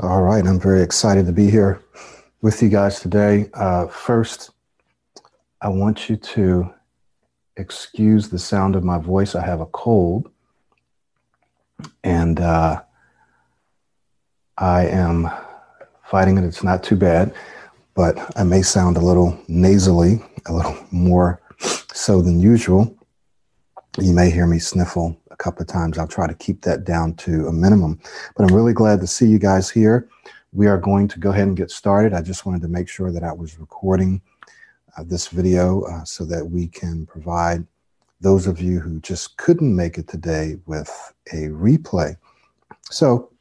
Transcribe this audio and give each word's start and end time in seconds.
All 0.00 0.22
right, 0.22 0.46
I'm 0.46 0.60
very 0.60 0.82
excited 0.82 1.26
to 1.26 1.32
be 1.32 1.50
here 1.50 1.82
with 2.40 2.62
you 2.62 2.68
guys 2.68 3.00
today. 3.00 3.50
Uh, 3.52 3.88
first, 3.88 4.52
I 5.60 5.70
want 5.70 6.08
you 6.08 6.14
to 6.14 6.72
excuse 7.56 8.28
the 8.28 8.38
sound 8.38 8.76
of 8.76 8.84
my 8.84 8.98
voice. 8.98 9.34
I 9.34 9.44
have 9.44 9.60
a 9.60 9.66
cold, 9.66 10.30
and 12.04 12.38
uh, 12.38 12.80
I 14.56 14.86
am 14.86 15.28
fighting 16.04 16.38
it. 16.38 16.44
It's 16.44 16.62
not 16.62 16.84
too 16.84 16.94
bad, 16.94 17.34
but 17.96 18.38
I 18.38 18.44
may 18.44 18.62
sound 18.62 18.98
a 18.98 19.04
little 19.04 19.36
nasally, 19.48 20.22
a 20.46 20.52
little 20.52 20.78
more 20.92 21.42
so 21.92 22.22
than 22.22 22.38
usual. 22.38 22.96
You 24.00 24.12
may 24.12 24.30
hear 24.30 24.46
me 24.46 24.60
sniffle 24.60 25.20
a 25.32 25.36
couple 25.36 25.62
of 25.62 25.66
times. 25.66 25.98
I'll 25.98 26.06
try 26.06 26.28
to 26.28 26.34
keep 26.34 26.62
that 26.62 26.84
down 26.84 27.14
to 27.14 27.48
a 27.48 27.52
minimum. 27.52 27.98
But 28.36 28.44
I'm 28.44 28.54
really 28.54 28.72
glad 28.72 29.00
to 29.00 29.08
see 29.08 29.26
you 29.26 29.40
guys 29.40 29.68
here. 29.68 30.08
We 30.52 30.68
are 30.68 30.78
going 30.78 31.08
to 31.08 31.18
go 31.18 31.30
ahead 31.30 31.48
and 31.48 31.56
get 31.56 31.72
started. 31.72 32.14
I 32.14 32.22
just 32.22 32.46
wanted 32.46 32.62
to 32.62 32.68
make 32.68 32.88
sure 32.88 33.10
that 33.10 33.24
I 33.24 33.32
was 33.32 33.58
recording 33.58 34.22
uh, 34.96 35.02
this 35.04 35.26
video 35.26 35.82
uh, 35.82 36.04
so 36.04 36.24
that 36.26 36.48
we 36.48 36.68
can 36.68 37.06
provide 37.06 37.66
those 38.20 38.46
of 38.46 38.60
you 38.60 38.78
who 38.78 39.00
just 39.00 39.36
couldn't 39.36 39.74
make 39.74 39.98
it 39.98 40.06
today 40.06 40.58
with 40.66 41.12
a 41.32 41.48
replay. 41.48 42.16
So 42.84 43.32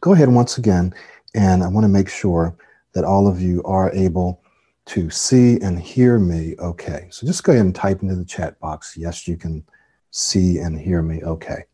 go 0.00 0.14
ahead 0.14 0.30
once 0.30 0.56
again, 0.56 0.94
and 1.34 1.62
I 1.62 1.68
want 1.68 1.84
to 1.84 1.88
make 1.88 2.08
sure 2.08 2.56
that 2.94 3.04
all 3.04 3.28
of 3.28 3.42
you 3.42 3.62
are 3.64 3.92
able 3.92 4.40
to 4.86 5.10
see 5.10 5.60
and 5.60 5.78
hear 5.78 6.18
me 6.18 6.54
okay. 6.58 7.08
So 7.10 7.26
just 7.26 7.44
go 7.44 7.52
ahead 7.52 7.64
and 7.64 7.74
type 7.74 8.02
into 8.02 8.14
the 8.14 8.24
chat 8.24 8.58
box. 8.60 8.96
Yes, 8.96 9.26
you 9.26 9.36
can 9.36 9.64
see 10.10 10.58
and 10.58 10.78
hear 10.78 11.02
me 11.02 11.22
okay. 11.22 11.64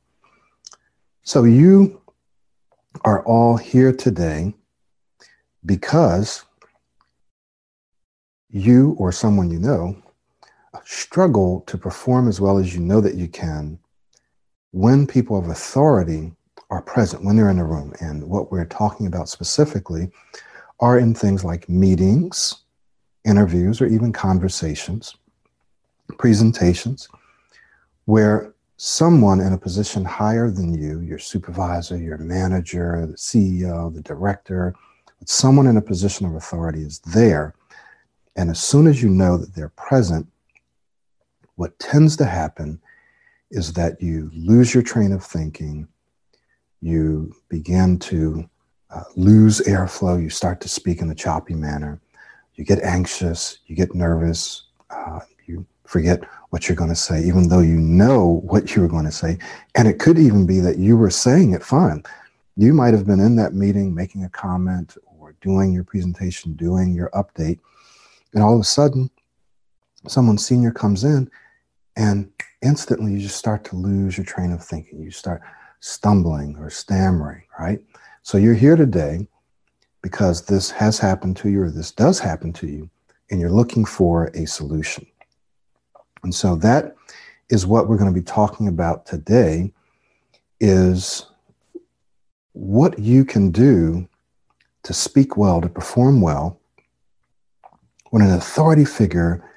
So 1.22 1.44
you 1.44 2.00
are 3.04 3.24
all 3.24 3.56
here 3.56 3.92
today 3.92 4.54
because 5.64 6.44
you 8.50 8.94
or 8.98 9.12
someone 9.12 9.50
you 9.50 9.58
know 9.58 9.96
struggle 10.84 11.62
to 11.66 11.78
perform 11.78 12.28
as 12.28 12.40
well 12.40 12.58
as 12.58 12.74
you 12.74 12.80
know 12.80 13.00
that 13.00 13.14
you 13.14 13.28
can 13.28 13.78
when 14.72 15.06
people 15.06 15.38
of 15.38 15.48
authority 15.48 16.32
are 16.70 16.82
present, 16.82 17.22
when 17.22 17.36
they're 17.36 17.50
in 17.50 17.58
a 17.58 17.64
room. 17.64 17.92
And 18.00 18.24
what 18.24 18.50
we're 18.50 18.64
talking 18.64 19.06
about 19.06 19.28
specifically 19.28 20.10
are 20.80 20.98
in 20.98 21.14
things 21.14 21.44
like 21.44 21.68
meetings, 21.68 22.61
interviews, 23.24 23.80
or 23.80 23.86
even 23.86 24.12
conversations, 24.12 25.16
presentations 26.18 27.08
where 28.04 28.52
someone 28.76 29.40
in 29.40 29.52
a 29.52 29.58
position 29.58 30.04
higher 30.04 30.50
than 30.50 30.74
you, 30.74 31.00
your 31.00 31.18
supervisor, 31.18 31.96
your 31.96 32.18
manager, 32.18 33.06
the 33.06 33.16
CEO, 33.16 33.94
the 33.94 34.02
director, 34.02 34.74
someone 35.24 35.66
in 35.66 35.76
a 35.76 35.82
position 35.82 36.26
of 36.26 36.34
authority 36.34 36.82
is 36.82 36.98
there. 37.00 37.54
And 38.34 38.50
as 38.50 38.60
soon 38.60 38.86
as 38.86 39.02
you 39.02 39.08
know 39.08 39.36
that 39.36 39.54
they're 39.54 39.68
present, 39.68 40.26
what 41.54 41.78
tends 41.78 42.16
to 42.16 42.24
happen 42.24 42.80
is 43.50 43.74
that 43.74 44.02
you 44.02 44.30
lose 44.34 44.74
your 44.74 44.82
train 44.82 45.12
of 45.12 45.22
thinking, 45.22 45.86
you 46.80 47.32
begin 47.48 47.98
to 47.98 48.48
uh, 48.90 49.04
lose 49.14 49.60
airflow, 49.60 50.20
you 50.20 50.30
start 50.30 50.60
to 50.62 50.68
speak 50.68 51.00
in 51.00 51.10
a 51.10 51.14
choppy 51.14 51.54
manner, 51.54 52.00
you 52.62 52.66
get 52.76 52.84
anxious, 52.84 53.58
you 53.66 53.74
get 53.74 53.92
nervous, 53.92 54.66
uh, 54.90 55.18
you 55.48 55.66
forget 55.84 56.20
what 56.50 56.68
you're 56.68 56.76
going 56.76 56.90
to 56.90 56.94
say, 56.94 57.20
even 57.24 57.48
though 57.48 57.58
you 57.58 57.80
know 57.80 58.40
what 58.44 58.76
you 58.76 58.82
were 58.82 58.88
going 58.88 59.04
to 59.04 59.10
say. 59.10 59.36
And 59.74 59.88
it 59.88 59.98
could 59.98 60.16
even 60.16 60.46
be 60.46 60.60
that 60.60 60.78
you 60.78 60.96
were 60.96 61.10
saying 61.10 61.54
it 61.54 61.64
fine. 61.64 62.04
You 62.56 62.72
might 62.72 62.94
have 62.94 63.04
been 63.04 63.18
in 63.18 63.34
that 63.34 63.52
meeting 63.52 63.92
making 63.92 64.22
a 64.22 64.28
comment 64.28 64.96
or 65.18 65.34
doing 65.40 65.72
your 65.72 65.82
presentation, 65.82 66.52
doing 66.52 66.94
your 66.94 67.10
update. 67.14 67.58
And 68.32 68.44
all 68.44 68.54
of 68.54 68.60
a 68.60 68.64
sudden, 68.64 69.10
someone 70.06 70.38
senior 70.38 70.70
comes 70.70 71.02
in 71.02 71.28
and 71.96 72.30
instantly 72.62 73.14
you 73.14 73.18
just 73.18 73.38
start 73.38 73.64
to 73.64 73.76
lose 73.76 74.16
your 74.16 74.24
train 74.24 74.52
of 74.52 74.62
thinking. 74.62 75.02
You 75.02 75.10
start 75.10 75.42
stumbling 75.80 76.54
or 76.60 76.70
stammering, 76.70 77.42
right? 77.58 77.80
So 78.22 78.38
you're 78.38 78.54
here 78.54 78.76
today 78.76 79.26
because 80.02 80.42
this 80.42 80.70
has 80.70 80.98
happened 80.98 81.36
to 81.38 81.48
you 81.48 81.62
or 81.62 81.70
this 81.70 81.92
does 81.92 82.18
happen 82.18 82.52
to 82.54 82.66
you, 82.66 82.90
and 83.30 83.40
you're 83.40 83.50
looking 83.50 83.84
for 83.84 84.26
a 84.34 84.46
solution. 84.46 85.06
And 86.22 86.34
so 86.34 86.56
that 86.56 86.96
is 87.48 87.66
what 87.66 87.88
we're 87.88 87.96
going 87.96 88.12
to 88.12 88.20
be 88.20 88.24
talking 88.24 88.68
about 88.68 89.06
today 89.06 89.72
is 90.60 91.26
what 92.52 92.98
you 92.98 93.24
can 93.24 93.50
do 93.50 94.08
to 94.84 94.92
speak 94.92 95.36
well, 95.36 95.60
to 95.60 95.68
perform 95.68 96.20
well 96.20 96.60
when 98.10 98.22
an 98.22 98.32
authority 98.32 98.84
figure 98.84 99.48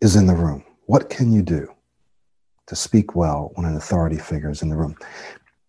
is 0.00 0.16
in 0.16 0.26
the 0.26 0.34
room. 0.34 0.64
What 0.86 1.10
can 1.10 1.32
you 1.32 1.42
do 1.42 1.72
to 2.66 2.76
speak 2.76 3.14
well 3.14 3.52
when 3.54 3.66
an 3.66 3.76
authority 3.76 4.18
figure 4.18 4.50
is 4.50 4.62
in 4.62 4.68
the 4.68 4.76
room? 4.76 4.96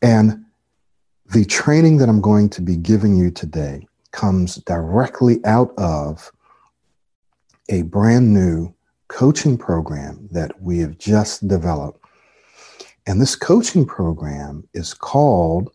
And 0.01 0.45
the 1.31 1.45
training 1.45 1.97
that 1.97 2.09
I'm 2.09 2.21
going 2.21 2.49
to 2.51 2.61
be 2.61 2.75
giving 2.75 3.15
you 3.15 3.31
today 3.31 3.87
comes 4.11 4.55
directly 4.55 5.43
out 5.45 5.73
of 5.77 6.31
a 7.69 7.83
brand 7.83 8.33
new 8.33 8.73
coaching 9.07 9.57
program 9.57 10.27
that 10.31 10.61
we 10.61 10.79
have 10.79 10.97
just 10.97 11.47
developed. 11.47 12.03
And 13.05 13.21
this 13.21 13.35
coaching 13.35 13.85
program 13.85 14.67
is 14.73 14.93
called 14.93 15.71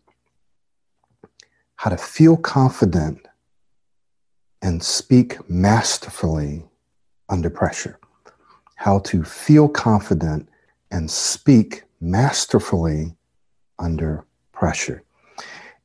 How 1.77 1.91
to 1.91 1.97
Feel 1.97 2.37
Confident 2.37 3.27
and 4.63 4.83
Speak 4.83 5.49
Masterfully 5.49 6.65
Under 7.29 7.51
Pressure. 7.51 7.99
How 8.77 8.99
to 9.01 9.23
Feel 9.23 9.69
Confident 9.69 10.49
and 10.91 11.11
Speak 11.11 11.85
Masterfully 12.01 13.15
Under 13.79 14.25
Pressure. 14.53 15.04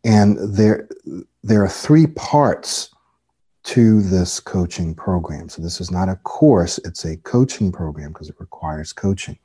And 0.03 0.37
there, 0.55 0.87
there 1.43 1.63
are 1.63 1.69
three 1.69 2.07
parts 2.07 2.89
to 3.63 4.01
this 4.01 4.39
coaching 4.39 4.95
program. 4.95 5.49
So 5.49 5.61
this 5.61 5.81
is 5.81 5.91
not 5.91 6.09
a 6.09 6.15
course, 6.17 6.79
it's 6.79 7.05
a 7.05 7.17
coaching 7.17 7.71
program 7.71 8.13
because 8.13 8.29
it 8.29 8.39
requires 8.39 8.93
coaching. 8.93 9.37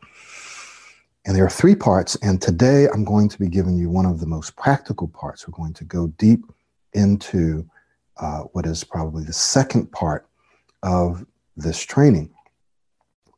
And 1.26 1.34
there 1.34 1.44
are 1.44 1.50
three 1.50 1.74
parts. 1.74 2.16
And 2.16 2.40
today 2.40 2.86
I'm 2.92 3.04
going 3.04 3.28
to 3.30 3.38
be 3.38 3.48
giving 3.48 3.76
you 3.76 3.90
one 3.90 4.06
of 4.06 4.20
the 4.20 4.26
most 4.26 4.56
practical 4.56 5.08
parts. 5.08 5.46
We're 5.48 5.56
going 5.56 5.74
to 5.74 5.84
go 5.84 6.08
deep 6.18 6.44
into 6.92 7.68
uh, 8.18 8.42
what 8.52 8.66
is 8.66 8.84
probably 8.84 9.24
the 9.24 9.32
second 9.32 9.90
part 9.90 10.28
of 10.82 11.26
this 11.56 11.80
training. 11.80 12.30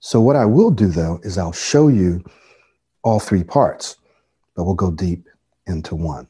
So, 0.00 0.20
what 0.20 0.36
I 0.36 0.44
will 0.44 0.70
do 0.70 0.88
though 0.88 1.20
is 1.22 1.38
I'll 1.38 1.52
show 1.52 1.88
you 1.88 2.22
all 3.02 3.18
three 3.18 3.44
parts, 3.44 3.96
but 4.54 4.64
we'll 4.64 4.74
go 4.74 4.90
deep 4.90 5.26
into 5.66 5.94
one. 5.94 6.28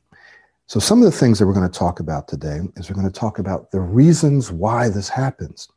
So, 0.69 0.81
some 0.81 0.99
of 0.99 1.05
the 1.05 1.17
things 1.17 1.39
that 1.39 1.47
we're 1.47 1.55
going 1.55 1.71
to 1.71 1.79
talk 1.79 2.01
about 2.01 2.27
today 2.27 2.59
is 2.77 2.91
we're 2.91 3.01
going 3.01 3.11
to 3.11 3.21
talk 3.21 3.39
about 3.39 3.71
the 3.71 3.81
reasons 3.81 4.51
why 4.51 4.89
this 4.89 5.09
happens. 5.09 5.69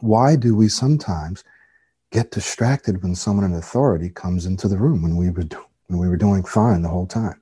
Why 0.00 0.34
do 0.34 0.56
we 0.56 0.68
sometimes 0.68 1.44
get 2.10 2.30
distracted 2.30 3.02
when 3.02 3.14
someone 3.14 3.44
in 3.44 3.52
authority 3.52 4.08
comes 4.08 4.46
into 4.46 4.66
the 4.66 4.78
room 4.78 5.02
when 5.02 5.14
we 5.14 5.28
were, 5.28 5.42
do- 5.42 5.66
when 5.88 5.98
we 5.98 6.08
were 6.08 6.16
doing 6.16 6.42
fine 6.42 6.80
the 6.80 6.88
whole 6.88 7.06
time? 7.06 7.38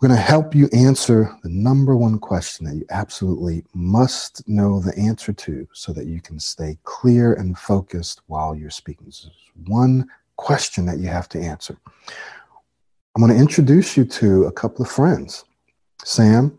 We're 0.00 0.08
going 0.08 0.18
to 0.18 0.22
help 0.22 0.54
you 0.54 0.68
answer 0.74 1.34
the 1.42 1.48
number 1.48 1.96
one 1.96 2.18
question 2.18 2.66
that 2.66 2.76
you 2.76 2.84
absolutely 2.90 3.64
must 3.72 4.46
know 4.46 4.80
the 4.80 4.96
answer 4.98 5.32
to 5.32 5.66
so 5.72 5.94
that 5.94 6.06
you 6.06 6.20
can 6.20 6.38
stay 6.38 6.76
clear 6.84 7.32
and 7.32 7.58
focused 7.58 8.20
while 8.26 8.54
you're 8.54 8.68
speaking. 8.68 9.06
This 9.06 9.24
is 9.24 9.30
one 9.66 10.06
question 10.36 10.84
that 10.86 10.98
you 10.98 11.08
have 11.08 11.28
to 11.30 11.40
answer. 11.40 11.78
I'm 13.18 13.26
going 13.26 13.36
to 13.36 13.42
introduce 13.42 13.96
you 13.96 14.04
to 14.04 14.44
a 14.44 14.52
couple 14.52 14.84
of 14.84 14.88
friends 14.88 15.44
Sam, 16.04 16.56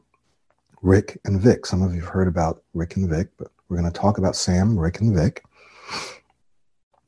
Rick, 0.81 1.17
and 1.23 1.39
Vic. 1.39 1.65
Some 1.65 1.81
of 1.81 1.95
you 1.95 2.01
have 2.01 2.09
heard 2.09 2.27
about 2.27 2.63
Rick 2.73 2.97
and 2.97 3.09
Vic, 3.09 3.29
but 3.37 3.47
we're 3.69 3.77
going 3.77 3.89
to 3.89 3.97
talk 3.97 4.17
about 4.17 4.35
Sam, 4.35 4.77
Rick, 4.77 4.99
and 4.99 5.15
Vic 5.15 5.41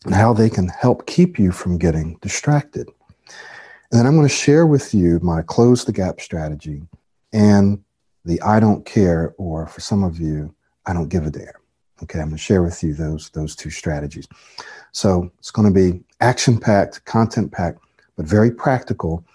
and 0.06 0.16
how 0.16 0.32
they 0.32 0.50
can 0.50 0.70
help 0.70 1.06
keep 1.06 1.38
you 1.38 1.52
from 1.52 1.78
getting 1.78 2.18
distracted. 2.22 2.88
And 3.92 4.00
then 4.00 4.06
I'm 4.06 4.16
going 4.16 4.26
to 4.26 4.34
share 4.34 4.66
with 4.66 4.94
you 4.94 5.20
my 5.22 5.42
close 5.42 5.84
the 5.84 5.92
gap 5.92 6.22
strategy 6.22 6.84
and 7.34 7.84
the 8.24 8.42
I 8.44 8.62
don't 8.62 8.86
care, 8.86 9.36
or 9.38 9.68
for 9.68 9.82
some 9.82 10.06
of 10.06 10.18
you, 10.18 10.56
I 10.86 10.94
don't 10.94 11.10
give 11.10 11.26
a 11.26 11.30
damn. 11.30 11.48
Okay, 12.04 12.20
I'm 12.20 12.28
going 12.28 12.38
to 12.38 12.42
share 12.42 12.64
with 12.64 12.82
you 12.82 12.94
those, 12.94 13.30
those 13.32 13.58
two 13.58 13.70
strategies. 13.70 14.30
So 14.94 15.30
it's 15.40 15.52
going 15.52 15.68
to 15.68 15.74
be 15.74 16.06
action 16.22 16.58
packed, 16.58 17.04
content 17.04 17.52
packed, 17.52 17.80
but 18.16 18.26
very 18.26 18.50
practical 18.50 19.26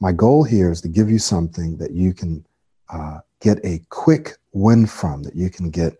my 0.00 0.12
goal 0.12 0.42
here 0.42 0.72
is 0.72 0.80
to 0.80 0.88
give 0.88 1.10
you 1.10 1.18
something 1.18 1.76
that 1.76 1.92
you 1.92 2.14
can 2.14 2.44
uh, 2.88 3.18
get 3.40 3.58
a 3.64 3.80
quick 3.90 4.36
win 4.52 4.86
from, 4.86 5.22
that 5.22 5.36
you 5.36 5.50
can 5.50 5.70
get 5.70 5.96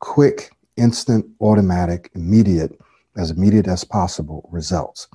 quick, 0.00 0.52
instant, 0.76 1.26
automatic, 1.40 2.10
immediate, 2.14 2.78
as 3.16 3.30
immediate 3.30 3.66
as 3.66 3.84
possible 3.84 4.48
results. 4.52 5.08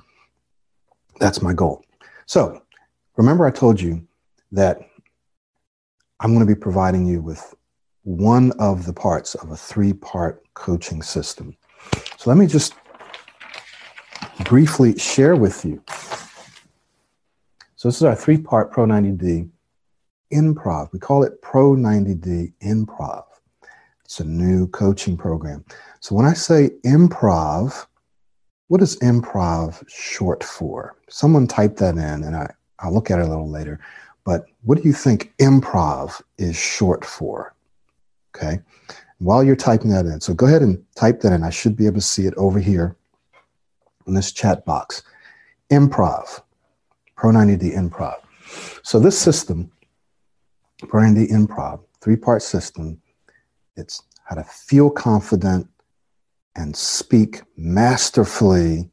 That's 1.20 1.40
my 1.40 1.52
goal. 1.52 1.84
So 2.26 2.60
remember, 3.16 3.46
I 3.46 3.50
told 3.50 3.80
you 3.80 4.06
that 4.52 4.80
I'm 6.20 6.34
going 6.34 6.46
to 6.46 6.54
be 6.54 6.58
providing 6.58 7.06
you 7.06 7.20
with 7.20 7.54
one 8.02 8.52
of 8.58 8.84
the 8.84 8.92
parts 8.92 9.34
of 9.36 9.50
a 9.50 9.56
three 9.56 9.92
part 9.92 10.42
coaching 10.54 11.02
system. 11.02 11.56
So 12.18 12.30
let 12.30 12.36
me 12.36 12.46
just 12.46 12.74
briefly 14.44 14.98
share 14.98 15.36
with 15.36 15.64
you. 15.64 15.82
So 17.84 17.88
this 17.88 17.96
is 17.96 18.04
our 18.04 18.14
three 18.16 18.38
part 18.38 18.72
Pro 18.72 18.86
90D 18.86 19.46
improv. 20.32 20.90
We 20.94 20.98
call 20.98 21.22
it 21.22 21.42
Pro 21.42 21.72
90D 21.72 22.54
improv. 22.62 23.24
It's 24.06 24.20
a 24.20 24.24
new 24.24 24.68
coaching 24.68 25.18
program. 25.18 25.66
So 26.00 26.14
when 26.14 26.24
I 26.24 26.32
say 26.32 26.70
improv, 26.86 27.84
what 28.68 28.80
is 28.80 28.98
improv 29.00 29.86
short 29.86 30.42
for? 30.42 30.96
Someone 31.10 31.46
type 31.46 31.76
that 31.76 31.96
in 31.96 32.24
and 32.24 32.34
I, 32.34 32.50
I'll 32.78 32.94
look 32.94 33.10
at 33.10 33.18
it 33.18 33.26
a 33.26 33.28
little 33.28 33.50
later. 33.50 33.78
But 34.24 34.46
what 34.62 34.78
do 34.80 34.88
you 34.88 34.94
think 34.94 35.34
improv 35.36 36.22
is 36.38 36.56
short 36.56 37.04
for? 37.04 37.54
Okay. 38.34 38.60
While 39.18 39.44
you're 39.44 39.56
typing 39.56 39.90
that 39.90 40.06
in, 40.06 40.22
so 40.22 40.32
go 40.32 40.46
ahead 40.46 40.62
and 40.62 40.82
type 40.96 41.20
that 41.20 41.34
in. 41.34 41.42
I 41.42 41.50
should 41.50 41.76
be 41.76 41.84
able 41.84 41.96
to 41.96 42.00
see 42.00 42.24
it 42.24 42.32
over 42.38 42.58
here 42.58 42.96
in 44.06 44.14
this 44.14 44.32
chat 44.32 44.64
box. 44.64 45.02
Improv, 45.70 46.40
Pro 47.16 47.30
90D 47.30 47.76
Improv. 47.76 48.16
So 48.82 48.98
this 48.98 49.18
system, 49.18 49.70
Pro 50.88 51.02
90D 51.02 51.30
Improv, 51.30 51.80
three-part 52.00 52.42
system, 52.42 53.00
it's 53.76 54.02
how 54.24 54.36
to 54.36 54.44
feel 54.44 54.90
confident 54.90 55.68
and 56.56 56.74
speak 56.76 57.42
masterfully 57.56 58.90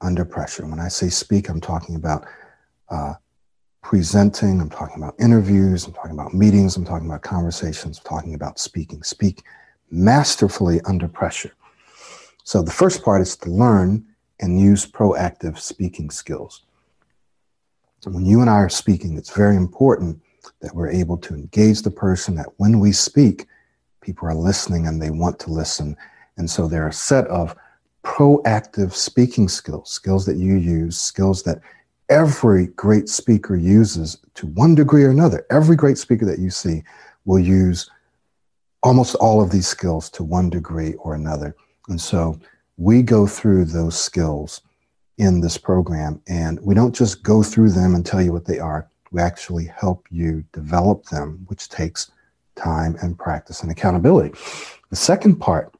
under 0.00 0.24
pressure. 0.24 0.66
When 0.66 0.80
I 0.80 0.88
say 0.88 1.08
speak, 1.08 1.48
I'm 1.48 1.60
talking 1.60 1.96
about 1.96 2.26
uh, 2.88 3.14
presenting, 3.82 4.60
I'm 4.60 4.70
talking 4.70 5.02
about 5.02 5.14
interviews, 5.18 5.86
I'm 5.86 5.92
talking 5.92 6.12
about 6.12 6.34
meetings, 6.34 6.76
I'm 6.76 6.84
talking 6.84 7.08
about 7.08 7.22
conversations, 7.22 7.98
I'm 7.98 8.04
talking 8.04 8.34
about 8.34 8.58
speaking. 8.58 9.02
Speak 9.02 9.42
masterfully 9.90 10.80
under 10.82 11.08
pressure. 11.08 11.52
So 12.44 12.62
the 12.62 12.70
first 12.70 13.04
part 13.04 13.20
is 13.20 13.36
to 13.38 13.50
learn 13.50 14.06
and 14.40 14.60
use 14.60 14.86
proactive 14.86 15.58
speaking 15.58 16.10
skills. 16.10 16.62
When 18.04 18.24
you 18.24 18.40
and 18.40 18.48
I 18.48 18.54
are 18.54 18.68
speaking, 18.68 19.16
it's 19.16 19.36
very 19.36 19.56
important 19.56 20.20
that 20.60 20.74
we're 20.74 20.90
able 20.90 21.18
to 21.18 21.34
engage 21.34 21.82
the 21.82 21.90
person, 21.90 22.34
that 22.36 22.48
when 22.56 22.80
we 22.80 22.92
speak, 22.92 23.46
people 24.00 24.26
are 24.28 24.34
listening 24.34 24.86
and 24.86 25.00
they 25.00 25.10
want 25.10 25.38
to 25.40 25.50
listen. 25.50 25.96
And 26.36 26.48
so 26.48 26.66
there 26.66 26.84
are 26.84 26.88
a 26.88 26.92
set 26.92 27.26
of 27.26 27.54
proactive 28.02 28.94
speaking 28.94 29.48
skills, 29.48 29.90
skills 29.90 30.24
that 30.26 30.36
you 30.36 30.54
use, 30.54 30.98
skills 30.98 31.42
that 31.42 31.60
every 32.08 32.68
great 32.68 33.08
speaker 33.08 33.54
uses 33.54 34.18
to 34.34 34.46
one 34.46 34.74
degree 34.74 35.04
or 35.04 35.10
another. 35.10 35.46
Every 35.50 35.76
great 35.76 35.98
speaker 35.98 36.24
that 36.24 36.38
you 36.38 36.50
see 36.50 36.82
will 37.26 37.38
use 37.38 37.90
almost 38.82 39.14
all 39.16 39.42
of 39.42 39.50
these 39.50 39.68
skills 39.68 40.08
to 40.10 40.24
one 40.24 40.48
degree 40.48 40.94
or 40.94 41.14
another. 41.14 41.54
And 41.88 42.00
so 42.00 42.40
we 42.78 43.02
go 43.02 43.26
through 43.26 43.66
those 43.66 43.98
skills 43.98 44.62
in 45.20 45.40
this 45.40 45.58
program 45.58 46.20
and 46.28 46.58
we 46.62 46.74
don't 46.74 46.94
just 46.94 47.22
go 47.22 47.42
through 47.42 47.70
them 47.70 47.94
and 47.94 48.06
tell 48.06 48.22
you 48.22 48.32
what 48.32 48.46
they 48.46 48.58
are. 48.58 48.88
We 49.12 49.20
actually 49.20 49.66
help 49.66 50.06
you 50.10 50.42
develop 50.52 51.04
them, 51.06 51.44
which 51.48 51.68
takes 51.68 52.10
time 52.56 52.96
and 53.02 53.18
practice 53.18 53.62
and 53.62 53.70
accountability. 53.70 54.34
The 54.88 54.96
second 54.96 55.36
part, 55.36 55.74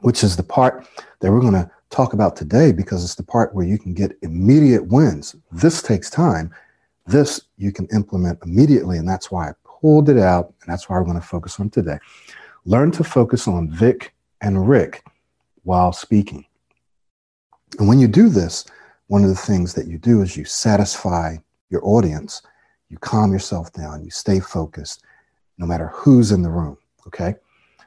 which 0.00 0.22
is 0.22 0.36
the 0.36 0.44
part 0.44 0.86
that 1.20 1.32
we're 1.32 1.40
going 1.40 1.54
to 1.54 1.70
talk 1.90 2.12
about 2.12 2.36
today 2.36 2.70
because 2.70 3.02
it's 3.02 3.16
the 3.16 3.24
part 3.24 3.54
where 3.54 3.66
you 3.66 3.76
can 3.76 3.92
get 3.92 4.16
immediate 4.22 4.86
wins. 4.86 5.34
This 5.50 5.82
takes 5.82 6.08
time. 6.08 6.54
This 7.06 7.40
you 7.56 7.72
can 7.72 7.88
implement 7.92 8.38
immediately. 8.44 8.98
And 8.98 9.08
that's 9.08 9.32
why 9.32 9.48
I 9.48 9.52
pulled 9.64 10.08
it 10.08 10.18
out. 10.18 10.54
And 10.62 10.72
that's 10.72 10.88
why 10.88 10.96
we're 10.96 11.04
going 11.04 11.20
to 11.20 11.26
focus 11.26 11.58
on 11.58 11.70
today. 11.70 11.98
Learn 12.66 12.92
to 12.92 13.04
focus 13.04 13.48
on 13.48 13.68
Vic 13.68 14.14
and 14.40 14.68
Rick 14.68 15.04
while 15.64 15.92
speaking. 15.92 16.46
And 17.78 17.88
when 17.88 17.98
you 17.98 18.08
do 18.08 18.28
this, 18.28 18.64
one 19.08 19.22
of 19.22 19.28
the 19.28 19.36
things 19.36 19.74
that 19.74 19.86
you 19.86 19.98
do 19.98 20.22
is 20.22 20.36
you 20.36 20.44
satisfy 20.44 21.36
your 21.70 21.84
audience, 21.84 22.42
you 22.88 22.98
calm 22.98 23.32
yourself 23.32 23.72
down, 23.72 24.04
you 24.04 24.10
stay 24.10 24.40
focused, 24.40 25.02
no 25.58 25.66
matter 25.66 25.88
who's 25.88 26.32
in 26.32 26.42
the 26.42 26.50
room. 26.50 26.76
Okay. 27.06 27.34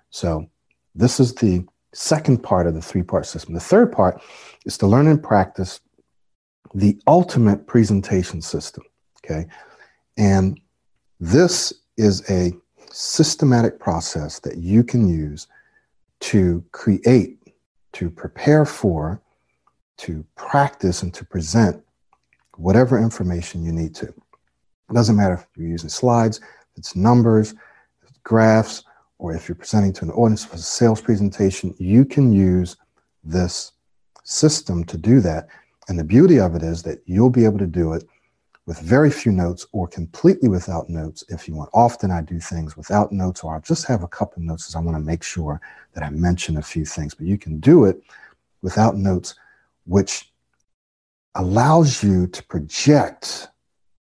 So 0.10 0.50
this 0.96 1.20
is 1.20 1.34
the 1.36 1.66
second 1.94 2.44
part 2.44 2.68
of 2.68 2.74
the 2.74 2.82
three 2.82 3.04
part 3.04 3.26
system. 3.26 3.54
The 3.54 3.60
third 3.60 3.92
part 3.92 4.22
is 4.66 4.78
to 4.80 4.88
learn 4.88 5.08
and 5.08 5.22
practice 5.22 5.80
the 6.74 7.00
ultimate 7.08 7.66
presentation 7.68 8.42
system. 8.42 8.84
Okay. 9.24 9.48
And 10.18 10.60
this 11.20 11.74
is 11.98 12.30
a 12.30 12.54
systematic 12.92 13.80
process 13.80 14.40
that 14.40 14.58
you 14.58 14.84
can 14.84 15.08
use 15.08 15.48
to 16.20 16.64
create 16.72 17.38
to 17.94 18.10
prepare 18.10 18.66
for, 18.66 19.22
to 19.98 20.26
practice, 20.36 21.02
and 21.04 21.14
to 21.14 21.26
present 21.26 21.84
whatever 22.56 23.00
information 23.00 23.64
you 23.64 23.72
need 23.72 23.94
to. 23.96 24.08
It 24.08 24.94
doesn't 24.94 25.16
matter 25.16 25.36
if 25.36 25.46
you're 25.56 25.68
using 25.68 25.90
slides, 25.90 26.38
if 26.38 26.78
it's 26.78 26.96
numbers, 26.96 27.52
if 28.02 28.10
it's 28.10 28.20
graphs, 28.24 28.84
or 29.20 29.34
if 29.34 29.48
you're 29.48 29.56
presenting 29.56 29.94
to 29.94 30.06
an 30.06 30.12
audience 30.12 30.46
for 30.46 30.56
a 30.56 30.60
sales 30.60 31.02
presentation, 31.02 31.74
you 31.78 32.06
can 32.06 32.32
use 32.32 32.78
this 33.24 33.74
system 34.24 34.84
to 34.86 34.98
do 34.98 35.20
that. 35.22 35.48
And 35.88 35.98
the 35.98 36.04
beauty 36.04 36.40
of 36.40 36.56
it 36.56 36.64
is 36.64 36.84
that 36.84 37.00
you'll 37.06 37.30
be 37.30 37.46
able 37.46 37.60
to 37.60 37.68
do 37.68 37.94
it 37.94 38.04
with 38.66 38.80
very 38.80 39.10
few 39.10 39.32
notes 39.32 39.66
or 39.72 39.88
completely 39.88 40.50
without 40.50 40.90
notes 40.90 41.24
if 41.30 41.48
you 41.48 41.56
want. 41.56 41.70
Often 41.74 42.12
I 42.12 42.22
do 42.22 42.40
things 42.40 42.76
without 42.76 43.12
notes 43.12 43.44
or 43.44 43.56
I'll 43.56 43.62
just 43.62 43.86
have 43.88 44.04
a 44.04 44.08
couple 44.08 44.44
notes 44.44 44.64
because 44.64 44.76
I 44.76 44.82
want 44.82 44.98
to 44.98 45.04
make 45.04 45.24
sure 45.24 45.62
that 45.94 46.04
I 46.04 46.10
mention 46.10 46.58
a 46.58 46.62
few 46.62 46.86
things. 46.86 47.16
But 47.16 47.26
you 47.26 47.38
can 47.38 47.60
do 47.60 47.86
it 47.86 48.02
without 48.62 48.98
notes, 48.98 49.36
which 49.88 50.32
allows 51.36 52.04
you 52.04 52.28
to 52.28 52.44
project 52.44 53.48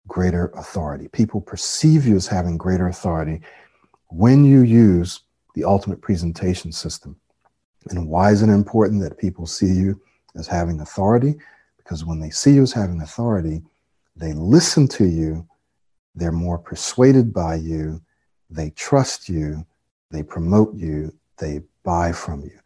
greater 0.07 0.47
authority. 0.56 1.07
People 1.09 1.39
perceive 1.39 2.06
you 2.06 2.15
as 2.15 2.27
having 2.27 2.57
greater 2.57 2.88
authority 2.88 3.41
when 4.09 4.44
you 4.44 4.62
use 4.62 5.21
the 5.53 5.63
ultimate 5.63 6.01
presentation 6.01 6.71
system. 6.71 7.15
And 7.89 8.07
why 8.07 8.31
is 8.31 8.41
it 8.41 8.50
important 8.50 9.01
that 9.03 9.18
people 9.18 9.45
see 9.45 9.71
you 9.71 10.01
as 10.35 10.47
having 10.47 10.81
authority? 10.81 11.35
Because 11.77 12.03
when 12.03 12.19
they 12.19 12.31
see 12.31 12.53
you 12.53 12.63
as 12.63 12.73
having 12.73 13.01
authority, 13.01 13.62
they 14.15 14.33
listen 14.33 14.88
to 14.89 15.06
you, 15.06 15.47
they're 16.15 16.31
more 16.31 16.57
persuaded 16.57 17.31
by 17.31 17.56
you, 17.56 18.01
they 18.50 18.71
trust 18.71 19.30
you, 19.30 19.66
they 20.09 20.23
promote 20.23 20.73
you, 20.75 21.13
they 21.37 21.61
buy 21.83 22.11
from 22.11 22.44
you. 22.44 22.59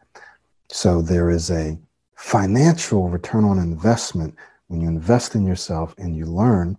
So 0.69 1.01
there 1.01 1.29
is 1.29 1.51
a 1.51 1.77
financial 2.15 3.09
return 3.09 3.43
on 3.43 3.57
investment 3.57 4.35
when 4.67 4.81
you 4.81 4.87
invest 4.87 5.35
in 5.35 5.45
yourself 5.45 5.95
and 5.97 6.15
you 6.15 6.25
learn, 6.25 6.77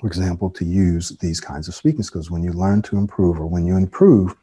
for 0.00 0.06
example, 0.06 0.50
to 0.50 0.64
use 0.64 1.10
these 1.20 1.40
kinds 1.40 1.68
of 1.68 1.74
speaking 1.74 2.02
skills. 2.02 2.30
When 2.30 2.42
you 2.42 2.52
learn 2.52 2.82
to 2.82 2.96
improve 2.96 3.40
or 3.40 3.46
when 3.46 3.66
you 3.66 3.76
improve 3.76 4.34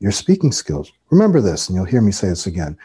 your 0.00 0.12
speaking 0.12 0.52
skills, 0.52 0.92
remember 1.10 1.40
this, 1.40 1.68
and 1.68 1.76
you'll 1.76 1.84
hear 1.84 2.00
me 2.00 2.12
say 2.12 2.28
this 2.28 2.46
again. 2.46 2.76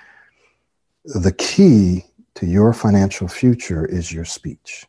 The 1.06 1.32
key 1.34 2.06
to 2.36 2.46
your 2.46 2.74
financial 2.74 3.28
future 3.28 3.86
is 3.86 4.12
your 4.12 4.26
speech 4.26 4.86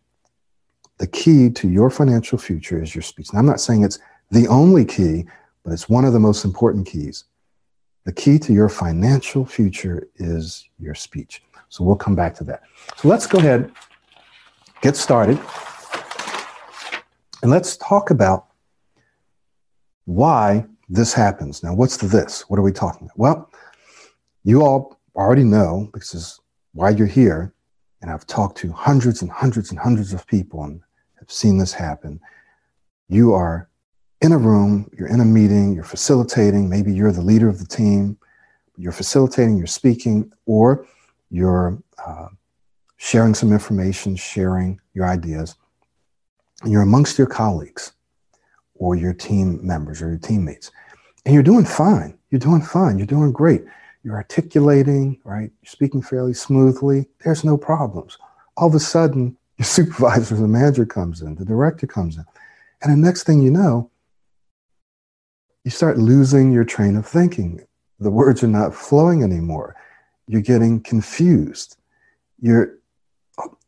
the 0.98 1.06
key 1.06 1.48
to 1.50 1.68
your 1.68 1.90
financial 1.90 2.38
future 2.38 2.82
is 2.82 2.94
your 2.94 3.02
speech. 3.02 3.30
And 3.30 3.38
I'm 3.38 3.46
not 3.46 3.60
saying 3.60 3.84
it's 3.84 4.00
the 4.30 4.46
only 4.48 4.84
key, 4.84 5.26
but 5.64 5.72
it's 5.72 5.88
one 5.88 6.04
of 6.04 6.12
the 6.12 6.20
most 6.20 6.44
important 6.44 6.86
keys. 6.86 7.24
The 8.04 8.12
key 8.12 8.38
to 8.40 8.52
your 8.52 8.68
financial 8.68 9.44
future 9.44 10.08
is 10.16 10.68
your 10.78 10.94
speech. 10.94 11.42
So 11.68 11.84
we'll 11.84 11.96
come 11.96 12.14
back 12.14 12.34
to 12.36 12.44
that. 12.44 12.62
So 12.96 13.08
let's 13.08 13.26
go 13.26 13.38
ahead, 13.38 13.70
get 14.80 14.96
started, 14.96 15.38
and 17.42 17.50
let's 17.50 17.76
talk 17.76 18.10
about 18.10 18.46
why 20.06 20.64
this 20.88 21.12
happens. 21.12 21.62
Now, 21.62 21.74
what's 21.74 21.98
the 21.98 22.06
this? 22.06 22.48
What 22.48 22.58
are 22.58 22.62
we 22.62 22.72
talking 22.72 23.06
about? 23.06 23.18
Well, 23.18 23.50
you 24.44 24.62
all 24.62 24.98
already 25.14 25.44
know 25.44 25.90
because 25.92 26.14
is 26.14 26.40
why 26.72 26.90
you're 26.90 27.06
here, 27.06 27.52
and 28.00 28.10
I've 28.10 28.26
talked 28.26 28.56
to 28.58 28.72
hundreds 28.72 29.22
and 29.22 29.30
hundreds 29.30 29.70
and 29.70 29.78
hundreds 29.78 30.12
of 30.12 30.26
people, 30.26 30.64
and 30.64 30.80
have 31.18 31.30
seen 31.30 31.58
this 31.58 31.72
happen. 31.72 32.20
You 33.08 33.34
are 33.34 33.68
in 34.20 34.32
a 34.32 34.38
room, 34.38 34.90
you're 34.98 35.08
in 35.08 35.20
a 35.20 35.24
meeting, 35.24 35.74
you're 35.74 35.84
facilitating, 35.84 36.68
maybe 36.68 36.92
you're 36.92 37.12
the 37.12 37.20
leader 37.20 37.48
of 37.48 37.58
the 37.58 37.66
team, 37.66 38.16
you're 38.76 38.92
facilitating, 38.92 39.56
you're 39.58 39.66
speaking, 39.66 40.32
or 40.46 40.86
you're 41.30 41.78
uh, 42.04 42.28
sharing 42.96 43.34
some 43.34 43.52
information, 43.52 44.16
sharing 44.16 44.80
your 44.94 45.06
ideas, 45.06 45.56
and 46.62 46.72
you're 46.72 46.82
amongst 46.82 47.18
your 47.18 47.26
colleagues 47.26 47.92
or 48.74 48.94
your 48.94 49.12
team 49.12 49.64
members 49.66 50.02
or 50.02 50.08
your 50.08 50.18
teammates. 50.18 50.70
And 51.24 51.34
you're 51.34 51.42
doing 51.42 51.64
fine. 51.64 52.18
You're 52.30 52.38
doing 52.38 52.62
fine. 52.62 52.98
You're 52.98 53.06
doing 53.06 53.32
great. 53.32 53.64
You're 54.02 54.16
articulating, 54.16 55.20
right? 55.24 55.50
You're 55.62 55.70
speaking 55.70 56.02
fairly 56.02 56.34
smoothly. 56.34 57.06
There's 57.24 57.44
no 57.44 57.56
problems. 57.56 58.18
All 58.56 58.68
of 58.68 58.74
a 58.74 58.80
sudden, 58.80 59.36
your 59.58 59.64
supervisor, 59.66 60.36
the 60.36 60.48
manager 60.48 60.86
comes 60.86 61.20
in, 61.22 61.34
the 61.34 61.44
director 61.44 61.86
comes 61.86 62.16
in. 62.16 62.24
And 62.82 62.92
the 62.92 63.06
next 63.06 63.24
thing 63.24 63.42
you 63.42 63.50
know, 63.50 63.90
you 65.64 65.70
start 65.70 65.98
losing 65.98 66.52
your 66.52 66.64
train 66.64 66.96
of 66.96 67.06
thinking. 67.06 67.60
The 67.98 68.10
words 68.10 68.42
are 68.42 68.48
not 68.48 68.74
flowing 68.74 69.22
anymore. 69.22 69.74
You're 70.28 70.42
getting 70.42 70.80
confused. 70.80 71.76
You're 72.40 72.78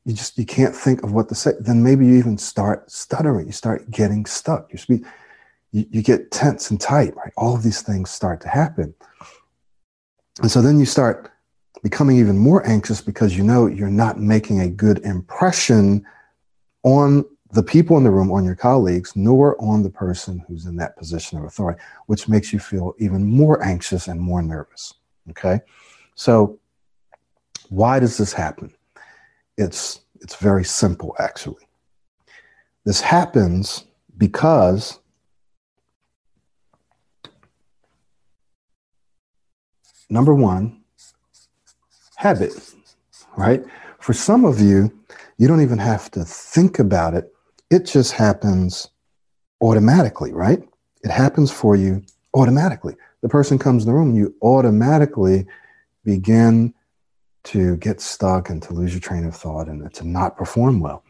you 0.04 0.14
just 0.14 0.38
you 0.38 0.46
can't 0.46 0.74
think 0.74 1.02
of 1.02 1.12
what 1.12 1.28
to 1.28 1.34
say. 1.34 1.52
Then 1.60 1.82
maybe 1.82 2.06
you 2.06 2.14
even 2.14 2.38
start 2.38 2.90
stuttering. 2.90 3.46
You 3.46 3.52
start 3.52 3.90
getting 3.90 4.26
stuck. 4.26 4.72
You 4.72 4.78
speak. 4.78 5.04
You, 5.72 5.86
you 5.90 6.02
get 6.02 6.30
tense 6.30 6.70
and 6.70 6.80
tight. 6.80 7.16
Right. 7.16 7.32
All 7.36 7.54
of 7.54 7.62
these 7.62 7.82
things 7.82 8.10
start 8.10 8.40
to 8.42 8.48
happen, 8.48 8.94
and 10.40 10.50
so 10.50 10.62
then 10.62 10.78
you 10.78 10.86
start 10.86 11.30
becoming 11.82 12.18
even 12.18 12.36
more 12.36 12.66
anxious 12.66 13.00
because 13.00 13.36
you 13.36 13.44
know 13.44 13.66
you're 13.66 13.88
not 13.88 14.18
making 14.18 14.60
a 14.60 14.68
good 14.68 14.98
impression 15.04 16.04
on 16.82 17.24
the 17.52 17.62
people 17.62 17.96
in 17.96 18.04
the 18.04 18.10
room, 18.10 18.30
on 18.30 18.44
your 18.44 18.54
colleagues, 18.54 19.16
nor 19.16 19.60
on 19.62 19.82
the 19.82 19.90
person 19.90 20.44
who's 20.46 20.66
in 20.66 20.76
that 20.76 20.96
position 20.96 21.38
of 21.38 21.44
authority, 21.44 21.80
which 22.06 22.28
makes 22.28 22.52
you 22.52 22.58
feel 22.58 22.94
even 22.98 23.24
more 23.24 23.62
anxious 23.64 24.08
and 24.08 24.20
more 24.20 24.42
nervous. 24.42 24.94
Okay. 25.30 25.60
So, 26.20 26.58
why 27.70 27.98
does 27.98 28.18
this 28.18 28.34
happen? 28.34 28.74
It's, 29.56 30.02
it's 30.20 30.36
very 30.36 30.64
simple, 30.66 31.16
actually. 31.18 31.66
This 32.84 33.00
happens 33.00 33.86
because 34.18 34.98
number 40.10 40.34
one, 40.34 40.82
habit, 42.16 42.52
right? 43.38 43.64
For 43.98 44.12
some 44.12 44.44
of 44.44 44.60
you, 44.60 44.92
you 45.38 45.48
don't 45.48 45.62
even 45.62 45.78
have 45.78 46.10
to 46.10 46.22
think 46.26 46.78
about 46.78 47.14
it. 47.14 47.32
It 47.70 47.86
just 47.86 48.12
happens 48.12 48.90
automatically, 49.62 50.34
right? 50.34 50.62
It 51.02 51.10
happens 51.10 51.50
for 51.50 51.76
you 51.76 52.04
automatically. 52.34 52.94
The 53.22 53.30
person 53.30 53.58
comes 53.58 53.84
in 53.84 53.90
the 53.90 53.96
room, 53.96 54.14
you 54.14 54.34
automatically 54.42 55.46
begin 56.04 56.74
to 57.42 57.76
get 57.76 58.00
stuck 58.00 58.50
and 58.50 58.62
to 58.62 58.72
lose 58.72 58.92
your 58.92 59.00
train 59.00 59.24
of 59.24 59.34
thought 59.34 59.68
and 59.68 59.92
to 59.94 60.06
not 60.06 60.36
perform 60.36 60.80
well. 60.80 61.04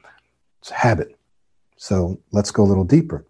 It's 0.60 0.70
a 0.70 0.74
habit. 0.74 1.18
So 1.76 2.20
let's 2.32 2.50
go 2.50 2.62
a 2.62 2.68
little 2.68 2.84
deeper. 2.84 3.24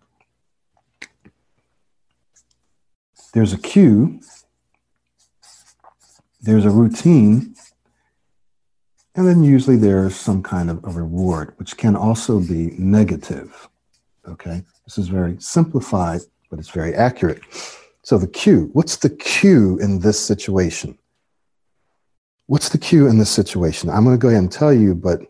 There's 3.33 3.53
a 3.53 3.59
cue, 3.59 4.21
there's 6.41 6.65
a 6.65 6.71
routine, 6.71 7.55
and 9.15 9.27
then 9.27 9.45
usually 9.45 9.77
there's 9.77 10.17
some 10.17 10.43
kind 10.43 10.69
of 10.69 10.83
a 10.85 10.89
reward, 10.89 11.55
which 11.57 11.77
can 11.77 11.95
also 11.95 12.41
be 12.41 12.75
negative. 12.77 13.69
Okay, 14.27 14.63
this 14.85 14.99
is 14.99 15.09
very 15.09 15.37
simplified, 15.39 16.21
but 16.51 16.59
it's 16.59 16.71
very 16.71 16.95
accurate. 16.95 17.41
So 18.03 18.19
the 18.19 18.27
cue, 18.27 18.71
what's 18.73 18.97
the 18.97 19.11
cue 19.11 19.79
in 19.79 20.01
this 20.01 20.19
situation? 20.19 20.99
What's 22.51 22.71
the 22.71 22.79
cue 22.79 23.07
in 23.07 23.17
this 23.17 23.31
situation? 23.31 23.91
I'm 23.91 24.03
going 24.03 24.19
to 24.19 24.21
go 24.21 24.27
ahead 24.27 24.43
and 24.43 24.51
tell 24.51 24.73
you, 24.73 24.93
but 24.93 25.21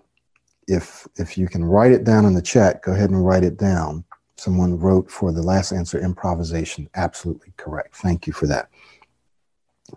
if 0.67 1.07
if 1.17 1.37
you 1.37 1.49
can 1.49 1.63
write 1.63 1.93
it 1.93 2.03
down 2.03 2.25
in 2.25 2.33
the 2.33 2.41
chat, 2.41 2.81
go 2.81 2.93
ahead 2.93 3.11
and 3.11 3.27
write 3.27 3.45
it 3.45 3.59
down. 3.59 4.05
Someone 4.39 4.79
wrote 4.79 5.11
for 5.11 5.31
the 5.31 5.43
last 5.43 5.71
answer 5.71 6.01
improvisation. 6.01 6.89
Absolutely 6.95 7.53
correct. 7.59 7.95
Thank 7.97 8.27
you 8.27 8.33
for 8.33 8.47
that. 8.47 8.71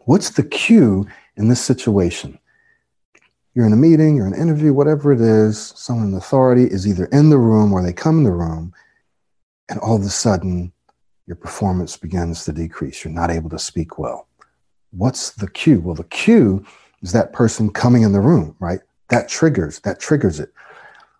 What's 0.03 0.31
the 0.31 0.43
cue 0.43 1.07
in 1.37 1.47
this 1.47 1.61
situation? 1.61 2.37
you're 3.53 3.67
in 3.67 3.71
a 3.71 3.77
meeting, 3.77 4.17
you're 4.17 4.27
in 4.27 4.33
an 4.33 4.41
interview, 4.41 4.73
whatever 4.73 5.13
it 5.13 5.21
is, 5.21 5.73
someone 5.77 6.07
in 6.07 6.13
authority 6.15 6.63
is 6.63 6.87
either 6.87 7.05
in 7.05 7.29
the 7.29 7.37
room 7.37 7.71
or 7.71 7.83
they 7.83 7.93
come 7.93 8.17
in 8.17 8.23
the 8.23 8.31
room, 8.31 8.73
and 9.69 9.79
all 9.79 9.95
of 9.95 10.01
a 10.01 10.09
sudden 10.09 10.73
your 11.27 11.35
performance 11.35 11.95
begins 11.95 12.43
to 12.43 12.51
decrease. 12.51 13.05
You're 13.05 13.13
not 13.13 13.31
able 13.31 13.51
to 13.51 13.59
speak 13.59 13.97
well. 13.99 14.27
What's 14.89 15.29
the 15.29 15.47
cue? 15.47 15.79
Well, 15.79 15.95
the 15.95 16.03
cue 16.05 16.65
is 17.03 17.11
that 17.11 17.33
person 17.33 17.69
coming 17.69 18.01
in 18.01 18.13
the 18.13 18.19
room, 18.19 18.55
right? 18.59 18.79
That 19.09 19.29
triggers, 19.29 19.79
that 19.81 19.99
triggers 19.99 20.39
it. 20.39 20.51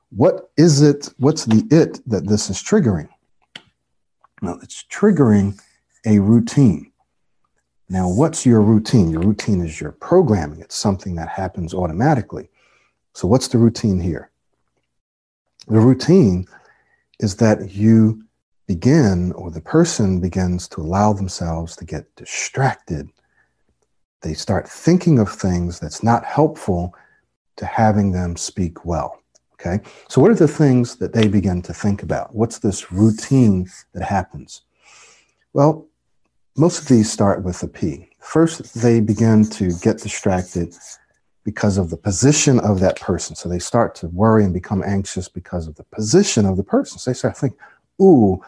What 0.10 0.50
is 0.58 0.82
it? 0.82 1.10
What's 1.18 1.46
the 1.46 1.68
it 1.70 2.00
that 2.08 2.28
this 2.28 2.50
is 2.50 2.58
triggering? 2.58 3.10
Now, 4.42 4.58
it's 4.64 4.84
triggering 4.92 5.60
a 6.06 6.20
routine. 6.20 6.92
Now, 7.90 8.10
what's 8.10 8.46
your 8.46 8.62
routine? 8.62 9.10
Your 9.10 9.22
routine 9.22 9.62
is 9.62 9.80
your 9.80 9.92
programming, 9.92 10.62
it's 10.62 10.76
something 10.76 11.16
that 11.16 11.30
happens 11.30 11.74
automatically. 11.74 12.50
So, 13.14 13.28
what's 13.28 13.50
the 13.50 13.58
routine 13.58 14.00
here? 14.00 14.32
The 15.68 15.80
routine 15.80 16.46
is 17.20 17.36
that 17.38 17.72
you 17.72 18.24
begin, 18.68 19.32
or 19.34 19.52
the 19.52 19.62
person 19.62 20.20
begins 20.20 20.68
to 20.70 20.82
allow 20.82 21.14
themselves 21.14 21.76
to 21.76 21.86
get 21.86 22.16
distracted. 22.16 23.10
They 24.24 24.34
start 24.34 24.68
thinking 24.68 25.20
of 25.20 25.30
things 25.30 25.80
that's 25.80 26.02
not 26.02 26.26
helpful 26.26 26.96
to 27.58 27.66
having 27.66 28.12
them 28.12 28.36
speak 28.36 28.86
well. 28.86 29.22
Okay. 29.54 29.84
So, 30.10 30.22
what 30.22 30.32
are 30.32 30.36
the 30.36 30.48
things 30.48 30.96
that 30.98 31.14
they 31.14 31.28
begin 31.28 31.62
to 31.64 31.74
think 31.74 32.04
about? 32.04 32.34
What's 32.34 32.60
this 32.60 32.92
routine 32.92 33.70
that 33.94 34.04
happens? 34.04 34.62
Well, 35.54 35.88
most 36.58 36.82
of 36.82 36.88
these 36.88 37.12
start 37.12 37.44
with 37.44 37.62
a 37.64 37.68
P. 37.68 38.10
First, 38.20 38.74
they 38.82 39.00
begin 39.00 39.46
to 39.52 39.72
get 39.82 40.00
distracted 40.00 40.76
because 41.44 41.78
of 41.78 41.90
the 41.90 41.98
position 41.98 42.60
of 42.60 42.80
that 42.80 43.00
person. 43.00 43.36
So 43.36 43.50
they 43.50 43.60
start 43.60 43.96
to 43.96 44.08
worry 44.08 44.46
and 44.46 44.54
become 44.54 44.84
anxious 44.84 45.28
because 45.28 45.68
of 45.68 45.76
the 45.76 45.84
position 45.84 46.46
of 46.46 46.58
the 46.58 46.64
person. 46.64 47.00
So 47.00 47.12
they 47.12 47.16
start 47.16 47.38
thinking, 47.38 47.60
ooh, 48.02 48.42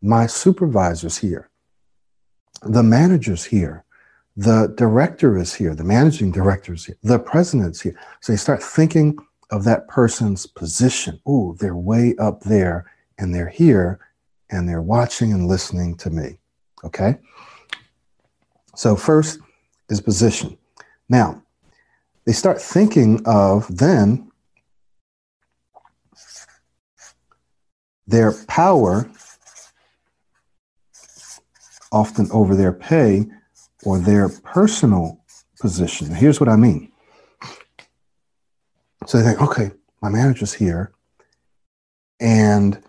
my 0.00 0.26
supervisor's 0.26 1.18
here. 1.18 1.50
The 2.62 2.82
manager's 2.82 3.44
here. 3.44 3.84
The 4.40 4.72
director 4.74 5.36
is 5.36 5.52
here. 5.52 5.74
The 5.74 5.84
managing 5.84 6.32
director 6.32 6.72
is 6.72 6.86
here. 6.86 6.96
The 7.02 7.18
president's 7.18 7.82
here. 7.82 7.94
So 8.22 8.32
they 8.32 8.38
start 8.38 8.62
thinking 8.62 9.18
of 9.50 9.64
that 9.64 9.86
person's 9.86 10.46
position. 10.46 11.20
Ooh, 11.28 11.58
they're 11.60 11.76
way 11.76 12.14
up 12.18 12.40
there 12.40 12.90
and 13.18 13.34
they're 13.34 13.50
here 13.50 14.00
and 14.48 14.66
they're 14.66 14.80
watching 14.80 15.34
and 15.34 15.46
listening 15.46 15.94
to 15.98 16.08
me. 16.08 16.38
Okay. 16.84 17.18
So, 18.74 18.96
first 18.96 19.40
is 19.90 20.00
position. 20.00 20.56
Now, 21.10 21.42
they 22.24 22.32
start 22.32 22.62
thinking 22.62 23.20
of 23.26 23.66
then 23.76 24.30
their 28.06 28.32
power, 28.46 29.10
often 31.92 32.30
over 32.32 32.54
their 32.54 32.72
pay 32.72 33.26
or 33.84 33.98
their 33.98 34.28
personal 34.28 35.20
position. 35.60 36.14
Here's 36.14 36.40
what 36.40 36.48
I 36.48 36.56
mean. 36.56 36.92
So 39.06 39.18
they 39.18 39.24
think, 39.24 39.40
okay, 39.40 39.70
my 40.02 40.08
manager's 40.08 40.52
here, 40.52 40.92
and 42.20 42.82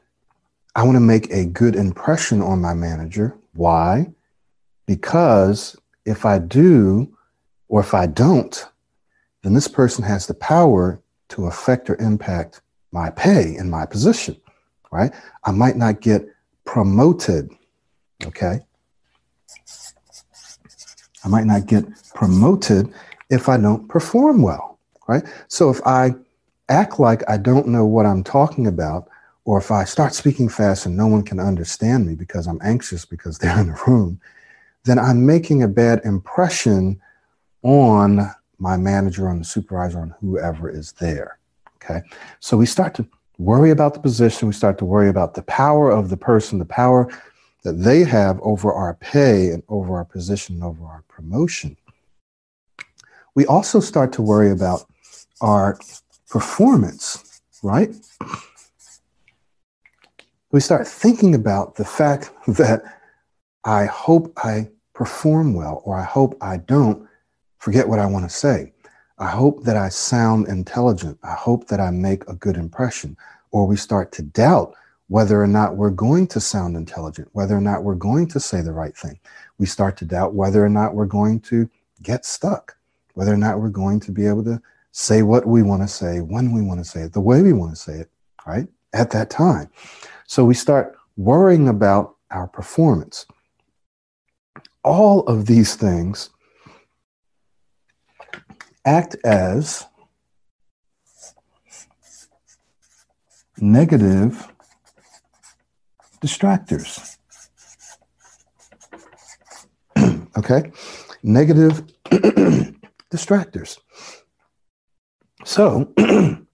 I 0.75 0.83
want 0.83 0.95
to 0.95 1.01
make 1.01 1.29
a 1.31 1.45
good 1.45 1.75
impression 1.75 2.41
on 2.41 2.62
my 2.62 2.74
manager. 2.74 3.38
Why? 3.53 4.07
Because 4.86 5.75
if 6.05 6.25
I 6.25 6.39
do 6.39 7.15
or 7.67 7.79
if 7.81 7.93
I 7.93 8.07
don't, 8.07 8.65
then 9.43 9.53
this 9.53 9.67
person 9.67 10.03
has 10.03 10.27
the 10.27 10.33
power 10.33 11.01
to 11.29 11.48
affect 11.48 11.89
or 11.89 11.95
impact 11.95 12.62
my 12.91 13.10
pay 13.10 13.55
and 13.55 13.71
my 13.71 13.86
position, 13.86 14.36
right? 14.91 15.13
I 15.43 15.51
might 15.51 15.77
not 15.77 16.01
get 16.01 16.25
promoted, 16.65 17.50
okay? 18.25 18.60
I 21.23 21.27
might 21.27 21.45
not 21.45 21.67
get 21.67 21.85
promoted 22.13 22.93
if 23.29 23.47
I 23.47 23.57
don't 23.57 23.87
perform 23.87 24.41
well, 24.41 24.79
right? 25.07 25.23
So 25.47 25.69
if 25.69 25.79
I 25.85 26.15
act 26.69 26.99
like 26.99 27.27
I 27.29 27.37
don't 27.37 27.67
know 27.67 27.85
what 27.85 28.05
I'm 28.05 28.23
talking 28.23 28.67
about, 28.67 29.07
or 29.45 29.57
if 29.57 29.71
I 29.71 29.83
start 29.83 30.13
speaking 30.13 30.49
fast 30.49 30.85
and 30.85 30.95
no 30.95 31.07
one 31.07 31.23
can 31.23 31.39
understand 31.39 32.05
me 32.05 32.15
because 32.15 32.47
I'm 32.47 32.59
anxious 32.63 33.05
because 33.05 33.37
they're 33.39 33.59
in 33.59 33.67
the 33.67 33.83
room, 33.87 34.19
then 34.83 34.99
I'm 34.99 35.25
making 35.25 35.63
a 35.63 35.67
bad 35.67 36.01
impression 36.05 36.99
on 37.63 38.31
my 38.57 38.77
manager, 38.77 39.27
on 39.27 39.39
the 39.39 39.45
supervisor, 39.45 39.99
on 39.99 40.15
whoever 40.21 40.69
is 40.69 40.93
there. 40.93 41.37
Okay. 41.75 42.01
So 42.39 42.57
we 42.57 42.65
start 42.65 42.93
to 42.95 43.07
worry 43.37 43.71
about 43.71 43.93
the 43.95 43.99
position. 43.99 44.47
We 44.47 44.53
start 44.53 44.77
to 44.79 44.85
worry 44.85 45.09
about 45.09 45.33
the 45.33 45.41
power 45.43 45.91
of 45.91 46.09
the 46.09 46.17
person, 46.17 46.59
the 46.59 46.65
power 46.65 47.09
that 47.63 47.74
they 47.74 48.03
have 48.03 48.39
over 48.41 48.74
our 48.74 48.96
pay 48.96 49.50
and 49.50 49.63
over 49.70 49.96
our 49.96 50.06
position, 50.06 50.56
and 50.56 50.63
over 50.63 50.84
our 50.86 51.03
promotion. 51.08 51.77
We 53.36 53.46
also 53.46 53.80
start 53.80 54.12
to 54.13 54.22
worry 54.22 54.51
about 54.51 54.86
our 55.39 55.77
performance, 56.30 57.41
right? 57.63 57.94
We 60.51 60.60
start 60.60 60.88
thinking 60.88 61.36
about 61.36 61.75
the 61.75 61.86
fact 61.86 62.32
that 62.48 62.84
I 63.63 63.86
hope 63.86 64.34
I 64.38 64.70
perform 64.94 65.53
well, 65.53 65.82
or 65.86 65.98
I 65.98 66.03
hope 66.03 66.38
I 66.41 66.58
don't 66.58 67.08
forget 67.58 67.88
what 67.88 68.00
I 68.00 68.06
want 68.06 68.30
to 68.30 68.36
say. 68.36 68.74
I 69.18 69.30
hope 69.30 69.63
that 69.65 69.77
I 69.77 69.89
sound 69.89 70.48
intelligent. 70.48 71.20
I 71.24 71.36
hope 71.36 71.68
that 71.68 71.80
I 71.80 71.91
make 71.91 72.27
a 72.27 72.34
good 72.34 72.58
impression. 72.58 73.15
Or 73.51 73.68
we 73.68 73.75
start 73.75 74.12
to 74.13 74.24
doubt 74.24 74.74
whether 75.12 75.44
or 75.44 75.48
not 75.48 75.75
we're 75.75 75.89
going 75.89 76.25
to 76.25 76.39
sound 76.39 76.77
intelligent, 76.77 77.27
whether 77.34 77.53
or 77.53 77.60
not 77.60 77.84
we're 77.84 77.96
going 77.96 78.25
to 78.25 78.39
say 78.39 78.62
the 78.62 78.72
right 78.72 78.96
thing. 78.96 79.20
We 79.58 79.65
start 79.65 79.98
to 79.98 80.06
doubt 80.06 80.34
whether 80.34 80.63
or 80.63 80.70
not 80.70 80.96
we're 80.96 81.06
going 81.06 81.41
to 81.41 81.70
get 82.01 82.24
stuck, 82.25 82.77
whether 83.13 83.34
or 83.34 83.38
not 83.38 83.60
we're 83.60 83.68
going 83.68 84.00
to 84.00 84.12
be 84.13 84.25
able 84.25 84.46
to 84.46 84.62
say 84.94 85.22
what 85.22 85.46
we 85.46 85.63
want 85.63 85.82
to 85.82 85.88
say, 85.89 86.22
when 86.22 86.53
we 86.53 86.62
want 86.62 86.80
to 86.80 86.86
say 86.86 87.01
it, 87.01 87.12
the 87.12 87.20
way 87.20 87.41
we 87.41 87.51
want 87.51 87.72
to 87.72 87.75
say 87.75 87.96
it, 87.96 88.10
right? 88.48 88.70
At 88.94 89.12
that 89.12 89.30
time. 89.30 89.70
So 90.27 90.46
we 90.46 90.53
start 90.53 90.96
worrying 91.18 91.68
about 91.68 92.15
our 92.30 92.48
performance. 92.48 93.25
All 94.82 95.27
of 95.27 95.46
these 95.46 95.75
things 95.75 96.30
act 98.86 99.18
as 99.25 99.86
negative 103.60 104.48
distractors. 106.21 107.17
okay? 110.37 110.71
Negative 111.23 111.83
distractors. 113.11 113.79
So, 115.43 115.91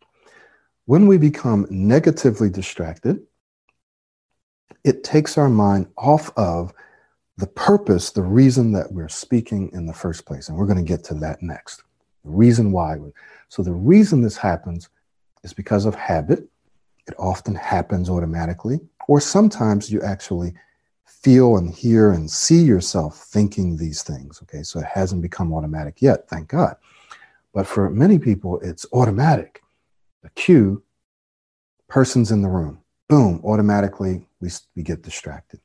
when 0.85 1.07
we 1.07 1.17
become 1.17 1.67
negatively 1.69 2.49
distracted, 2.49 3.21
it 4.83 5.03
takes 5.03 5.37
our 5.37 5.49
mind 5.49 5.87
off 5.97 6.31
of 6.37 6.73
the 7.37 7.47
purpose, 7.47 8.11
the 8.11 8.23
reason 8.23 8.71
that 8.71 8.91
we're 8.91 9.09
speaking 9.09 9.69
in 9.73 9.85
the 9.85 9.93
first 9.93 10.25
place. 10.25 10.47
And 10.47 10.57
we're 10.57 10.65
going 10.65 10.83
to 10.83 10.83
get 10.83 11.03
to 11.05 11.13
that 11.15 11.43
next. 11.43 11.83
The 12.23 12.31
reason 12.31 12.71
why. 12.71 12.97
So, 13.49 13.61
the 13.61 13.73
reason 13.73 14.21
this 14.21 14.37
happens 14.37 14.89
is 15.43 15.53
because 15.53 15.85
of 15.85 15.95
habit. 15.95 16.47
It 17.07 17.15
often 17.17 17.55
happens 17.55 18.09
automatically, 18.09 18.79
or 19.07 19.21
sometimes 19.21 19.91
you 19.91 20.01
actually 20.01 20.53
feel 21.05 21.57
and 21.57 21.73
hear 21.73 22.11
and 22.11 22.29
see 22.29 22.61
yourself 22.61 23.17
thinking 23.17 23.77
these 23.77 24.03
things. 24.03 24.39
Okay, 24.43 24.63
so 24.63 24.79
it 24.79 24.85
hasn't 24.85 25.21
become 25.21 25.53
automatic 25.53 26.01
yet, 26.01 26.27
thank 26.29 26.49
God. 26.49 26.75
But 27.53 27.65
for 27.65 27.89
many 27.89 28.19
people, 28.19 28.59
it's 28.59 28.85
automatic. 28.93 29.61
A 30.23 30.29
cue, 30.31 30.83
person's 31.87 32.31
in 32.31 32.41
the 32.41 32.49
room, 32.49 32.79
boom, 33.07 33.41
automatically 33.45 34.27
we, 34.41 34.49
we 34.75 34.83
get 34.83 35.01
distracted. 35.01 35.59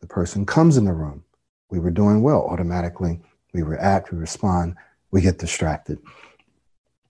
The 0.00 0.06
person 0.06 0.46
comes 0.46 0.76
in 0.76 0.84
the 0.84 0.92
room, 0.92 1.24
we 1.70 1.80
were 1.80 1.90
doing 1.90 2.22
well, 2.22 2.46
automatically 2.46 3.20
we 3.52 3.62
react, 3.62 4.12
we 4.12 4.18
respond, 4.18 4.76
we 5.10 5.20
get 5.20 5.38
distracted. 5.38 5.98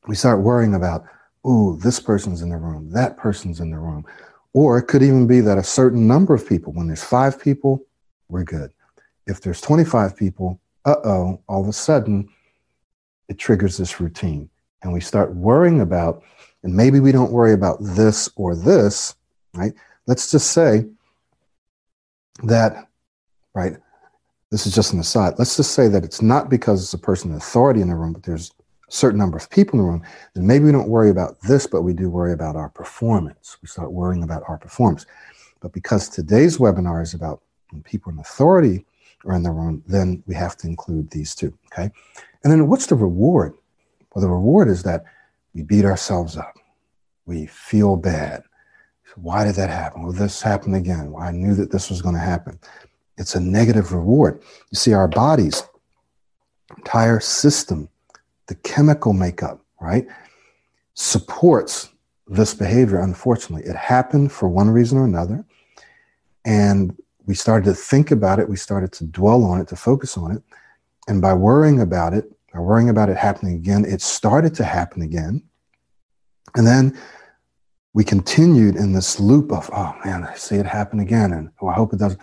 We 0.07 0.15
start 0.15 0.41
worrying 0.41 0.75
about 0.75 1.05
ooh, 1.49 1.79
this 1.83 1.99
person's 1.99 2.43
in 2.43 2.51
the 2.51 2.57
room, 2.57 2.91
that 2.91 3.17
person's 3.17 3.61
in 3.61 3.71
the 3.71 3.79
room. 3.79 4.05
Or 4.53 4.79
it 4.79 4.85
could 4.85 5.03
even 5.03 5.27
be 5.27 5.41
that 5.41 5.59
a 5.59 5.63
certain 5.63 6.07
number 6.07 6.35
of 6.35 6.47
people, 6.49 6.73
when 6.73 6.87
there's 6.87 7.05
five 7.05 7.41
people, 7.41 7.85
we're 8.29 8.45
good. 8.45 8.71
If 9.27 9.41
there's 9.41 9.61
25 9.61 10.17
people, 10.17 10.61
uh 10.85 10.97
oh, 11.05 11.41
all 11.49 11.63
of 11.63 11.69
a 11.69 11.73
sudden 11.73 12.29
it 13.29 13.39
triggers 13.39 13.77
this 13.77 14.01
routine. 14.01 14.49
And 14.83 14.93
we 14.93 15.01
start 15.01 15.35
worrying 15.35 15.81
about, 15.81 16.23
and 16.63 16.75
maybe 16.75 17.01
we 17.01 17.13
don't 17.13 17.33
worry 17.33 17.53
about 17.53 17.79
this 17.81 18.29
or 18.37 18.55
this, 18.55 19.15
right? 19.55 19.73
Let's 20.07 20.31
just 20.31 20.53
say 20.53 20.87
that, 22.45 22.89
right? 23.55 23.77
This 24.51 24.67
is 24.67 24.75
just 24.75 24.93
an 24.93 25.01
aside. 25.01 25.35
Let's 25.39 25.57
just 25.57 25.73
say 25.73 25.89
that 25.89 26.05
it's 26.05 26.23
not 26.23 26.49
because 26.49 26.83
it's 26.83 26.95
a 26.95 26.99
person 26.99 27.31
in 27.31 27.37
authority 27.37 27.81
in 27.81 27.89
the 27.89 27.97
room, 27.97 28.13
but 28.13 28.23
there's 28.23 28.53
certain 28.89 29.19
number 29.19 29.37
of 29.37 29.51
people 29.51 29.79
in 29.79 29.85
the 29.85 29.91
room, 29.91 30.03
then 30.35 30.47
maybe 30.47 30.65
we 30.65 30.73
don't 30.73 30.89
worry 30.89 31.11
about 31.11 31.41
this, 31.43 31.67
but 31.67 31.83
we 31.83 31.93
do 31.93 32.09
worry 32.09 32.33
about 32.33 32.57
our 32.57 32.69
performance. 32.69 33.59
We 33.63 33.69
start 33.69 33.93
worrying 33.93 34.23
about 34.23 34.43
our 34.49 34.59
performance. 34.59 35.07
But 35.61 35.73
because 35.73 36.09
today's 36.09 36.59
webinar 36.59 37.03
is 37.03 37.15
about 37.15 37.43
when 37.71 37.83
people 37.83 38.13
in 38.13 38.19
authority 38.19 38.87
are 39.27 39.35
in 39.35 39.43
the 39.43 39.51
room, 39.51 39.83
then 39.87 40.23
we 40.27 40.35
have 40.35 40.57
to 40.59 40.67
include 40.67 41.11
these 41.11 41.35
two. 41.35 41.53
Okay. 41.67 41.91
And 42.45 42.53
then 42.53 42.69
what's 42.69 42.87
the 42.87 42.95
reward? 42.95 43.55
Well, 44.15 44.23
the 44.23 44.31
reward 44.31 44.69
is 44.69 44.83
that 44.85 45.05
we 45.55 45.63
beat 45.63 45.85
ourselves 45.85 46.37
up. 46.37 46.57
We 47.27 47.47
feel 47.47 47.97
bad. 47.97 48.43
Why 49.17 49.45
did 49.45 49.57
that 49.57 49.71
happen? 49.71 50.03
Well, 50.03 50.13
this 50.13 50.41
happened 50.41 50.77
again. 50.77 51.11
Well, 51.11 51.23
I 51.23 51.33
knew 51.33 51.55
that 51.55 51.73
this 51.73 51.91
was 51.91 52.01
going 52.01 52.15
to 52.15 52.21
happen. 52.21 52.59
It's 53.17 53.35
a 53.35 53.41
negative 53.41 53.93
reward. 53.93 54.41
You 54.71 54.77
see, 54.77 54.93
our 54.93 55.09
bodies, 55.09 55.65
entire 56.77 57.19
system 57.19 57.89
the 58.49 58.55
chemical 58.57 59.13
makeup, 59.13 59.65
right, 59.81 60.07
supports 60.95 61.91
this 62.27 62.55
behavior, 62.55 62.99
unfortunately. 63.01 63.69
It 63.69 63.77
happened 63.77 64.33
for 64.33 64.49
one 64.49 64.69
reason 64.71 64.99
or 64.99 65.05
another. 65.05 65.45
And 66.45 66.97
we 67.27 67.35
started 67.35 67.67
to 67.67 67.75
think 67.75 68.11
about 68.11 68.39
it, 68.39 68.49
we 68.49 68.57
started 68.57 68.91
to 68.93 69.05
dwell 69.05 69.45
on 69.45 69.61
it, 69.61 69.69
to 69.69 69.77
focus 69.77 70.17
on 70.17 70.33
it. 70.33 70.43
And 71.07 71.21
by 71.21 71.35
worrying 71.35 71.81
about 71.81 72.15
it, 72.15 72.31
by 72.53 72.61
worrying 72.61 72.89
about 72.89 73.11
it 73.11 73.17
happening 73.17 73.55
again, 73.55 73.85
it 73.85 74.01
started 74.01 74.55
to 74.57 74.65
happen 74.65 75.03
again. 75.03 75.43
And 76.57 76.67
then 76.67 76.99
we 77.93 78.05
continued 78.05 78.77
in 78.77 78.93
this 78.93 79.21
loop 79.21 79.53
of, 79.53 79.71
oh 79.75 79.95
man, 80.05 80.25
I 80.25 80.35
see 80.35 80.57
it 80.57 80.67
happen 80.67 81.01
again. 81.01 81.33
And 81.33 81.51
oh, 81.61 81.69
I 81.69 81.75
hope 81.75 81.93
it 81.93 81.99
doesn't. 81.99 82.21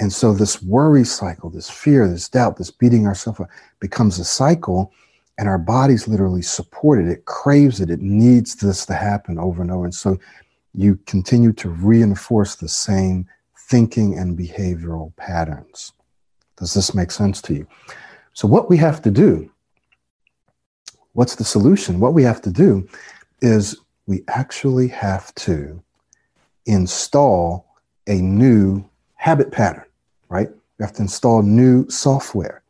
And 0.00 0.12
so 0.12 0.32
this 0.32 0.62
worry 0.62 1.04
cycle, 1.04 1.50
this 1.50 1.70
fear, 1.70 2.08
this 2.08 2.28
doubt, 2.28 2.56
this 2.56 2.70
beating 2.70 3.06
ourselves 3.06 3.40
up 3.40 3.48
becomes 3.80 4.18
a 4.18 4.24
cycle 4.24 4.92
and 5.38 5.48
our 5.48 5.58
bodies 5.58 6.08
literally 6.08 6.42
support 6.42 7.00
it. 7.00 7.08
It 7.08 7.24
craves 7.24 7.80
it. 7.80 7.90
It 7.90 8.00
needs 8.00 8.56
this 8.56 8.84
to 8.86 8.94
happen 8.94 9.38
over 9.38 9.62
and 9.62 9.70
over. 9.70 9.84
And 9.84 9.94
so 9.94 10.18
you 10.74 10.98
continue 11.06 11.52
to 11.54 11.70
reinforce 11.70 12.56
the 12.56 12.68
same 12.68 13.26
thinking 13.56 14.18
and 14.18 14.36
behavioral 14.36 15.14
patterns. 15.16 15.92
Does 16.56 16.74
this 16.74 16.92
make 16.92 17.12
sense 17.12 17.40
to 17.42 17.54
you? 17.54 17.66
So, 18.32 18.48
what 18.48 18.68
we 18.68 18.76
have 18.78 19.00
to 19.02 19.10
do, 19.10 19.50
what's 21.12 21.36
the 21.36 21.44
solution? 21.44 22.00
What 22.00 22.14
we 22.14 22.24
have 22.24 22.42
to 22.42 22.50
do 22.50 22.88
is 23.40 23.76
we 24.06 24.24
actually 24.28 24.88
have 24.88 25.32
to 25.36 25.80
install 26.66 27.66
a 28.08 28.16
new 28.16 28.84
habit 29.14 29.52
pattern, 29.52 29.84
right? 30.28 30.48
We 30.78 30.82
have 30.84 30.94
to 30.94 31.02
install 31.02 31.42
new 31.42 31.88
software. 31.88 32.62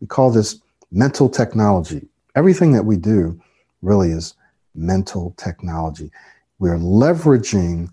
We 0.00 0.06
call 0.06 0.30
this 0.30 0.60
mental 0.90 1.28
technology 1.28 2.08
everything 2.36 2.72
that 2.72 2.84
we 2.84 2.96
do 2.96 3.40
really 3.82 4.10
is 4.10 4.34
mental 4.74 5.34
technology. 5.38 6.10
We're 6.58 6.78
leveraging 6.78 7.88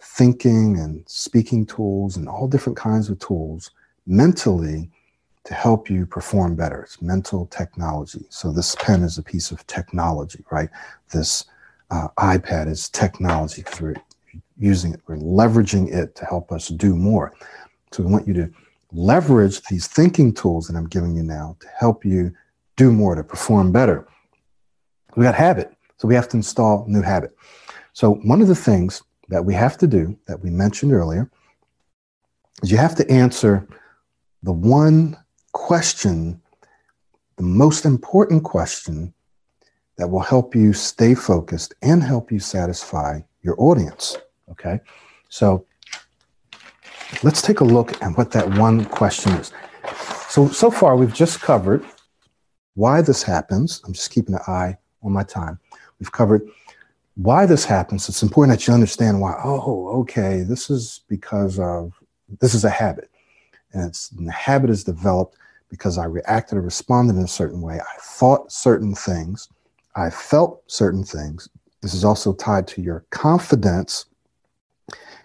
thinking 0.00 0.78
and 0.78 1.02
speaking 1.08 1.66
tools 1.66 2.16
and 2.16 2.28
all 2.28 2.46
different 2.46 2.76
kinds 2.76 3.08
of 3.08 3.18
tools 3.18 3.70
mentally 4.06 4.90
to 5.44 5.54
help 5.54 5.88
you 5.88 6.06
perform 6.06 6.54
better. 6.54 6.82
It's 6.82 7.00
mental 7.00 7.46
technology. 7.46 8.26
So 8.28 8.52
this 8.52 8.74
pen 8.76 9.02
is 9.02 9.18
a 9.18 9.22
piece 9.22 9.50
of 9.50 9.66
technology, 9.66 10.44
right? 10.50 10.68
This 11.12 11.44
uh, 11.90 12.08
iPad 12.18 12.68
is 12.68 12.88
technology 12.88 13.62
because 13.62 13.80
we're 13.80 13.94
using 14.58 14.92
it, 14.92 15.00
we're 15.06 15.16
leveraging 15.16 15.92
it 15.92 16.14
to 16.16 16.24
help 16.24 16.52
us 16.52 16.68
do 16.68 16.96
more. 16.96 17.32
So 17.92 18.02
we 18.02 18.10
want 18.10 18.26
you 18.26 18.34
to 18.34 18.50
leverage 18.92 19.62
these 19.62 19.86
thinking 19.86 20.34
tools 20.34 20.66
that 20.66 20.76
I'm 20.76 20.88
giving 20.88 21.14
you 21.14 21.22
now 21.22 21.56
to 21.60 21.68
help 21.78 22.04
you 22.04 22.34
do 22.76 22.92
more, 22.92 23.14
to 23.14 23.24
perform 23.24 23.72
better. 23.72 24.06
We 25.16 25.24
got 25.24 25.34
habit. 25.34 25.72
So 25.98 26.06
we 26.06 26.14
have 26.14 26.28
to 26.28 26.36
install 26.36 26.84
new 26.88 27.02
habit. 27.02 27.34
So 27.92 28.14
one 28.24 28.42
of 28.42 28.48
the 28.48 28.54
things 28.54 29.02
that 29.28 29.44
we 29.44 29.54
have 29.54 29.78
to 29.78 29.86
do 29.86 30.16
that 30.26 30.40
we 30.40 30.50
mentioned 30.50 30.92
earlier 30.92 31.30
is 32.62 32.70
you 32.70 32.76
have 32.76 32.94
to 32.96 33.10
answer 33.10 33.66
the 34.42 34.52
one 34.52 35.16
question, 35.52 36.40
the 37.36 37.42
most 37.42 37.84
important 37.84 38.44
question 38.44 39.14
that 39.96 40.08
will 40.08 40.20
help 40.20 40.54
you 40.54 40.72
stay 40.72 41.14
focused 41.14 41.74
and 41.82 42.02
help 42.02 42.30
you 42.30 42.38
satisfy 42.38 43.20
your 43.42 43.54
audience. 43.58 44.18
Okay. 44.50 44.80
So 45.30 45.66
let's 47.22 47.40
take 47.40 47.60
a 47.60 47.64
look 47.64 48.00
at 48.02 48.16
what 48.16 48.30
that 48.32 48.58
one 48.58 48.84
question 48.84 49.32
is. 49.32 49.52
So, 50.28 50.48
so 50.48 50.70
far 50.70 50.96
we've 50.96 51.14
just 51.14 51.40
covered 51.40 51.84
why 52.76 53.02
this 53.02 53.22
happens. 53.22 53.82
I'm 53.84 53.92
just 53.92 54.10
keeping 54.10 54.34
an 54.34 54.42
eye 54.46 54.76
on 55.02 55.12
my 55.12 55.24
time. 55.24 55.58
We've 55.98 56.12
covered 56.12 56.48
why 57.16 57.46
this 57.46 57.64
happens. 57.64 58.08
It's 58.08 58.22
important 58.22 58.56
that 58.56 58.66
you 58.66 58.74
understand 58.74 59.20
why. 59.20 59.34
Oh, 59.42 59.88
okay, 60.00 60.42
this 60.42 60.70
is 60.70 61.00
because 61.08 61.58
of 61.58 61.92
this 62.40 62.54
is 62.54 62.64
a 62.64 62.70
habit, 62.70 63.10
and 63.72 63.84
it's 63.84 64.12
and 64.12 64.28
the 64.28 64.32
habit 64.32 64.70
is 64.70 64.84
developed 64.84 65.36
because 65.70 65.98
I 65.98 66.04
reacted 66.04 66.58
or 66.58 66.62
responded 66.62 67.16
in 67.16 67.22
a 67.22 67.28
certain 67.28 67.62
way. 67.62 67.80
I 67.80 68.00
thought 68.00 68.52
certain 68.52 68.94
things. 68.94 69.48
I 69.96 70.10
felt 70.10 70.62
certain 70.66 71.02
things. 71.02 71.48
This 71.80 71.94
is 71.94 72.04
also 72.04 72.34
tied 72.34 72.68
to 72.68 72.82
your 72.82 73.04
confidence. 73.10 74.04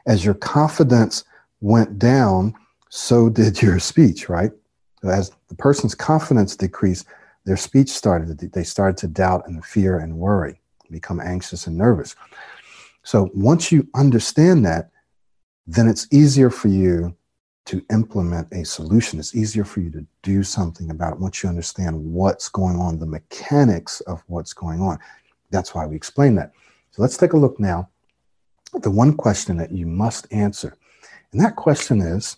As 0.08 0.24
your 0.24 0.34
confidence 0.34 1.26
went 1.60 2.00
down, 2.00 2.56
so 2.90 3.30
did 3.30 3.62
your 3.62 3.80
speech, 3.80 4.30
right? 4.30 4.52
As 5.04 5.32
the 5.50 5.56
person's 5.56 5.96
confidence 5.96 6.56
decreased, 6.56 7.06
their 7.46 7.58
speech 7.58 7.90
started 7.90 8.38
they 8.38 8.64
started 8.64 8.98
to 8.98 9.08
doubt 9.08 9.48
and 9.48 9.64
fear 9.66 10.00
and 10.00 10.18
worry 10.18 10.60
become 10.90 11.22
anxious 11.22 11.68
and 11.68 11.78
nervous 11.78 12.16
so 13.04 13.30
once 13.34 13.72
you 13.72 13.88
understand 13.96 14.66
that 14.66 14.92
then 15.68 15.88
it's 15.88 16.08
easier 16.12 16.50
for 16.50 16.68
you 16.68 17.16
to 17.66 17.84
implement 17.92 18.52
a 18.52 18.66
solution. 18.66 19.20
It's 19.20 19.36
easier 19.36 19.64
for 19.64 19.82
you 19.82 19.90
to 19.92 20.06
do 20.24 20.44
something 20.44 20.90
about 20.90 21.14
it 21.14 21.20
once 21.20 21.44
you 21.44 21.50
understand 21.50 22.04
what's 22.04 22.50
going 22.50 22.78
on, 22.78 23.00
the 23.00 23.06
mechanics 23.06 24.02
of 24.02 24.24
what's 24.28 24.54
going 24.54 24.82
on. 24.82 25.00
That's 25.52 25.76
why 25.76 25.86
we 25.86 25.96
explain 25.96 26.36
that. 26.36 26.52
So 26.92 27.02
let's 27.02 27.18
take 27.18 27.34
a 27.34 27.38
look 27.38 27.60
now 27.60 27.90
at 28.76 28.82
the 28.82 28.92
one 28.92 29.16
question 29.16 29.58
that 29.58 29.72
you 29.72 29.86
must 29.86 30.28
answer. 30.32 30.78
And 31.32 31.42
that 31.42 31.56
question 31.56 32.02
is 32.02 32.38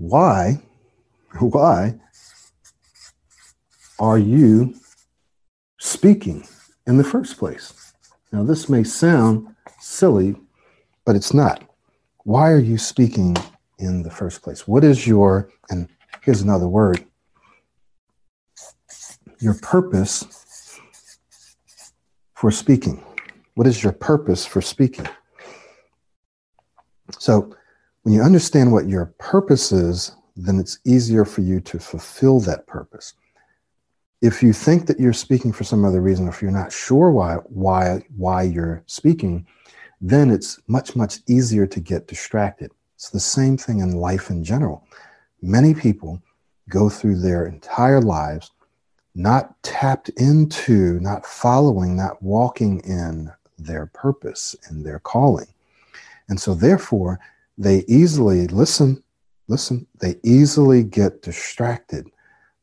why, 0.00 0.58
why 1.38 1.94
are 3.98 4.18
you 4.18 4.74
speaking 5.78 6.46
in 6.86 6.96
the 6.96 7.04
first 7.04 7.36
place? 7.36 7.92
Now, 8.32 8.42
this 8.42 8.68
may 8.68 8.82
sound 8.82 9.54
silly, 9.78 10.36
but 11.04 11.16
it's 11.16 11.34
not. 11.34 11.62
Why 12.24 12.50
are 12.50 12.58
you 12.58 12.78
speaking 12.78 13.36
in 13.78 14.02
the 14.02 14.10
first 14.10 14.40
place? 14.40 14.66
What 14.66 14.84
is 14.84 15.06
your, 15.06 15.50
and 15.68 15.86
here's 16.22 16.40
another 16.40 16.66
word, 16.66 17.04
your 19.38 19.54
purpose 19.54 20.78
for 22.34 22.50
speaking? 22.50 23.04
What 23.54 23.66
is 23.66 23.82
your 23.82 23.92
purpose 23.92 24.46
for 24.46 24.62
speaking? 24.62 25.06
So, 27.18 27.54
when 28.02 28.14
you 28.14 28.22
understand 28.22 28.72
what 28.72 28.88
your 28.88 29.06
purpose 29.18 29.72
is, 29.72 30.12
then 30.36 30.58
it's 30.58 30.78
easier 30.84 31.24
for 31.24 31.42
you 31.42 31.60
to 31.60 31.78
fulfill 31.78 32.40
that 32.40 32.66
purpose. 32.66 33.14
If 34.22 34.42
you 34.42 34.52
think 34.52 34.86
that 34.86 35.00
you're 35.00 35.12
speaking 35.12 35.52
for 35.52 35.64
some 35.64 35.84
other 35.84 36.00
reason, 36.00 36.26
or 36.26 36.30
if 36.30 36.42
you're 36.42 36.50
not 36.50 36.72
sure 36.72 37.10
why 37.10 37.36
why 37.48 38.04
why 38.16 38.42
you're 38.42 38.82
speaking, 38.86 39.46
then 40.00 40.30
it's 40.30 40.58
much 40.66 40.94
much 40.94 41.20
easier 41.26 41.66
to 41.66 41.80
get 41.80 42.06
distracted. 42.06 42.70
It's 42.94 43.10
the 43.10 43.20
same 43.20 43.56
thing 43.56 43.80
in 43.80 43.92
life 43.92 44.30
in 44.30 44.44
general. 44.44 44.86
Many 45.42 45.74
people 45.74 46.22
go 46.68 46.88
through 46.88 47.20
their 47.20 47.46
entire 47.46 48.00
lives 48.00 48.50
not 49.14 49.60
tapped 49.62 50.08
into, 50.10 51.00
not 51.00 51.26
following, 51.26 51.96
not 51.96 52.22
walking 52.22 52.80
in 52.80 53.30
their 53.58 53.86
purpose 53.86 54.54
and 54.68 54.84
their 54.84 54.98
calling. 55.00 55.48
And 56.28 56.40
so, 56.40 56.54
therefore, 56.54 57.18
they 57.60 57.84
easily 57.88 58.46
listen, 58.46 59.02
listen, 59.46 59.86
they 60.00 60.16
easily 60.22 60.82
get 60.82 61.20
distracted 61.20 62.10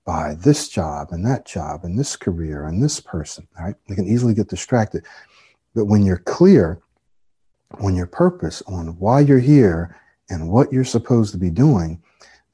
by 0.06 0.34
this 0.34 0.70
job 0.70 1.10
and 1.12 1.24
that 1.24 1.46
job 1.46 1.84
and 1.84 2.00
this 2.00 2.16
career 2.16 2.66
and 2.66 2.82
this 2.82 3.00
person, 3.00 3.48
right? 3.60 3.76
They 3.88 3.94
can 3.94 4.08
easily 4.08 4.34
get 4.34 4.48
distracted. 4.48 5.06
But 5.76 5.86
when 5.86 6.04
you're 6.04 6.18
clear 6.18 6.80
on 7.80 7.96
your 7.96 8.08
purpose, 8.08 8.64
on 8.66 8.98
why 8.98 9.20
you're 9.20 9.38
here 9.38 9.96
and 10.32 10.50
what 10.50 10.74
you're 10.74 10.84
supposed 10.84 11.32
to 11.34 11.38
be 11.38 11.52
doing, 11.52 12.02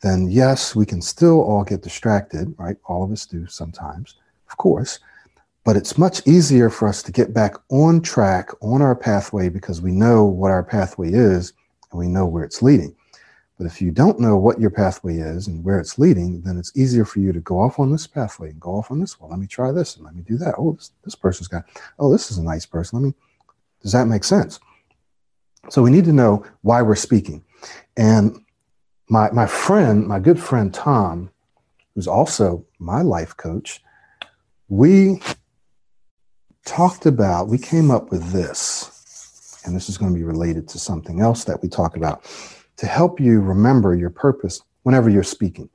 then 0.02 0.30
yes, 0.30 0.76
we 0.76 0.86
can 0.86 1.02
still 1.02 1.42
all 1.42 1.64
get 1.64 1.82
distracted, 1.82 2.54
right? 2.58 2.76
All 2.88 3.06
of 3.06 3.12
us 3.14 3.26
do 3.26 3.48
sometimes, 3.48 4.16
of 4.52 4.58
course. 4.58 5.00
But 5.64 5.78
it's 5.78 5.98
much 5.98 6.28
easier 6.28 6.70
for 6.70 6.90
us 6.90 7.02
to 7.04 7.12
get 7.14 7.34
back 7.34 7.56
on 7.70 8.02
track, 8.02 8.50
on 8.62 8.82
our 8.82 8.98
pathway, 8.98 9.48
because 9.48 9.80
we 9.80 9.92
know 9.92 10.26
what 10.26 10.52
our 10.52 10.64
pathway 10.64 11.14
is 11.14 11.54
and 11.94 12.00
we 12.00 12.08
know 12.08 12.26
where 12.26 12.44
it's 12.44 12.62
leading. 12.62 12.96
But 13.58 13.68
if 13.68 13.82
you 13.82 13.92
don't 13.92 14.20
know 14.20 14.36
what 14.38 14.60
your 14.60 14.72
pathway 14.72 15.18
is 15.18 15.48
and 15.48 15.64
where 15.64 15.80
it's 15.80 16.00
leading, 16.00 16.42
then 16.42 16.58
it's 16.58 16.76
easier 16.76 17.06
for 17.06 17.20
you 17.20 17.32
to 17.32 17.40
go 17.40 17.60
off 17.60 17.80
on 17.80 17.92
this 17.92 18.08
pathway 18.08 18.50
and 18.50 18.60
go 18.60 18.72
off 18.72 18.92
on 18.92 19.00
this 19.00 19.20
one. 19.20 19.30
Let 19.30 19.40
me 19.40 19.48
try 19.48 19.72
this 19.72 19.96
and 19.96 20.04
let 20.04 20.16
me 20.16 20.24
do 20.24 20.38
that. 20.38 20.56
Oh, 20.58 20.74
this, 20.74 20.92
this 21.04 21.16
person's 21.16 21.48
got, 21.48 21.64
oh, 22.00 22.12
this 22.12 22.32
is 22.32 22.40
a 22.40 22.44
nice 22.44 22.66
person. 22.66 23.00
Let 23.00 23.06
me, 23.08 23.14
does 23.82 23.92
that 23.92 24.08
make 24.08 24.24
sense? 24.24 24.60
So 25.70 25.82
we 25.82 25.92
need 25.92 26.06
to 26.06 26.14
know 26.14 26.46
why 26.62 26.82
we're 26.82 26.96
speaking. 26.96 27.44
And 27.96 28.44
my, 29.08 29.30
my 29.32 29.46
friend, 29.46 30.08
my 30.08 30.20
good 30.20 30.40
friend 30.40 30.74
Tom, 30.74 31.30
who's 31.94 32.08
also 32.08 32.66
my 32.80 33.02
life 33.02 33.38
coach, 33.38 33.82
we 34.68 35.22
talked 36.66 37.06
about, 37.06 37.48
we 37.48 37.60
came 37.60 37.92
up 37.92 38.10
with 38.10 38.32
this 38.32 38.93
and 39.64 39.76
this 39.76 39.90
is 39.90 39.98
going 39.98 40.12
to 40.12 40.18
be 40.18 40.24
related 40.24 40.68
to 40.70 40.80
something 40.80 41.22
else 41.22 41.44
that 41.46 41.62
we 41.62 41.70
talk 41.70 41.96
about, 41.96 42.24
to 42.78 42.86
help 42.86 43.20
you 43.20 43.40
remember 43.40 43.96
your 43.96 44.10
purpose 44.10 44.62
whenever 44.84 45.10
you're 45.10 45.24
speaking. 45.24 45.70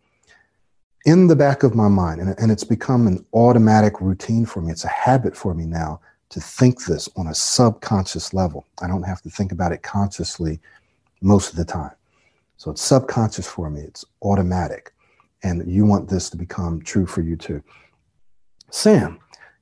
In 1.07 1.27
the 1.27 1.37
back 1.37 1.63
of 1.63 1.75
my 1.75 1.89
mind, 1.89 2.21
and, 2.21 2.35
and 2.39 2.51
it's 2.51 2.65
become 2.65 3.07
an 3.07 3.25
automatic 3.33 4.01
routine 4.01 4.45
for 4.45 4.61
me, 4.61 4.71
it's 4.73 4.85
a 4.85 4.89
habit 4.89 5.37
for 5.37 5.55
me 5.55 5.65
now 5.65 6.01
to 6.31 6.41
think 6.41 6.85
this 6.85 7.09
on 7.17 7.29
a 7.29 7.35
subconscious 7.35 8.35
level. 8.35 8.67
I 8.83 8.89
don't 8.89 9.05
have 9.05 9.23
to 9.23 9.31
think 9.31 9.53
about 9.53 9.73
it 9.73 9.83
consciously 9.83 10.61
most 11.23 11.51
of 11.51 11.57
the 11.57 11.65
time. 11.65 11.93
So 12.59 12.71
it's 12.71 12.83
subconscious 12.83 13.47
for 13.47 13.71
me, 13.71 13.81
it's 13.81 14.05
automatic. 14.23 14.93
And 15.43 15.71
you 15.71 15.87
want 15.87 16.09
this 16.09 16.29
to 16.31 16.37
become 16.37 16.83
true 16.83 17.07
for 17.07 17.23
you 17.23 17.37
too. 17.37 17.63
Sam, 18.71 19.19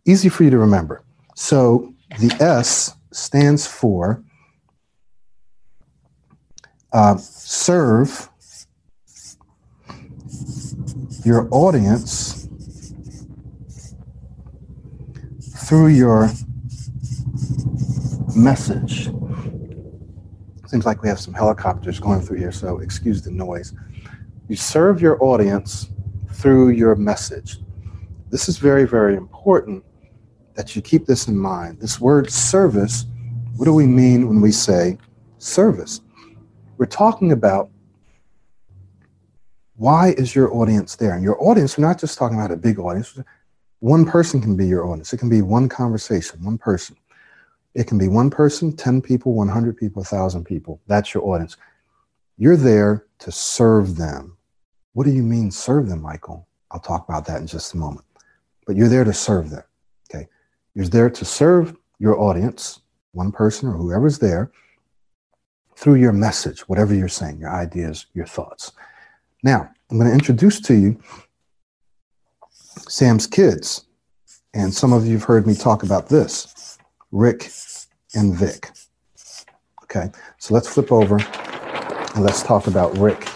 easy 0.06 0.28
for 0.28 0.44
you 0.44 0.50
to 0.50 0.58
remember. 0.58 1.02
So 1.34 1.94
the 2.18 2.34
S 2.40 2.94
stands 3.16 3.66
for 3.66 4.22
uh, 6.92 7.16
serve 7.16 8.28
your 11.24 11.48
audience 11.50 12.48
through 15.66 15.88
your 15.88 16.30
message. 18.36 19.10
Seems 20.66 20.84
like 20.84 21.02
we 21.02 21.08
have 21.08 21.18
some 21.18 21.34
helicopters 21.34 21.98
going 21.98 22.20
through 22.20 22.38
here, 22.38 22.52
so 22.52 22.78
excuse 22.78 23.22
the 23.22 23.30
noise. 23.30 23.72
You 24.48 24.56
serve 24.56 25.00
your 25.00 25.22
audience 25.22 25.88
through 26.32 26.70
your 26.70 26.94
message. 26.94 27.58
This 28.30 28.48
is 28.48 28.58
very, 28.58 28.86
very 28.86 29.16
important 29.16 29.84
that 30.56 30.74
you 30.74 30.82
keep 30.82 31.06
this 31.06 31.28
in 31.28 31.38
mind. 31.38 31.80
This 31.80 32.00
word 32.00 32.30
service, 32.30 33.06
what 33.56 33.66
do 33.66 33.74
we 33.74 33.86
mean 33.86 34.26
when 34.26 34.40
we 34.40 34.50
say 34.50 34.98
service? 35.38 36.00
We're 36.78 36.86
talking 36.86 37.32
about 37.32 37.70
why 39.76 40.14
is 40.16 40.34
your 40.34 40.52
audience 40.54 40.96
there? 40.96 41.14
And 41.14 41.22
your 41.22 41.42
audience, 41.42 41.76
we're 41.76 41.86
not 41.86 42.00
just 42.00 42.18
talking 42.18 42.38
about 42.38 42.50
a 42.50 42.56
big 42.56 42.78
audience. 42.78 43.18
One 43.80 44.06
person 44.06 44.40
can 44.40 44.56
be 44.56 44.66
your 44.66 44.86
audience. 44.86 45.12
It 45.12 45.18
can 45.18 45.28
be 45.28 45.42
one 45.42 45.68
conversation, 45.68 46.42
one 46.42 46.56
person. 46.56 46.96
It 47.74 47.86
can 47.86 47.98
be 47.98 48.08
one 48.08 48.30
person, 48.30 48.74
10 48.74 49.02
people, 49.02 49.34
100 49.34 49.76
people, 49.76 50.00
1,000 50.00 50.44
people. 50.44 50.80
That's 50.86 51.12
your 51.12 51.26
audience. 51.26 51.58
You're 52.38 52.56
there 52.56 53.04
to 53.18 53.30
serve 53.30 53.96
them. 53.96 54.38
What 54.94 55.04
do 55.04 55.12
you 55.12 55.22
mean 55.22 55.50
serve 55.50 55.90
them, 55.90 56.00
Michael? 56.00 56.48
I'll 56.70 56.80
talk 56.80 57.06
about 57.06 57.26
that 57.26 57.42
in 57.42 57.46
just 57.46 57.74
a 57.74 57.76
moment. 57.76 58.06
But 58.66 58.76
you're 58.76 58.88
there 58.88 59.04
to 59.04 59.12
serve 59.12 59.50
them. 59.50 59.62
You're 60.76 60.86
there 60.86 61.08
to 61.08 61.24
serve 61.24 61.74
your 61.98 62.20
audience, 62.20 62.80
one 63.12 63.32
person 63.32 63.66
or 63.66 63.72
whoever's 63.72 64.18
there, 64.18 64.52
through 65.74 65.94
your 65.94 66.12
message, 66.12 66.68
whatever 66.68 66.94
you're 66.94 67.08
saying, 67.08 67.38
your 67.40 67.50
ideas, 67.50 68.04
your 68.12 68.26
thoughts. 68.26 68.72
Now, 69.42 69.70
I'm 69.90 69.96
going 69.96 70.10
to 70.10 70.14
introduce 70.14 70.60
to 70.60 70.74
you 70.74 71.00
Sam's 72.76 73.26
kids. 73.26 73.86
And 74.52 74.72
some 74.72 74.92
of 74.92 75.06
you 75.06 75.14
have 75.14 75.24
heard 75.24 75.46
me 75.46 75.54
talk 75.54 75.82
about 75.82 76.10
this 76.10 76.78
Rick 77.10 77.50
and 78.14 78.36
Vic. 78.36 78.70
Okay, 79.84 80.10
so 80.36 80.52
let's 80.52 80.68
flip 80.68 80.92
over 80.92 81.16
and 81.16 82.22
let's 82.22 82.42
talk 82.42 82.66
about 82.66 82.98
Rick 82.98 83.26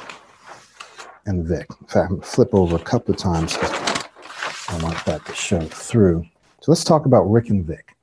and 1.24 1.46
Vic. 1.46 1.68
In 1.80 1.86
fact, 1.86 2.12
I'm 2.12 2.20
flip 2.20 2.50
over 2.52 2.76
a 2.76 2.80
couple 2.80 3.14
of 3.14 3.18
times. 3.18 3.56
I 3.56 4.78
want 4.82 5.02
that 5.06 5.24
to 5.24 5.34
show 5.34 5.60
through. 5.60 6.26
So 6.60 6.70
let's 6.70 6.84
talk 6.84 7.06
about 7.06 7.22
Rick 7.22 7.48
and 7.48 7.64
Vic. 7.64 7.96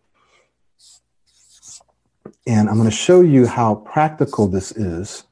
And 2.47 2.69
I'm 2.69 2.75
going 2.75 2.89
to 2.89 2.95
show 2.95 3.21
you 3.21 3.45
how 3.45 3.75
practical 3.75 4.47
this 4.47 4.71
is 4.71 5.23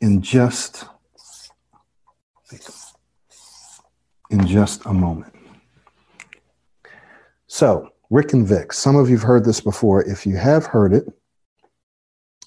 in 0.00 0.22
just 0.22 0.86
in 4.30 4.46
just 4.46 4.84
a 4.86 4.92
moment. 4.92 5.32
So, 7.46 7.90
Rick 8.10 8.32
and 8.32 8.46
Vic, 8.46 8.72
some 8.72 8.96
of 8.96 9.08
you've 9.08 9.22
heard 9.22 9.44
this 9.44 9.60
before. 9.60 10.02
If 10.02 10.26
you 10.26 10.36
have 10.36 10.66
heard 10.66 10.94
it, 10.94 11.06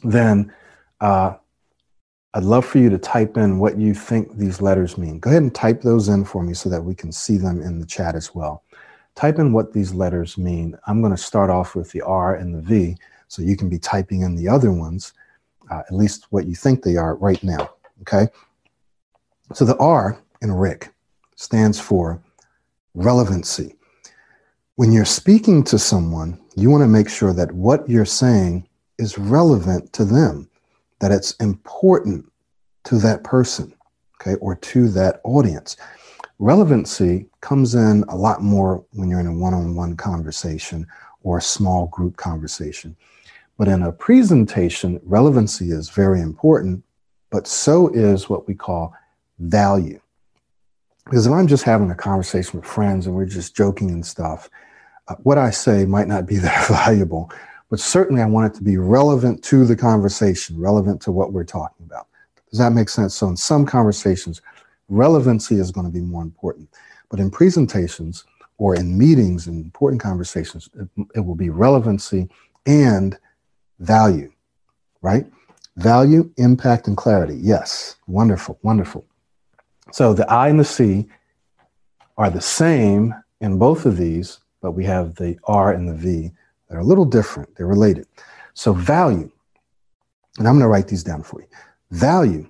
then 0.04 0.52
uh, 1.00 1.36
I'd 2.36 2.44
love 2.44 2.66
for 2.66 2.80
you 2.80 2.90
to 2.90 2.98
type 2.98 3.38
in 3.38 3.60
what 3.60 3.78
you 3.78 3.94
think 3.94 4.38
these 4.38 4.62
letters 4.62 4.98
mean. 4.98 5.20
Go 5.20 5.30
ahead 5.30 5.42
and 5.42 5.56
type 5.56 5.82
those 5.82 6.10
in 6.10 6.26
for 6.26 6.44
me 6.44 6.54
so 6.54 6.68
that 6.70 6.82
we 6.82 6.94
can 6.94 7.10
see 7.10 7.38
them 7.38 7.62
in 7.62 7.80
the 7.80 7.86
chat 7.86 8.14
as 8.14 8.36
well. 8.36 8.62
Type 9.16 9.40
in 9.40 9.54
what 9.54 9.72
these 9.72 9.94
letters 9.94 10.38
mean. 10.38 10.78
I'm 10.86 11.00
going 11.00 11.16
to 11.16 11.18
start 11.18 11.50
off 11.50 11.76
with 11.76 11.92
the 11.92 12.02
R 12.02 12.36
and 12.36 12.54
the 12.54 12.62
V 12.62 12.98
so 13.30 13.42
you 13.42 13.56
can 13.56 13.70
be 13.70 13.80
typing 13.80 14.24
in 14.24 14.36
the 14.36 14.50
other 14.50 14.74
ones, 14.74 15.14
uh, 15.72 15.84
at 15.88 15.94
least 15.94 16.28
what 16.32 16.46
you 16.46 16.56
think 16.56 16.84
they 16.84 16.98
are 16.98 17.16
right 17.16 17.42
now. 17.42 17.74
Okay. 18.02 18.28
So 19.54 19.64
the 19.64 19.78
R 19.78 20.22
in 20.42 20.52
Rick 20.52 20.94
stands 21.38 21.80
for 21.80 22.22
relevancy. 22.96 23.78
When 24.76 24.92
you're 24.92 25.06
speaking 25.06 25.64
to 25.66 25.80
someone, 25.80 26.38
you 26.58 26.70
want 26.70 26.84
to 26.84 26.88
make 26.90 27.08
sure 27.08 27.32
that 27.32 27.54
what 27.54 27.90
you're 27.90 28.04
saying 28.04 28.68
is 28.98 29.18
relevant 29.18 29.94
to 29.94 30.04
them, 30.04 30.50
that 31.00 31.12
it's 31.12 31.34
important 31.36 32.26
to 32.86 32.98
that 33.00 33.24
person, 33.24 33.74
okay, 34.22 34.36
or 34.36 34.56
to 34.56 34.90
that 34.90 35.22
audience. 35.24 35.78
Relevancy 36.40 37.28
comes 37.42 37.76
in 37.76 38.04
a 38.10 38.16
lot 38.16 38.42
more 38.42 38.86
when 38.92 39.10
you're 39.10 39.20
in 39.20 39.28
a 39.28 39.34
one 39.34 39.54
on 39.54 39.76
one 39.76 39.96
conversation 39.96 40.86
or 41.24 41.38
a 41.38 41.42
small 41.42 41.88
group 41.88 42.18
conversation. 42.18 42.96
But 43.58 43.68
in 43.68 43.84
a 43.84 43.92
presentation, 43.92 45.00
relevancy 45.04 45.72
is 45.72 45.90
very 45.90 46.22
important, 46.22 46.84
but 47.32 47.48
so 47.48 47.88
is 47.90 48.30
what 48.30 48.48
we 48.48 48.54
call 48.54 48.94
value. 49.40 50.00
Because 51.06 51.26
if 51.26 51.34
I'm 51.34 51.48
just 51.48 51.64
having 51.64 51.92
a 51.92 51.96
conversation 51.96 52.60
with 52.60 52.68
friends 52.68 53.08
and 53.08 53.16
we're 53.16 53.26
just 53.26 53.56
joking 53.56 53.92
and 53.92 54.06
stuff, 54.06 54.50
uh, 55.08 55.16
what 55.24 55.38
I 55.38 55.52
say 55.52 55.86
might 55.86 56.08
not 56.08 56.26
be 56.26 56.38
that 56.38 56.68
valuable, 56.68 57.32
but 57.70 57.80
certainly 57.80 58.22
I 58.22 58.26
want 58.26 58.54
it 58.54 58.58
to 58.58 58.64
be 58.64 58.78
relevant 58.78 59.44
to 59.46 59.66
the 59.66 59.76
conversation, 59.76 60.60
relevant 60.60 61.02
to 61.04 61.12
what 61.12 61.34
we're 61.34 61.44
talking 61.44 61.86
about. 61.86 62.08
Does 62.50 62.60
that 62.60 62.74
make 62.74 62.90
sense? 62.90 63.16
So 63.16 63.28
in 63.28 63.38
some 63.38 63.66
conversations, 63.66 64.42
relevancy 64.88 65.56
is 65.56 65.72
going 65.72 65.86
to 65.86 65.92
be 65.92 66.02
more 66.02 66.22
important. 66.22 66.70
But 67.10 67.20
in 67.20 67.30
presentations 67.30 68.24
or 68.58 68.76
in 68.76 68.98
meetings 68.98 69.48
and 69.48 69.64
important 69.64 70.02
conversations, 70.02 70.70
it, 70.80 70.88
it 71.16 71.20
will 71.20 71.36
be 71.36 71.50
relevancy 71.50 72.30
and 72.66 73.18
value, 73.80 74.32
right? 75.02 75.26
Value, 75.76 76.32
impact, 76.38 76.88
and 76.88 76.96
clarity. 76.96 77.36
Yes, 77.36 77.98
wonderful, 78.08 78.58
wonderful. 78.62 79.06
So 79.92 80.14
the 80.14 80.30
I 80.32 80.50
and 80.50 80.60
the 80.60 80.66
C 80.66 81.08
are 82.18 82.30
the 82.30 82.42
same 82.42 83.14
in 83.42 83.58
both 83.58 83.86
of 83.86 83.98
these, 83.98 84.40
but 84.62 84.72
we 84.72 84.86
have 84.86 85.16
the 85.16 85.38
R 85.44 85.74
and 85.74 85.90
the 85.90 85.94
V 85.94 86.32
that 86.68 86.76
are 86.76 86.82
a 86.82 86.86
little 86.86 87.06
different. 87.06 87.56
They're 87.56 87.68
related. 87.68 88.08
So 88.54 88.74
value, 88.74 89.32
and 90.38 90.48
I'm 90.48 90.56
going 90.56 90.64
to 90.64 90.68
write 90.68 90.88
these 90.88 91.04
down 91.04 91.24
for 91.24 91.42
you. 91.42 91.48
Value 91.92 92.48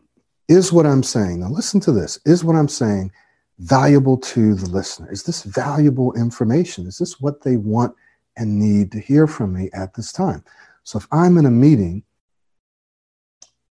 is 0.47 0.71
what 0.71 0.85
I'm 0.85 1.03
saying. 1.03 1.39
Now 1.39 1.49
listen 1.49 1.79
to 1.81 1.91
this. 1.91 2.19
Is 2.25 2.43
what 2.43 2.55
I'm 2.55 2.67
saying 2.67 3.11
valuable 3.59 4.17
to 4.17 4.55
the 4.55 4.69
listener? 4.69 5.11
Is 5.11 5.23
this 5.23 5.43
valuable 5.43 6.13
information? 6.13 6.87
Is 6.87 6.97
this 6.97 7.19
what 7.19 7.41
they 7.41 7.57
want 7.57 7.95
and 8.37 8.59
need 8.59 8.91
to 8.91 8.99
hear 8.99 9.27
from 9.27 9.53
me 9.53 9.69
at 9.73 9.93
this 9.93 10.11
time? 10.11 10.43
So 10.83 10.99
if 10.99 11.07
I'm 11.11 11.37
in 11.37 11.45
a 11.45 11.51
meeting 11.51 12.03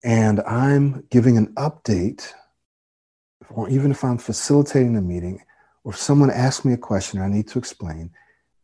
and 0.03 0.41
I'm 0.41 1.05
giving 1.09 1.37
an 1.37 1.53
update, 1.55 2.31
or 3.49 3.69
even 3.69 3.91
if 3.91 4.03
I'm 4.03 4.17
facilitating 4.17 4.95
a 4.95 5.01
meeting, 5.01 5.41
or 5.83 5.93
if 5.93 5.97
someone 5.97 6.29
asks 6.29 6.63
me 6.63 6.73
a 6.73 6.77
question 6.77 7.19
I 7.21 7.27
need 7.27 7.47
to 7.49 7.59
explain, 7.59 8.11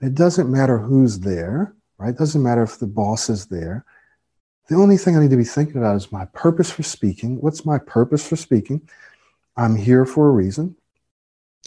it 0.01 0.15
doesn't 0.15 0.51
matter 0.51 0.77
who's 0.77 1.19
there, 1.19 1.75
right? 1.97 2.10
It 2.10 2.17
doesn't 2.17 2.43
matter 2.43 2.63
if 2.63 2.79
the 2.79 2.88
boss 2.88 3.29
is 3.29 3.47
there. 3.47 3.86
The 4.67 4.75
only 4.75 4.97
thing 4.97 5.15
I 5.15 5.19
need 5.19 5.29
to 5.29 5.38
be 5.38 5.43
thinking 5.43 5.77
about 5.77 5.95
is 5.95 6.12
my 6.12 6.25
purpose 6.25 6.71
for 6.71 6.84
speaking. 6.84 7.39
What's 7.41 7.65
my 7.65 7.77
purpose 7.77 8.27
for 8.27 8.36
speaking? 8.36 8.88
I'm 9.58 9.75
here 9.75 10.05
for 10.05 10.27
a 10.27 10.31
reason. 10.31 10.75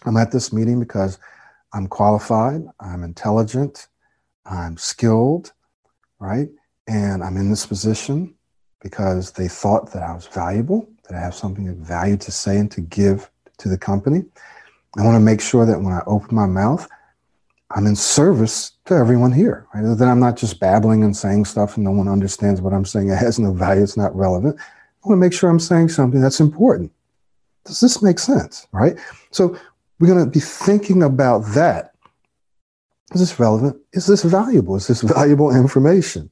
I'm 0.05 0.17
at 0.17 0.33
this 0.33 0.53
meeting 0.53 0.79
because 0.79 1.19
I'm 1.73 1.87
qualified, 1.87 2.63
I'm 2.81 3.03
intelligent, 3.03 3.89
I'm 4.47 4.77
skilled, 4.77 5.53
right? 6.19 6.49
And 6.87 7.23
I'm 7.23 7.37
in 7.37 7.51
this 7.51 7.67
position 7.67 8.35
because 8.81 9.33
they 9.33 9.49
thought 9.49 9.93
that 9.93 10.03
I 10.03 10.15
was 10.15 10.27
valuable, 10.27 10.89
that 11.09 11.17
I 11.17 11.21
have 11.21 11.35
something 11.35 11.69
of 11.69 11.77
value 11.77 12.17
to 12.17 12.33
say 12.33 12.59
and 12.59 12.71
to 12.73 12.81
give 12.81 13.31
to 13.59 13.69
the 13.69 13.79
company. 13.79 14.25
I 14.97 15.05
want 15.05 15.17
to 15.17 15.21
make 15.21 15.41
sure 15.41 15.67
that 15.67 15.81
when 15.81 15.93
I 15.93 16.03
open 16.07 16.35
my 16.35 16.47
mouth, 16.47 16.89
I'm 17.71 17.87
in 17.87 17.97
service 17.97 18.73
to 18.87 18.95
everyone 18.95 19.33
here. 19.33 19.67
Right? 19.75 19.97
That 19.97 20.09
I'm 20.09 20.21
not 20.21 20.37
just 20.37 20.61
babbling 20.61 21.05
and 21.05 21.17
saying 21.17 21.45
stuff 21.45 21.77
and 21.77 21.85
no 21.85 21.91
one 21.91 22.09
understands 22.09 22.61
what 22.61 22.73
I'm 22.73 22.85
saying. 22.85 23.11
It 23.11 23.17
has 23.17 23.39
no 23.39 23.53
value. 23.53 23.83
It's 23.83 23.97
not 23.97 24.15
relevant. 24.17 24.59
I 24.59 25.09
want 25.09 25.19
to 25.19 25.21
make 25.21 25.33
sure 25.33 25.51
I'm 25.51 25.61
saying 25.61 25.91
something 25.91 26.21
that's 26.21 26.41
important. 26.41 26.93
Does 27.65 27.81
this 27.81 28.03
make 28.03 28.19
sense? 28.19 28.67
Right? 28.73 28.97
So 29.31 29.59
we're 29.99 30.09
going 30.09 30.25
to 30.25 30.31
be 30.31 30.41
thinking 30.41 31.03
about 31.03 31.41
that. 31.55 31.95
Is 33.13 33.21
this 33.21 33.39
relevant? 33.41 33.77
Is 33.93 34.07
this 34.07 34.23
valuable? 34.23 34.77
Is 34.77 34.87
this 34.87 35.03
valuable 35.17 35.55
information? 35.55 36.31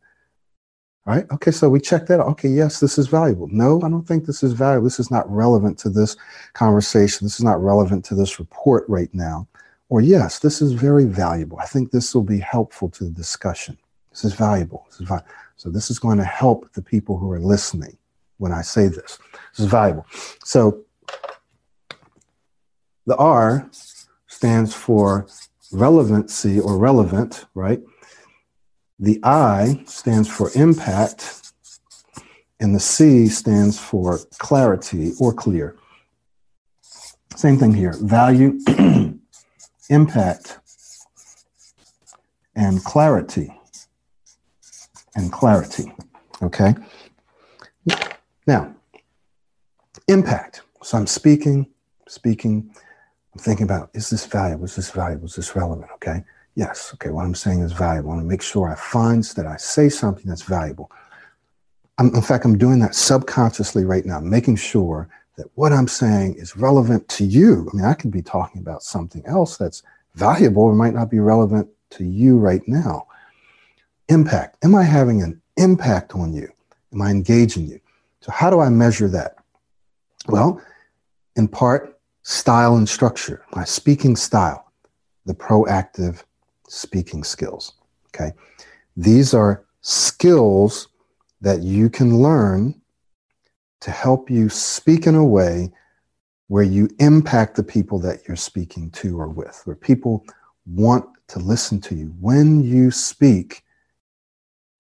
right? 1.07 1.25
Okay, 1.31 1.53
so 1.53 1.69
we 1.69 1.81
check 1.81 2.07
that 2.07 2.21
out. 2.21 2.27
Okay, 2.27 2.49
yes, 2.49 2.81
this 2.81 2.99
is 2.99 3.07
valuable. 3.07 3.49
No, 3.51 3.81
I 3.83 3.89
don't 3.89 4.07
think 4.07 4.27
this 4.27 4.43
is 4.43 4.53
valuable. 4.53 4.85
This 4.85 5.01
is 5.01 5.11
not 5.11 5.31
relevant 5.31 5.79
to 5.79 5.89
this 5.89 6.17
conversation. 6.53 7.25
This 7.25 7.37
is 7.37 7.45
not 7.45 7.63
relevant 7.63 8.05
to 8.07 8.15
this 8.15 8.39
report 8.39 8.85
right 8.89 9.13
now. 9.15 9.47
Or 9.89 10.01
yes, 10.01 10.41
this 10.41 10.61
is 10.61 10.73
very 10.73 11.05
valuable. 11.05 11.59
I 11.59 11.67
think 11.67 11.91
this 11.91 12.15
will 12.15 12.25
be 12.25 12.41
helpful 12.41 12.89
to 12.91 13.05
the 13.05 13.11
discussion. 13.11 13.79
This 14.11 14.25
is 14.25 14.35
valuable. 14.35 14.87
This 14.91 15.01
is. 15.01 15.09
So 15.57 15.71
this 15.71 15.91
is 15.91 15.99
going 15.99 16.19
to 16.19 16.25
help 16.25 16.71
the 16.73 16.83
people 16.83 17.17
who 17.19 17.31
are 17.31 17.41
listening 17.41 17.97
when 18.39 18.53
I 18.53 18.63
say 18.63 18.89
this. 18.89 19.19
This 19.53 19.61
is 19.61 19.67
valuable. 19.67 20.07
So 20.45 20.85
the 23.07 23.17
R 23.17 23.71
stands 24.27 24.75
for 24.75 25.27
relevancy 25.73 26.61
or 26.61 26.77
relevant, 26.77 27.47
right? 27.55 27.81
The 28.99 29.21
I 29.23 29.83
stands 29.87 30.29
for 30.29 30.51
impact, 30.55 31.53
and 32.61 32.75
the 32.75 32.81
C 32.81 33.29
stands 33.29 33.79
for 33.79 34.19
clarity 34.39 35.13
or 35.21 35.33
clear. 35.33 35.77
Same 37.35 37.59
thing 37.59 37.75
here 37.75 37.95
value, 38.01 38.59
impact, 39.91 40.59
and 42.55 42.83
clarity. 42.85 43.53
And 45.15 45.33
clarity. 45.33 45.93
Okay? 46.43 46.75
Now, 48.47 48.75
impact. 50.09 50.63
So 50.83 50.99
I'm 50.99 51.07
speaking, 51.07 51.67
speaking, 52.09 52.71
I'm 53.35 53.41
thinking 53.41 53.65
about 53.65 53.91
is 53.95 54.11
this 54.11 54.27
valuable? 54.27 54.65
Is 54.65 54.77
this 54.77 54.91
valuable? 54.91 55.27
Is 55.27 55.37
this 55.37 55.57
relevant? 55.57 55.91
Okay? 55.95 56.23
Yes. 56.55 56.93
Okay. 56.95 57.11
What 57.11 57.25
I'm 57.25 57.35
saying 57.35 57.61
is 57.61 57.73
valuable. 57.73 58.11
I 58.11 58.15
want 58.15 58.25
to 58.25 58.29
make 58.29 58.43
sure 58.43 58.71
I 58.71 58.75
find 58.75 59.23
that 59.23 59.47
I 59.47 59.57
say 59.57 59.89
something 59.89 60.27
that's 60.27 60.43
valuable. 60.43 60.91
I'm, 61.99 62.15
in 62.15 62.23
fact, 62.23 62.45
I'm 62.45 62.59
doing 62.59 62.79
that 62.81 62.95
subconsciously 62.95 63.85
right 63.85 64.05
now, 64.05 64.21
making 64.21 64.57
sure 64.57 65.09
that 65.37 65.47
what 65.55 65.73
I'm 65.73 65.89
saying 65.89 66.37
is 66.37 66.57
relevant 66.57 67.09
to 67.11 67.25
you. 67.25 67.69
I 67.73 67.77
mean, 67.77 67.85
I 67.85 67.95
could 67.95 68.11
be 68.11 68.23
talking 68.23 68.61
about 68.61 68.83
something 68.83 69.23
else 69.27 69.57
that's 69.57 69.83
valuable 70.15 70.63
or 70.63 70.75
might 70.75 70.95
not 70.95 71.11
be 71.11 71.19
relevant 71.19 71.69
to 71.91 72.05
you 72.05 72.39
right 72.39 72.63
now. 72.67 73.07
Impact. 74.09 74.57
Am 74.65 74.75
I 74.75 74.83
having 74.83 75.23
an 75.23 75.41
impact 75.57 76.15
on 76.15 76.33
you? 76.33 76.49
Am 76.93 77.03
I 77.03 77.11
engaging 77.11 77.67
you? 77.67 77.81
So, 78.21 78.33
how 78.33 78.51
do 78.51 78.61
I 78.61 78.69
measure 78.69 79.09
that? 79.09 79.37
Well, 80.29 80.61
in 81.37 81.49
part, 81.49 82.01
style 82.23 82.77
and 82.77 82.89
structure, 82.89 83.45
my 83.55 83.65
speaking 83.65 84.17
style, 84.17 84.73
the 85.27 85.35
proactive 85.35 86.25
speaking 86.69 87.23
skills. 87.23 87.75
Okay. 88.09 88.33
These 88.97 89.35
are 89.35 89.65
skills 89.83 90.89
that 91.41 91.63
you 91.63 91.91
can 91.91 92.19
learn 92.19 92.81
to 93.81 93.91
help 93.91 94.31
you 94.31 94.49
speak 94.49 95.07
in 95.07 95.15
a 95.15 95.25
way 95.25 95.71
where 96.49 96.65
you 96.65 96.89
impact 96.99 97.57
the 97.57 97.63
people 97.63 97.99
that 97.99 98.21
you're 98.27 98.37
speaking 98.37 98.91
to 98.91 99.19
or 99.19 99.29
with, 99.29 99.61
where 99.65 99.77
people 99.77 100.25
want 100.67 101.05
to 101.29 101.39
listen 101.39 101.81
to 101.81 101.95
you. 101.95 102.15
When 102.21 102.63
you 102.63 102.91
speak, 102.91 103.63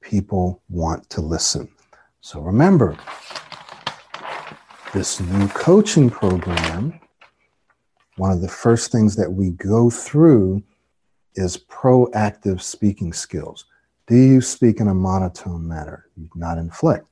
people 0.00 0.62
want 0.68 1.08
to 1.10 1.20
listen. 1.20 1.68
So 2.20 2.40
remember, 2.40 2.96
this 4.94 5.20
new 5.20 5.48
coaching 5.48 6.08
program, 6.08 7.00
one 8.16 8.30
of 8.30 8.40
the 8.40 8.48
first 8.48 8.92
things 8.92 9.16
that 9.16 9.30
we 9.30 9.50
go 9.50 9.90
through 9.90 10.62
is 11.34 11.56
proactive 11.56 12.62
speaking 12.62 13.12
skills. 13.12 13.66
Do 14.06 14.16
you 14.16 14.40
speak 14.40 14.80
in 14.80 14.88
a 14.88 14.94
monotone 14.94 15.66
manner? 15.66 16.06
Not 16.34 16.58
inflect. 16.58 17.06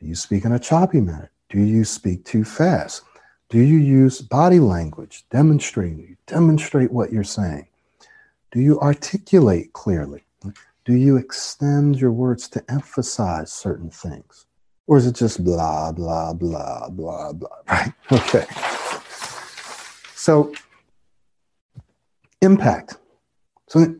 Do 0.00 0.06
you 0.06 0.14
speak 0.14 0.44
in 0.44 0.52
a 0.52 0.58
choppy 0.58 1.00
manner? 1.00 1.30
Do 1.48 1.60
you 1.60 1.84
speak 1.84 2.24
too 2.24 2.44
fast? 2.44 3.02
Do 3.48 3.58
you 3.58 3.78
use 3.78 4.20
body 4.20 4.60
language, 4.60 5.24
demonstrating? 5.30 6.16
Demonstrate 6.26 6.92
what 6.92 7.12
you're 7.12 7.24
saying. 7.24 7.66
Do 8.52 8.60
you 8.60 8.78
articulate 8.80 9.72
clearly? 9.72 10.24
Do 10.84 10.94
you 10.94 11.16
extend 11.16 11.98
your 11.98 12.12
words 12.12 12.48
to 12.50 12.64
emphasize 12.70 13.52
certain 13.52 13.90
things? 13.90 14.46
Or 14.86 14.96
is 14.96 15.06
it 15.06 15.14
just 15.14 15.44
blah, 15.44 15.92
blah, 15.92 16.32
blah, 16.32 16.88
blah, 16.88 17.32
blah, 17.32 17.48
right? 17.68 17.92
Okay. 18.12 18.46
So, 20.14 20.52
impact. 22.40 22.96
So, 23.68 23.96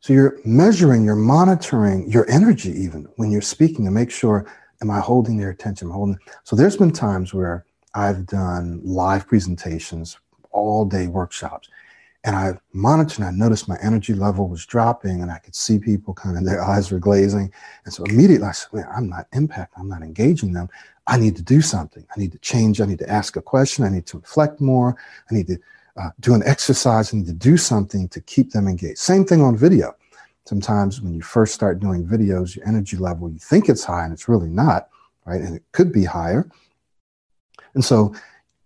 so 0.00 0.12
you're 0.12 0.38
measuring, 0.44 1.04
you're 1.04 1.14
monitoring 1.14 2.10
your 2.10 2.28
energy 2.28 2.70
even 2.70 3.06
when 3.16 3.30
you're 3.30 3.40
speaking 3.40 3.84
to 3.84 3.90
make 3.90 4.10
sure, 4.10 4.46
am 4.82 4.90
I 4.90 5.00
holding 5.00 5.38
their 5.38 5.50
attention? 5.50 5.88
Am 5.88 5.94
holding? 5.94 6.18
So 6.44 6.56
there's 6.56 6.76
been 6.76 6.90
times 6.90 7.32
where 7.32 7.64
I've 7.94 8.26
done 8.26 8.80
live 8.84 9.26
presentations, 9.26 10.18
all 10.50 10.84
day 10.84 11.06
workshops, 11.06 11.68
And 12.24 12.36
I 12.36 12.58
monitored 12.72 13.18
and 13.18 13.26
I 13.26 13.30
noticed 13.30 13.68
my 13.68 13.78
energy 13.82 14.14
level 14.14 14.48
was 14.48 14.66
dropping 14.66 15.22
and 15.22 15.30
I 15.30 15.38
could 15.38 15.54
see 15.54 15.78
people 15.78 16.14
kind 16.14 16.36
of 16.36 16.44
their 16.44 16.62
eyes 16.62 16.90
were 16.92 16.98
glazing. 16.98 17.52
And 17.84 17.92
so 17.94 18.04
immediately 18.04 18.46
I 18.46 18.52
said, 18.52 18.86
I'm 18.94 19.08
not 19.08 19.30
impacting, 19.32 19.78
I'm 19.78 19.88
not 19.88 20.02
engaging 20.02 20.52
them. 20.52 20.68
I 21.06 21.16
need 21.18 21.34
to 21.36 21.42
do 21.42 21.60
something. 21.62 22.06
I 22.14 22.20
need 22.20 22.32
to 22.32 22.38
change. 22.38 22.80
I 22.80 22.86
need 22.86 23.00
to 23.00 23.10
ask 23.10 23.36
a 23.36 23.42
question. 23.42 23.84
I 23.84 23.88
need 23.88 24.06
to 24.06 24.18
reflect 24.18 24.60
more. 24.60 24.96
I 25.30 25.34
need 25.34 25.48
to 25.48 25.58
uh, 25.96 26.10
do 26.20 26.34
an 26.34 26.42
exercise. 26.44 27.12
I 27.12 27.18
need 27.18 27.26
to 27.26 27.32
do 27.32 27.56
something 27.56 28.08
to 28.08 28.20
keep 28.20 28.52
them 28.52 28.68
engaged. 28.68 28.98
Same 28.98 29.24
thing 29.24 29.42
on 29.42 29.56
video. 29.56 29.96
Sometimes 30.44 31.00
when 31.00 31.14
you 31.14 31.22
first 31.22 31.54
start 31.54 31.78
doing 31.78 32.06
videos, 32.06 32.56
your 32.56 32.66
energy 32.66 32.96
level, 32.96 33.30
you 33.30 33.38
think 33.38 33.68
it's 33.68 33.84
high 33.84 34.04
and 34.04 34.12
it's 34.12 34.28
really 34.28 34.48
not, 34.48 34.88
right? 35.24 35.40
And 35.40 35.56
it 35.56 35.62
could 35.72 35.92
be 35.92 36.04
higher. 36.04 36.48
And 37.74 37.84
so 37.84 38.14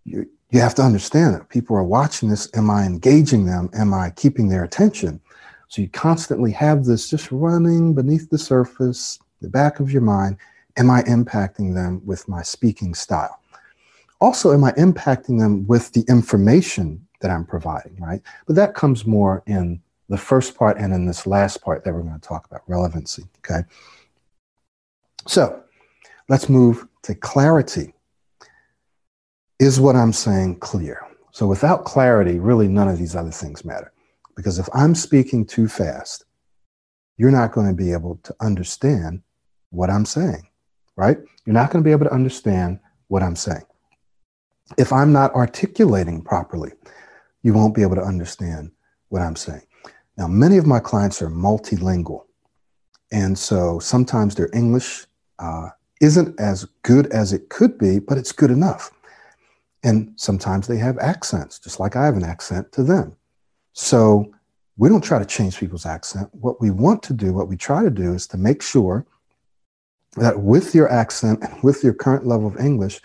you, 0.05 0.29
you 0.51 0.61
have 0.61 0.75
to 0.77 0.83
understand 0.83 1.35
that 1.35 1.49
people 1.49 1.77
are 1.77 1.85
watching 1.85 2.29
this. 2.29 2.49
Am 2.55 2.71
I 2.71 2.85
engaging 2.85 3.45
them? 3.45 3.69
Am 3.75 3.93
I 3.93 4.11
keeping 4.11 4.49
their 4.49 4.65
attention? 4.65 5.21
So 5.69 5.83
you 5.83 5.89
constantly 5.89 6.53
have 6.53 6.85
this 6.85 7.11
just 7.11 7.31
running 7.31 7.93
beneath 7.93 8.31
the 8.31 8.39
surface, 8.39 9.19
the 9.43 9.49
back 9.49 9.81
of 9.81 9.93
your 9.93 10.03
mind. 10.03 10.39
Am 10.77 10.91
I 10.91 11.03
impacting 11.03 11.75
them 11.75 12.01
with 12.05 12.29
my 12.29 12.43
speaking 12.43 12.95
style? 12.95 13.41
Also, 14.21 14.53
am 14.53 14.65
I 14.65 14.73
impacting 14.73 15.39
them 15.39 15.67
with 15.67 15.93
the 15.93 16.05
information 16.09 17.07
that 17.21 17.31
I'm 17.31 17.45
providing, 17.45 17.97
right? 18.01 18.23
But 18.47 18.57
that 18.57 18.75
comes 18.75 19.07
more 19.07 19.43
in 19.47 19.83
the 20.09 20.19
first 20.19 20.57
part 20.57 20.79
and 20.79 20.93
in 20.93 21.07
this 21.07 21.27
last 21.27 21.63
part 21.63 21.85
that 21.85 21.93
we're 21.93 22.03
going 22.03 22.19
to 22.19 22.29
talk 22.29 22.47
about 22.47 22.63
relevancy, 22.69 23.25
okay? 23.39 23.67
So 25.27 25.63
let's 26.29 26.49
move 26.49 26.87
to 27.03 27.15
clarity. 27.15 27.93
Is 29.59 29.81
what 29.81 29.97
I'm 29.97 30.13
saying 30.13 30.61
clear? 30.61 31.07
So 31.33 31.47
without 31.47 31.85
clarity, 31.85 32.39
really 32.39 32.69
none 32.69 32.89
of 32.89 32.99
these 32.99 33.17
other 33.17 33.31
things 33.31 33.65
matter. 33.65 33.93
Because 34.37 34.59
if 34.59 34.69
I'm 34.73 34.95
speaking 34.95 35.45
too 35.47 35.67
fast, 35.67 36.25
you're 37.17 37.31
not 37.31 37.53
going 37.53 37.67
to 37.67 37.75
be 37.75 37.93
able 37.93 38.21
to 38.25 38.35
understand 38.41 39.23
what 39.71 39.91
I'm 39.91 40.05
saying, 40.05 40.47
right? 40.97 41.19
You're 41.45 41.55
not 41.55 41.71
going 41.71 41.83
to 41.83 41.87
be 41.87 41.93
able 41.93 42.05
to 42.05 42.15
understand 42.15 42.79
what 43.09 43.23
I'm 43.23 43.37
saying. 43.37 43.65
If 44.79 44.93
I'm 44.93 45.13
not 45.13 45.35
articulating 45.35 46.23
properly, 46.23 46.73
you 47.43 47.53
won't 47.55 47.75
be 47.75 47.83
able 47.83 47.97
to 47.97 48.03
understand 48.03 48.71
what 49.09 49.23
I'm 49.23 49.37
saying. 49.37 49.66
Now, 50.17 50.27
many 50.27 50.57
of 50.57 50.67
my 50.67 50.81
clients 50.81 51.21
are 51.21 51.29
multilingual. 51.29 52.25
And 53.13 53.39
so 53.39 53.79
sometimes 53.79 54.35
their 54.35 54.51
English 54.53 55.07
uh, 55.39 55.69
isn't 56.01 56.39
as 56.41 56.65
good 56.83 57.07
as 57.09 57.33
it 57.33 57.49
could 57.49 57.79
be, 57.79 57.99
but 57.99 58.19
it's 58.19 58.33
good 58.33 58.51
enough. 58.51 58.91
And 59.83 60.13
sometimes 60.17 60.67
they 60.67 60.79
have 60.79 60.99
accents, 60.99 61.59
just 61.59 61.79
like 61.79 61.97
I 61.97 62.07
have 62.07 62.17
an 62.17 62.25
accent 62.25 62.73
to 62.73 62.83
them. 62.83 63.15
So 63.73 64.33
we 64.77 64.89
don't 64.89 65.05
try 65.05 65.19
to 65.19 65.25
change 65.25 65.59
people's 65.59 65.87
accent. 65.87 66.29
What 66.33 66.61
we 66.61 66.71
want 66.71 67.03
to 67.05 67.13
do, 67.13 67.33
what 67.33 67.49
we 67.49 67.57
try 67.57 67.83
to 67.83 67.91
do, 67.91 68.15
is 68.15 68.27
to 68.29 68.37
make 68.37 68.63
sure 68.63 69.07
that 70.17 70.41
with 70.41 70.75
your 70.75 70.91
accent 70.91 71.43
and 71.43 71.63
with 71.63 71.85
your 71.85 71.95
current 71.95 72.27
level 72.27 72.47
of 72.47 72.59
English, 72.59 73.01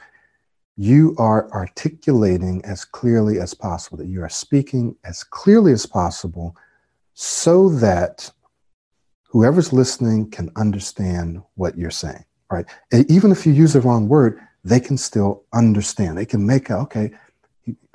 you 0.78 1.14
are 1.18 1.52
articulating 1.52 2.64
as 2.66 2.86
clearly 2.86 3.40
as 3.40 3.54
possible, 3.54 3.98
that 3.98 4.08
you 4.08 4.24
are 4.24 4.30
speaking 4.30 4.96
as 5.04 5.24
clearly 5.24 5.74
as 5.74 5.86
possible 5.86 6.56
so 7.14 7.70
that 7.70 8.32
whoever's 9.28 9.72
listening 9.72 10.30
can 10.30 10.52
understand 10.56 11.42
what 11.56 11.78
you're 11.78 11.92
saying, 11.92 12.24
right? 12.52 12.66
And 12.92 13.10
even 13.10 13.32
if 13.32 13.46
you 13.46 13.54
use 13.54 13.74
the 13.74 13.82
wrong 13.82 14.08
word, 14.08 14.40
they 14.64 14.80
can 14.80 14.98
still 14.98 15.44
understand. 15.54 16.18
They 16.18 16.26
can 16.26 16.46
make 16.46 16.70
out, 16.70 16.82
okay, 16.82 17.12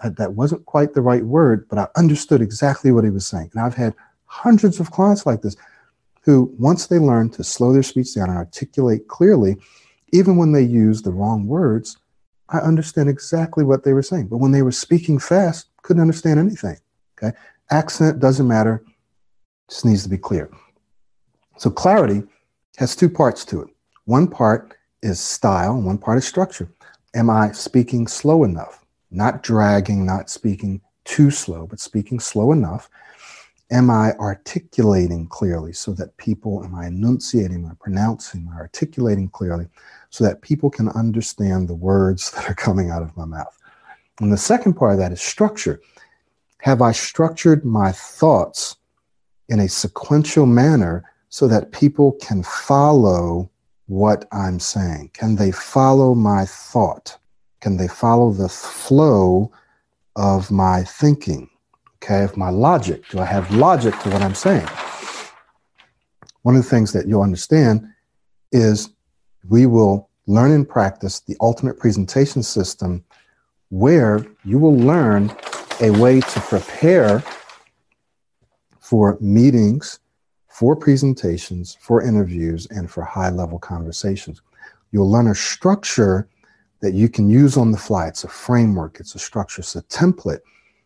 uh, 0.02 0.10
that 0.10 0.34
wasn't 0.34 0.66
quite 0.66 0.94
the 0.94 1.02
right 1.02 1.24
word, 1.24 1.68
but 1.68 1.78
I 1.78 1.88
understood 1.96 2.40
exactly 2.40 2.92
what 2.92 3.04
he 3.04 3.10
was 3.10 3.26
saying. 3.26 3.50
And 3.52 3.62
I've 3.62 3.74
had 3.74 3.94
hundreds 4.24 4.80
of 4.80 4.90
clients 4.90 5.26
like 5.26 5.42
this 5.42 5.56
who, 6.22 6.52
once 6.58 6.86
they 6.86 6.98
learn 6.98 7.30
to 7.30 7.44
slow 7.44 7.72
their 7.72 7.82
speech 7.82 8.14
down 8.14 8.28
and 8.28 8.38
articulate 8.38 9.06
clearly, 9.06 9.56
even 10.12 10.36
when 10.36 10.52
they 10.52 10.62
use 10.62 11.02
the 11.02 11.12
wrong 11.12 11.46
words, 11.46 11.98
I 12.48 12.58
understand 12.58 13.08
exactly 13.08 13.64
what 13.64 13.84
they 13.84 13.92
were 13.92 14.02
saying. 14.02 14.28
But 14.28 14.38
when 14.38 14.52
they 14.52 14.62
were 14.62 14.72
speaking 14.72 15.18
fast, 15.18 15.68
couldn't 15.82 16.02
understand 16.02 16.40
anything. 16.40 16.78
Okay. 17.16 17.36
Accent 17.70 18.20
doesn't 18.20 18.46
matter, 18.46 18.84
just 19.68 19.84
needs 19.84 20.02
to 20.02 20.08
be 20.08 20.18
clear. 20.18 20.50
So 21.58 21.70
clarity 21.70 22.22
has 22.76 22.94
two 22.94 23.08
parts 23.08 23.44
to 23.46 23.62
it. 23.62 23.68
One 24.04 24.28
part 24.28 24.74
is 25.02 25.20
style, 25.20 25.74
and 25.74 25.84
one 25.84 25.98
part 25.98 26.18
is 26.18 26.26
structure. 26.26 26.70
Am 27.14 27.30
I 27.30 27.52
speaking 27.52 28.06
slow 28.06 28.44
enough? 28.44 28.84
Not 29.10 29.42
dragging, 29.42 30.04
not 30.04 30.30
speaking 30.30 30.80
too 31.04 31.30
slow, 31.30 31.66
but 31.66 31.80
speaking 31.80 32.20
slow 32.20 32.52
enough. 32.52 32.90
Am 33.70 33.90
I 33.90 34.12
articulating 34.20 35.26
clearly 35.26 35.72
so 35.72 35.92
that 35.94 36.16
people, 36.18 36.62
am 36.64 36.74
I 36.74 36.86
enunciating, 36.86 37.64
am 37.64 37.70
I 37.70 37.74
pronouncing, 37.80 38.42
am 38.42 38.54
I 38.54 38.60
articulating 38.60 39.28
clearly 39.28 39.66
so 40.10 40.24
that 40.24 40.42
people 40.42 40.70
can 40.70 40.88
understand 40.90 41.66
the 41.66 41.74
words 41.74 42.30
that 42.32 42.48
are 42.48 42.54
coming 42.54 42.90
out 42.90 43.02
of 43.02 43.16
my 43.16 43.24
mouth? 43.24 43.58
And 44.20 44.32
the 44.32 44.36
second 44.36 44.74
part 44.74 44.92
of 44.92 44.98
that 44.98 45.12
is 45.12 45.20
structure. 45.20 45.80
Have 46.62 46.80
I 46.80 46.92
structured 46.92 47.64
my 47.64 47.92
thoughts 47.92 48.76
in 49.48 49.60
a 49.60 49.68
sequential 49.68 50.46
manner 50.46 51.04
so 51.28 51.46
that 51.48 51.72
people 51.72 52.12
can 52.22 52.42
follow 52.42 53.50
what 53.86 54.26
I'm 54.32 54.58
saying? 54.58 55.10
Can 55.12 55.36
they 55.36 55.52
follow 55.52 56.14
my 56.14 56.44
thought? 56.44 57.18
Can 57.60 57.76
they 57.76 57.88
follow 57.88 58.32
the 58.32 58.48
flow 58.48 59.50
of 60.16 60.50
my 60.50 60.82
thinking? 60.84 61.48
Okay, 62.02 62.24
of 62.24 62.36
my 62.36 62.50
logic. 62.50 63.08
Do 63.08 63.18
I 63.18 63.24
have 63.24 63.50
logic 63.50 63.98
to 64.00 64.10
what 64.10 64.22
I'm 64.22 64.34
saying? 64.34 64.68
One 66.42 66.54
of 66.54 66.62
the 66.62 66.68
things 66.68 66.92
that 66.92 67.08
you'll 67.08 67.22
understand 67.22 67.86
is 68.52 68.90
we 69.48 69.66
will 69.66 70.08
learn 70.26 70.52
and 70.52 70.68
practice 70.68 71.20
the 71.20 71.36
ultimate 71.40 71.78
presentation 71.78 72.42
system 72.42 73.04
where 73.70 74.24
you 74.44 74.58
will 74.58 74.76
learn 74.76 75.34
a 75.80 75.90
way 75.90 76.20
to 76.20 76.40
prepare 76.40 77.22
for 78.86 79.18
meetings 79.20 79.98
for 80.56 80.74
presentations, 80.74 81.76
for 81.82 82.00
interviews, 82.00 82.66
and 82.70 82.90
for 82.90 83.04
high 83.04 83.28
level 83.28 83.58
conversations. 83.58 84.40
You'll 84.90 85.10
learn 85.10 85.26
a 85.26 85.34
structure 85.34 86.28
that 86.80 86.94
you 86.94 87.10
can 87.10 87.28
use 87.28 87.58
on 87.58 87.72
the 87.72 87.76
fly. 87.76 88.06
It's 88.06 88.24
a 88.24 88.28
framework, 88.28 88.98
it's 88.98 89.14
a 89.14 89.18
structure, 89.18 89.60
it's 89.60 89.76
a 89.76 89.82
template 89.82 90.40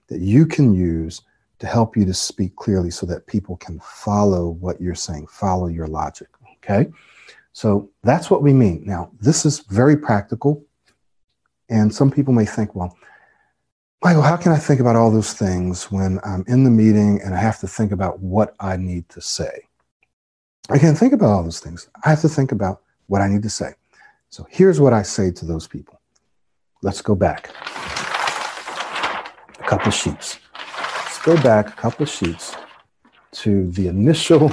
that 0.09 0.19
you 0.19 0.45
can 0.45 0.75
use 0.75 1.23
to 1.61 1.69
help 1.69 1.97
you 1.97 2.05
to 2.07 2.13
speak 2.13 2.57
clearly 2.57 2.91
so 2.91 3.07
that 3.07 3.29
people 3.29 3.57
can 3.59 3.79
follow 3.79 4.49
what 4.49 4.81
you're 4.81 4.97
saying, 4.97 5.29
follow 5.29 5.69
your 5.69 5.87
logic. 5.87 6.27
Okay. 6.57 6.91
So 7.53 7.91
that's 8.03 8.29
what 8.29 8.43
we 8.43 8.53
mean. 8.53 8.83
Now, 8.85 9.13
this 9.21 9.47
is 9.47 9.61
very 9.61 9.97
practical. 9.97 10.65
And 11.69 11.95
some 11.95 12.11
people 12.11 12.35
may 12.35 12.47
think, 12.47 12.75
well, 12.75 12.97
Michael, 14.03 14.23
how 14.23 14.39
can 14.39 14.53
I 14.53 14.57
think 14.57 14.81
about 14.81 14.97
all 14.97 15.11
those 15.11 15.35
things 15.35 15.93
when 15.93 16.21
I'm 16.25 16.43
in 16.49 16.65
the 16.65 16.71
meeting 16.71 17.21
and 17.23 17.35
I 17.35 17.39
have 17.39 17.61
to 17.61 17.69
think 17.69 17.93
about 17.93 18.19
what 18.21 18.55
I 18.59 18.79
need 18.79 19.07
to 19.11 19.21
say? 19.21 19.65
I 20.71 20.79
can't 20.79 20.97
think 20.97 21.13
about 21.13 21.29
all 21.29 21.43
those 21.43 21.61
things. 21.61 21.91
I 22.03 22.09
have 22.09 22.23
to 22.23 22.29
think 22.29 22.51
about 22.51 22.81
what 23.09 23.21
I 23.21 23.29
need 23.29 23.43
to 23.43 23.51
say. 23.51 23.75
So 24.31 24.47
here's 24.49 24.81
what 24.81 24.95
I 24.95 25.03
say 25.03 25.31
to 25.33 25.45
those 25.45 25.69
people. 25.69 26.01
Let's 26.83 27.03
go 27.03 27.15
back 27.15 27.51
a 29.59 29.65
couple 29.65 29.91
sheets. 29.91 30.39
Let's 30.55 31.21
go 31.21 31.37
back 31.43 31.69
a 31.69 31.73
couple 31.73 32.07
sheets 32.07 32.57
to 33.33 33.71
the 33.73 33.89
initial 33.89 34.51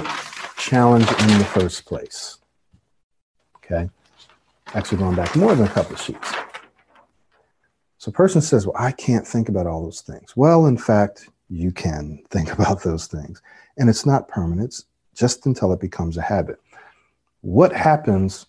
challenge 0.58 1.08
in 1.22 1.38
the 1.38 1.48
first 1.54 1.86
place. 1.86 2.36
Okay. 3.56 3.88
Actually, 4.74 4.98
going 4.98 5.16
back 5.16 5.34
more 5.34 5.54
than 5.54 5.66
a 5.66 5.70
couple 5.70 5.96
sheets. 5.96 6.34
So 7.98 8.10
a 8.10 8.12
person 8.12 8.40
says, 8.40 8.66
Well, 8.66 8.76
I 8.78 8.92
can't 8.92 9.26
think 9.26 9.48
about 9.48 9.66
all 9.66 9.82
those 9.82 10.00
things. 10.00 10.36
Well, 10.36 10.66
in 10.66 10.78
fact, 10.78 11.28
you 11.48 11.72
can 11.72 12.22
think 12.30 12.52
about 12.52 12.82
those 12.82 13.06
things. 13.06 13.42
And 13.76 13.88
it's 13.88 14.06
not 14.06 14.28
permanent, 14.28 14.68
it's 14.68 14.84
just 15.14 15.46
until 15.46 15.72
it 15.72 15.80
becomes 15.80 16.16
a 16.16 16.22
habit. 16.22 16.60
What 17.40 17.72
happens 17.72 18.46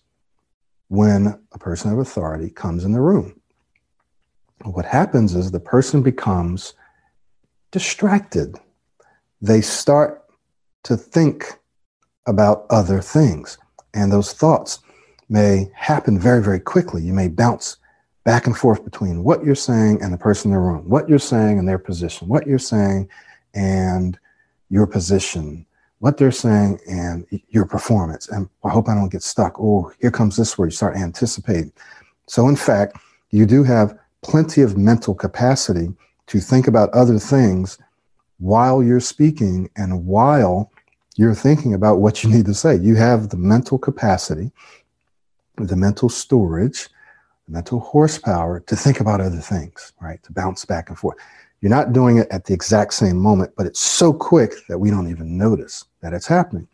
when 0.88 1.38
a 1.52 1.58
person 1.58 1.92
of 1.92 1.98
authority 1.98 2.50
comes 2.50 2.84
in 2.84 2.92
the 2.92 3.00
room? 3.00 3.40
What 4.64 4.84
happens 4.84 5.34
is 5.34 5.50
the 5.50 5.60
person 5.60 6.02
becomes 6.02 6.74
distracted. 7.70 8.56
They 9.40 9.60
start 9.60 10.24
to 10.84 10.96
think 10.96 11.58
about 12.26 12.66
other 12.70 13.00
things. 13.00 13.56
And 13.94 14.12
those 14.12 14.32
thoughts 14.32 14.80
may 15.28 15.70
happen 15.74 16.18
very, 16.18 16.42
very 16.42 16.60
quickly. 16.60 17.02
You 17.02 17.12
may 17.12 17.28
bounce 17.28 17.76
back 18.24 18.46
and 18.46 18.56
forth 18.56 18.84
between 18.84 19.24
what 19.24 19.44
you're 19.44 19.54
saying 19.54 20.02
and 20.02 20.12
the 20.12 20.18
person 20.18 20.50
in 20.50 20.54
the 20.54 20.60
room, 20.60 20.88
what 20.88 21.08
you're 21.08 21.18
saying 21.18 21.58
and 21.58 21.68
their 21.68 21.78
position, 21.78 22.28
what 22.28 22.46
you're 22.46 22.58
saying 22.58 23.08
and 23.54 24.18
your 24.68 24.86
position, 24.86 25.66
what 25.98 26.16
they're 26.16 26.30
saying 26.30 26.78
and 26.88 27.26
your 27.48 27.66
performance. 27.66 28.28
And 28.28 28.48
I 28.64 28.70
hope 28.70 28.88
I 28.88 28.94
don't 28.94 29.12
get 29.12 29.22
stuck. 29.22 29.58
Oh, 29.58 29.92
here 30.00 30.10
comes 30.10 30.36
this 30.36 30.56
where 30.56 30.68
you 30.68 30.72
start 30.72 30.96
anticipating. 30.96 31.72
So, 32.26 32.48
in 32.48 32.56
fact, 32.56 32.96
you 33.30 33.46
do 33.46 33.62
have 33.64 33.98
plenty 34.22 34.62
of 34.62 34.76
mental 34.76 35.14
capacity 35.14 35.92
to 36.26 36.40
think 36.40 36.68
about 36.68 36.90
other 36.90 37.18
things 37.18 37.78
while 38.38 38.82
you're 38.82 39.00
speaking 39.00 39.70
and 39.76 40.06
while 40.06 40.70
you're 41.16 41.34
thinking 41.34 41.74
about 41.74 42.00
what 42.00 42.22
you 42.22 42.30
need 42.30 42.46
to 42.46 42.54
say. 42.54 42.76
You 42.76 42.96
have 42.96 43.28
the 43.28 43.36
mental 43.36 43.78
capacity, 43.78 44.52
the 45.56 45.76
mental 45.76 46.08
storage, 46.08 46.88
mental 47.50 47.80
horsepower 47.80 48.60
to 48.60 48.76
think 48.76 49.00
about 49.00 49.20
other 49.20 49.38
things, 49.38 49.92
right? 50.00 50.22
To 50.22 50.32
bounce 50.32 50.64
back 50.64 50.88
and 50.88 50.98
forth. 50.98 51.18
You're 51.60 51.70
not 51.70 51.92
doing 51.92 52.18
it 52.18 52.28
at 52.30 52.44
the 52.44 52.54
exact 52.54 52.94
same 52.94 53.16
moment, 53.16 53.52
but 53.56 53.66
it's 53.66 53.80
so 53.80 54.12
quick 54.12 54.52
that 54.68 54.78
we 54.78 54.90
don't 54.90 55.10
even 55.10 55.36
notice 55.36 55.84
that 56.00 56.14
it's 56.14 56.26
happening. 56.26 56.66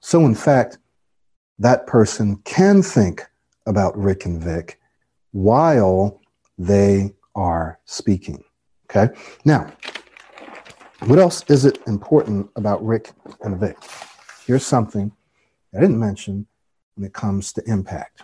So, 0.00 0.24
in 0.26 0.34
fact, 0.34 0.78
that 1.58 1.86
person 1.86 2.36
can 2.44 2.82
think 2.82 3.24
about 3.66 3.96
Rick 3.96 4.24
and 4.26 4.42
Vic 4.42 4.80
while 5.32 6.20
they 6.58 7.14
are 7.34 7.78
speaking. 7.84 8.42
Okay. 8.90 9.14
Now, 9.44 9.72
what 11.06 11.18
else 11.18 11.44
is 11.48 11.64
it 11.64 11.78
important 11.86 12.48
about 12.56 12.84
Rick 12.84 13.12
and 13.42 13.58
Vic? 13.58 13.76
Here's 14.46 14.64
something 14.64 15.12
I 15.74 15.80
didn't 15.80 15.98
mention 15.98 16.46
when 16.94 17.06
it 17.06 17.12
comes 17.12 17.52
to 17.54 17.62
impact. 17.70 18.22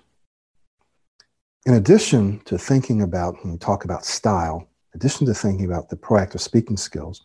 In 1.64 1.74
addition 1.74 2.40
to 2.40 2.58
thinking 2.58 3.02
about, 3.02 3.42
when 3.42 3.52
we 3.52 3.58
talk 3.58 3.84
about 3.84 4.04
style, 4.04 4.68
in 4.92 4.98
addition 4.98 5.26
to 5.26 5.34
thinking 5.34 5.64
about 5.64 5.88
the 5.88 5.96
proactive 5.96 6.40
speaking 6.40 6.76
skills, 6.76 7.22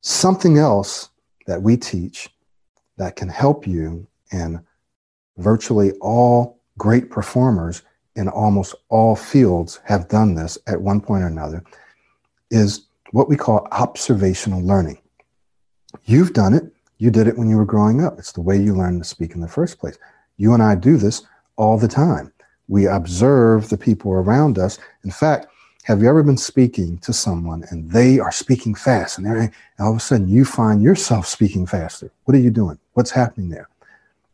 something 0.00 0.58
else 0.58 1.10
that 1.46 1.62
we 1.62 1.76
teach 1.76 2.28
that 2.96 3.16
can 3.16 3.28
help 3.28 3.66
you 3.66 4.06
and 4.32 4.60
virtually 5.38 5.92
all 6.00 6.58
great 6.78 7.10
performers 7.10 7.82
in 8.16 8.28
almost 8.28 8.74
all 8.88 9.14
fields 9.14 9.80
have 9.84 10.08
done 10.08 10.34
this 10.34 10.58
at 10.66 10.80
one 10.80 11.00
point 11.00 11.22
or 11.22 11.28
another 11.28 11.62
is 12.50 12.86
what 13.12 13.28
we 13.28 13.36
call 13.36 13.66
observational 13.70 14.62
learning. 14.62 14.98
You've 16.04 16.32
done 16.32 16.54
it. 16.54 16.64
You 16.98 17.10
did 17.10 17.26
it 17.26 17.38
when 17.38 17.48
you 17.48 17.56
were 17.56 17.64
growing 17.64 18.04
up. 18.04 18.18
It's 18.18 18.32
the 18.32 18.40
way 18.40 18.56
you 18.56 18.74
learned 18.74 19.02
to 19.02 19.08
speak 19.08 19.34
in 19.34 19.40
the 19.40 19.48
first 19.48 19.78
place. 19.78 19.96
You 20.36 20.54
and 20.54 20.62
I 20.62 20.74
do 20.74 20.96
this 20.96 21.22
all 21.56 21.78
the 21.78 21.88
time. 21.88 22.32
We 22.68 22.86
observe 22.86 23.68
the 23.68 23.76
people 23.76 24.12
around 24.12 24.58
us. 24.58 24.78
In 25.04 25.10
fact, 25.10 25.46
have 25.84 26.00
you 26.00 26.08
ever 26.08 26.22
been 26.22 26.38
speaking 26.38 26.98
to 26.98 27.12
someone 27.12 27.64
and 27.70 27.90
they 27.90 28.18
are 28.18 28.32
speaking 28.32 28.74
fast 28.74 29.18
and, 29.18 29.26
and 29.26 29.52
all 29.78 29.90
of 29.90 29.98
a 29.98 30.00
sudden 30.00 30.28
you 30.28 30.44
find 30.44 30.82
yourself 30.82 31.26
speaking 31.26 31.66
faster? 31.66 32.10
What 32.24 32.34
are 32.34 32.40
you 32.40 32.50
doing? 32.50 32.78
What's 32.94 33.10
happening 33.10 33.50
there? 33.50 33.68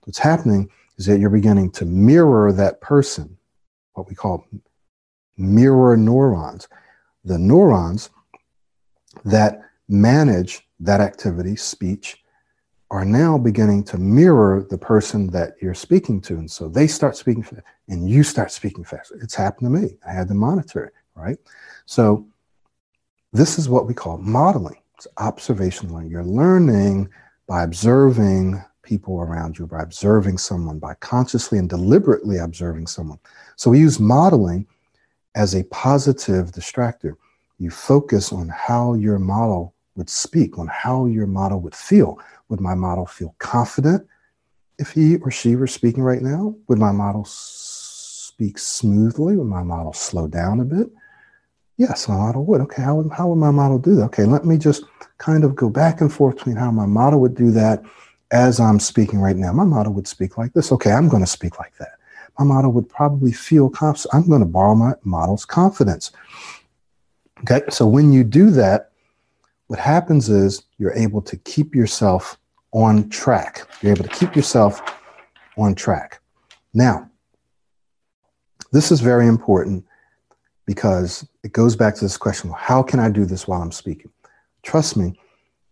What's 0.04 0.18
happening 0.18 0.70
is 0.96 1.06
that 1.06 1.18
you're 1.18 1.30
beginning 1.30 1.72
to 1.72 1.84
mirror 1.84 2.52
that 2.52 2.80
person, 2.80 3.36
what 3.94 4.08
we 4.08 4.14
call 4.14 4.46
mirror 5.36 5.96
neurons. 5.96 6.68
The 7.24 7.38
neurons 7.38 8.10
that 9.24 9.60
manage 9.88 10.66
that 10.78 11.00
activity, 11.00 11.56
speech, 11.56 12.22
are 12.90 13.04
now 13.04 13.38
beginning 13.38 13.84
to 13.84 13.98
mirror 13.98 14.66
the 14.68 14.78
person 14.78 15.28
that 15.28 15.54
you're 15.60 15.74
speaking 15.74 16.20
to. 16.20 16.34
And 16.34 16.50
so 16.50 16.68
they 16.68 16.86
start 16.86 17.16
speaking 17.16 17.42
fast, 17.42 17.62
and 17.88 18.08
you 18.08 18.22
start 18.22 18.50
speaking 18.50 18.84
faster. 18.84 19.16
It's 19.22 19.34
happened 19.34 19.72
to 19.72 19.80
me. 19.80 19.96
I 20.06 20.12
had 20.12 20.28
to 20.28 20.34
monitor 20.34 20.84
it, 20.84 20.94
right? 21.14 21.38
So 21.86 22.26
this 23.32 23.58
is 23.58 23.68
what 23.68 23.86
we 23.86 23.94
call 23.94 24.18
modeling. 24.18 24.78
It's 24.96 25.06
observational 25.18 25.94
learning. 25.94 26.10
You're 26.10 26.24
learning 26.24 27.08
by 27.46 27.62
observing 27.62 28.62
people 28.82 29.20
around 29.20 29.56
you, 29.56 29.66
by 29.66 29.82
observing 29.82 30.38
someone, 30.38 30.80
by 30.80 30.94
consciously 30.94 31.58
and 31.58 31.68
deliberately 31.68 32.38
observing 32.38 32.88
someone. 32.88 33.18
So 33.54 33.70
we 33.70 33.78
use 33.78 34.00
modeling 34.00 34.66
as 35.36 35.54
a 35.54 35.62
positive 35.64 36.50
distractor. 36.50 37.14
You 37.58 37.70
focus 37.70 38.32
on 38.32 38.48
how 38.48 38.94
your 38.94 39.20
model 39.20 39.74
would 39.96 40.10
speak, 40.10 40.58
on 40.58 40.68
how 40.68 41.06
your 41.06 41.26
model 41.26 41.60
would 41.60 41.74
feel. 41.74 42.18
Would 42.48 42.60
my 42.60 42.74
model 42.74 43.06
feel 43.06 43.34
confident 43.38 44.06
if 44.78 44.90
he 44.90 45.16
or 45.16 45.30
she 45.30 45.56
were 45.56 45.66
speaking 45.66 46.02
right 46.02 46.22
now? 46.22 46.54
Would 46.68 46.78
my 46.78 46.92
model 46.92 47.24
speak 47.26 48.58
smoothly? 48.58 49.36
Would 49.36 49.46
my 49.46 49.62
model 49.62 49.92
slow 49.92 50.26
down 50.26 50.60
a 50.60 50.64
bit? 50.64 50.88
Yes, 51.76 52.08
my 52.08 52.16
model 52.16 52.44
would. 52.44 52.60
Okay, 52.62 52.82
how, 52.82 53.08
how 53.10 53.28
would 53.28 53.38
my 53.38 53.50
model 53.50 53.78
do 53.78 53.94
that? 53.96 54.04
Okay, 54.04 54.24
let 54.24 54.44
me 54.44 54.58
just 54.58 54.84
kind 55.18 55.44
of 55.44 55.54
go 55.54 55.70
back 55.70 56.00
and 56.00 56.12
forth 56.12 56.36
between 56.36 56.56
how 56.56 56.70
my 56.70 56.86
model 56.86 57.20
would 57.20 57.34
do 57.34 57.50
that 57.52 57.82
as 58.32 58.60
I'm 58.60 58.78
speaking 58.78 59.20
right 59.20 59.36
now, 59.36 59.52
my 59.52 59.64
model 59.64 59.92
would 59.94 60.06
speak 60.06 60.38
like 60.38 60.52
this. 60.52 60.70
Okay, 60.72 60.92
I'm 60.92 61.08
going 61.08 61.22
to 61.22 61.28
speak 61.28 61.58
like 61.58 61.76
that. 61.78 61.94
My 62.38 62.44
model 62.44 62.72
would 62.72 62.88
probably 62.88 63.32
feel 63.32 63.68
confident. 63.68 64.14
I'm 64.14 64.28
going 64.28 64.40
to 64.40 64.46
borrow 64.46 64.74
my 64.74 64.92
model's 65.02 65.44
confidence. 65.44 66.12
Okay, 67.40 67.62
so 67.70 67.86
when 67.86 68.12
you 68.12 68.22
do 68.22 68.50
that, 68.50 68.89
what 69.70 69.78
happens 69.78 70.28
is 70.28 70.64
you're 70.78 70.94
able 70.94 71.22
to 71.22 71.36
keep 71.36 71.76
yourself 71.76 72.36
on 72.72 73.08
track. 73.08 73.68
You're 73.80 73.92
able 73.92 74.02
to 74.02 74.10
keep 74.10 74.34
yourself 74.34 74.82
on 75.56 75.76
track. 75.76 76.20
Now, 76.74 77.08
this 78.72 78.90
is 78.90 79.00
very 79.00 79.28
important 79.28 79.84
because 80.66 81.24
it 81.44 81.52
goes 81.52 81.76
back 81.76 81.94
to 81.94 82.00
this 82.00 82.16
question 82.16 82.52
how 82.56 82.82
can 82.82 82.98
I 82.98 83.10
do 83.10 83.24
this 83.24 83.46
while 83.46 83.62
I'm 83.62 83.70
speaking? 83.70 84.10
Trust 84.64 84.96
me, 84.96 85.20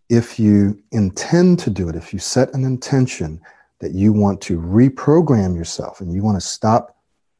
if 0.07 0.39
you 0.39 0.81
intend 0.93 1.59
to 1.59 1.69
do 1.69 1.89
it, 1.89 1.95
if 1.97 2.13
you 2.13 2.19
set 2.19 2.53
an 2.53 2.63
intention 2.63 3.41
that 3.79 3.91
you 3.91 4.13
want 4.13 4.39
to 4.43 4.61
reprogram 4.61 5.57
yourself 5.57 5.99
and 5.99 6.13
you 6.13 6.23
want 6.23 6.39
to 6.39 6.47
stop 6.47 6.95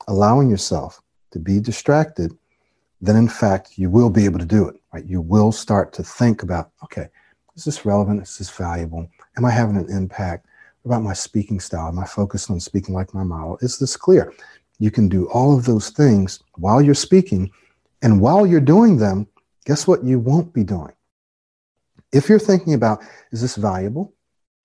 allowing 0.09 0.49
yourself 0.49 1.01
to 1.31 1.39
be 1.39 1.61
distracted, 1.61 2.37
then 2.99 3.15
in 3.15 3.29
fact 3.29 3.77
you 3.77 3.89
will 3.89 4.09
be 4.09 4.25
able 4.25 4.39
to 4.39 4.45
do 4.45 4.67
it, 4.67 4.75
right? 4.93 5.05
You 5.05 5.21
will 5.21 5.51
start 5.51 5.93
to 5.93 6.03
think 6.03 6.43
about, 6.43 6.71
okay, 6.83 7.07
is 7.55 7.65
this 7.65 7.85
relevant? 7.85 8.21
Is 8.21 8.37
this 8.37 8.49
valuable? 8.49 9.09
Am 9.37 9.45
I 9.45 9.51
having 9.51 9.77
an 9.77 9.89
impact? 9.89 10.47
What 10.81 10.95
about 10.95 11.03
my 11.03 11.13
speaking 11.13 11.59
style? 11.59 11.89
Am 11.89 11.99
I 11.99 12.05
focused 12.05 12.49
on 12.49 12.59
speaking 12.59 12.95
like 12.95 13.13
my 13.13 13.23
model? 13.23 13.57
Is 13.61 13.77
this 13.77 13.97
clear? 13.97 14.33
You 14.79 14.91
can 14.91 15.09
do 15.09 15.29
all 15.29 15.57
of 15.57 15.65
those 15.65 15.89
things 15.89 16.39
while 16.55 16.81
you're 16.81 16.95
speaking. 16.95 17.51
And 18.01 18.21
while 18.21 18.47
you're 18.47 18.61
doing 18.61 18.97
them, 18.97 19.27
guess 19.65 19.85
what 19.85 20.05
you 20.05 20.19
won't 20.19 20.53
be 20.53 20.63
doing? 20.63 20.93
If 22.13 22.29
you're 22.29 22.39
thinking 22.39 22.73
about, 22.73 23.03
is 23.31 23.41
this 23.41 23.55
valuable? 23.55 24.13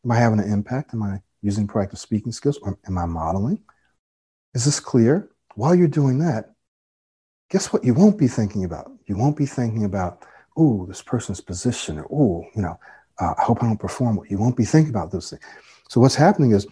Am 0.05 0.13
I 0.13 0.17
having 0.17 0.39
an 0.39 0.51
impact? 0.51 0.95
Am 0.95 1.03
I 1.03 1.21
using 1.43 1.67
proactive 1.67 1.99
speaking 1.99 2.33
skills? 2.33 2.59
Am 2.87 2.97
I 2.97 3.07
modeling? 3.07 3.61
Is 4.55 4.65
this 4.65 4.79
clear? 4.79 5.31
While 5.57 5.75
you're 5.75 5.89
doing 5.89 6.19
that, 6.21 6.54
guess 7.55 7.73
what 7.73 7.85
you 7.85 7.95
won't 7.95 8.19
be 8.19 8.27
thinking 8.27 8.65
about? 8.65 8.91
You 9.07 9.17
won't 9.17 9.37
be 9.37 9.47
thinking 9.47 9.85
about, 9.85 10.25
oh, 10.57 10.87
this 10.87 11.01
person's 11.01 11.41
position, 11.41 12.01
or 12.01 12.07
oh, 12.11 12.51
you 12.57 12.63
know, 12.63 12.77
uh, 13.21 13.33
I 13.39 13.43
hope 13.45 13.63
I 13.63 13.67
don't 13.69 13.79
perform. 13.79 14.19
You 14.29 14.39
won't 14.39 14.57
be 14.57 14.65
thinking 14.65 14.91
about 14.91 15.13
those 15.13 15.31
things. 15.31 15.41
So 15.89 16.01
what's 16.01 16.17
happening 16.17 16.51
is 16.51 16.67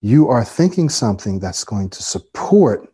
you 0.00 0.30
are 0.30 0.42
thinking 0.42 0.88
something 0.88 1.38
that's 1.38 1.64
going 1.64 1.90
to 1.90 2.02
support 2.02 2.90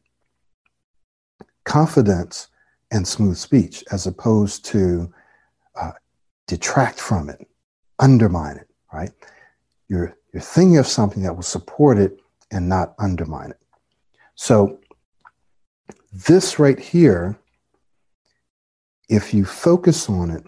confidence 1.64 2.48
and 2.90 3.06
smooth 3.06 3.36
speech 3.36 3.84
as 3.92 4.08
opposed 4.08 4.64
to 4.64 5.08
uh, 5.80 5.92
detract 6.48 6.98
from 6.98 7.30
it, 7.30 7.46
undermine 8.00 8.56
it, 8.56 8.68
right? 8.92 9.12
You're, 9.88 10.16
you're 10.32 10.42
thinking 10.42 10.78
of 10.78 10.88
something 10.88 11.22
that 11.22 11.36
will 11.36 11.44
support 11.44 11.98
it 11.98 12.18
and 12.50 12.68
not 12.68 12.96
undermine 12.98 13.50
it. 13.50 13.60
So, 14.34 14.80
this 16.24 16.58
right 16.58 16.78
here, 16.78 17.38
if 19.08 19.34
you 19.34 19.44
focus 19.44 20.08
on 20.08 20.30
it 20.30 20.44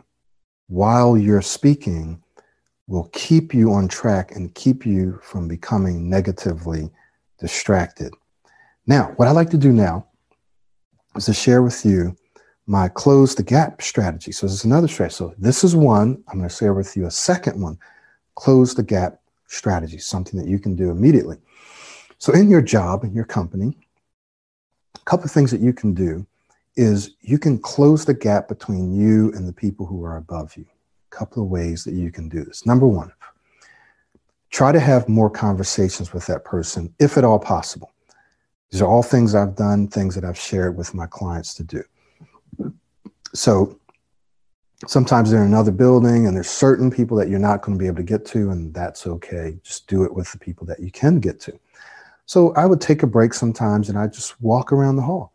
while 0.69 1.17
you're 1.17 1.43
speaking, 1.43 2.23
will 2.87 3.11
keep 3.13 3.53
you 3.53 3.73
on 3.73 3.87
track 3.87 4.35
and 4.35 4.55
keep 4.55 4.87
you 4.87 5.21
from 5.23 5.47
becoming 5.47 6.09
negatively 6.09 6.91
distracted. 7.39 8.15
Now, 8.87 9.13
what 9.17 9.29
I 9.29 9.33
like 9.33 9.51
to 9.51 9.59
do 9.59 9.71
now 9.71 10.07
is 11.17 11.27
to 11.27 11.35
share 11.35 11.63
with 11.63 11.85
you 11.85 12.17
my 12.67 12.89
close 12.89 13.35
the 13.35 13.43
gap 13.43 13.83
strategy. 13.83 14.33
So 14.33 14.47
this 14.47 14.55
is 14.55 14.65
another 14.65 14.89
strategy. 14.89 15.17
So 15.17 15.35
this 15.37 15.65
is 15.65 15.77
one. 15.77 16.23
I'm 16.29 16.39
going 16.39 16.49
to 16.49 16.55
share 16.55 16.73
with 16.73 16.97
you 16.97 17.07
a 17.07 17.11
second 17.11 17.61
one, 17.61 17.79
close 18.37 18.75
the 18.75 18.83
gap 18.83 19.21
strategy, 19.47 19.99
something 19.99 20.41
that 20.41 20.49
you 20.49 20.59
can 20.59 20.75
do 20.75 20.91
immediately. 20.91 21.37
So 22.17 22.33
in 22.33 22.49
your 22.49 22.63
job, 22.63 23.05
in 23.05 23.15
your 23.15 23.25
company, 23.27 23.77
couple 25.09 25.25
of 25.25 25.31
things 25.31 25.51
that 25.51 25.61
you 25.61 25.73
can 25.73 25.95
do 25.95 26.27
is 26.77 27.17
you 27.21 27.39
can 27.39 27.59
close 27.59 28.05
the 28.05 28.15
gap 28.15 28.47
between 28.49 28.93
you 28.93 29.33
and 29.33 29.49
the 29.49 29.53
people 29.53 29.87
who 29.87 30.05
are 30.05 30.17
above 30.17 30.57
you. 30.57 30.67
A 31.11 31.17
couple 31.17 31.43
of 31.43 31.49
ways 31.49 31.85
that 31.85 31.95
you 31.95 32.13
can 32.13 32.29
do 32.29 32.45
this. 32.45 32.67
Number 32.67 32.87
one, 32.87 33.13
try 34.51 34.71
to 34.71 34.81
have 34.81 35.09
more 35.09 35.31
conversations 35.31 36.13
with 36.13 36.27
that 36.27 36.45
person, 36.45 36.95
if 36.99 37.17
at 37.17 37.25
all 37.25 37.39
possible. 37.39 37.91
These 38.71 38.83
are 38.83 38.89
all 38.89 39.03
things 39.03 39.35
I've 39.35 39.57
done, 39.57 39.89
things 39.89 40.15
that 40.15 40.25
I've 40.25 40.39
shared 40.39 40.77
with 40.77 40.95
my 40.95 41.07
clients 41.07 41.55
to 41.55 41.65
do 41.65 41.83
so 43.35 43.79
sometimes 44.87 45.31
they're 45.31 45.43
in 45.43 45.49
another 45.49 45.73
building 45.73 46.27
and 46.27 46.37
there's 46.37 46.49
certain 46.49 46.91
people 46.91 47.17
that 47.17 47.29
you're 47.29 47.39
not 47.39 47.63
going 47.63 47.77
to 47.77 47.83
be 47.83 47.87
able 47.87 47.97
to 47.97 48.03
get 48.03 48.25
to 48.25 48.51
and 48.51 48.73
that's 48.73 49.07
okay 49.07 49.59
just 49.63 49.87
do 49.87 50.05
it 50.05 50.15
with 50.15 50.31
the 50.33 50.39
people 50.39 50.67
that 50.67 50.81
you 50.81 50.91
can 50.91 51.19
get 51.19 51.41
to 51.41 51.59
so 52.29 52.55
i 52.55 52.65
would 52.65 52.81
take 52.81 53.03
a 53.03 53.07
break 53.07 53.35
sometimes 53.35 53.89
and 53.89 53.99
i 53.99 54.07
just 54.07 54.41
walk 54.41 54.73
around 54.73 54.95
the 54.95 55.03
hall 55.03 55.33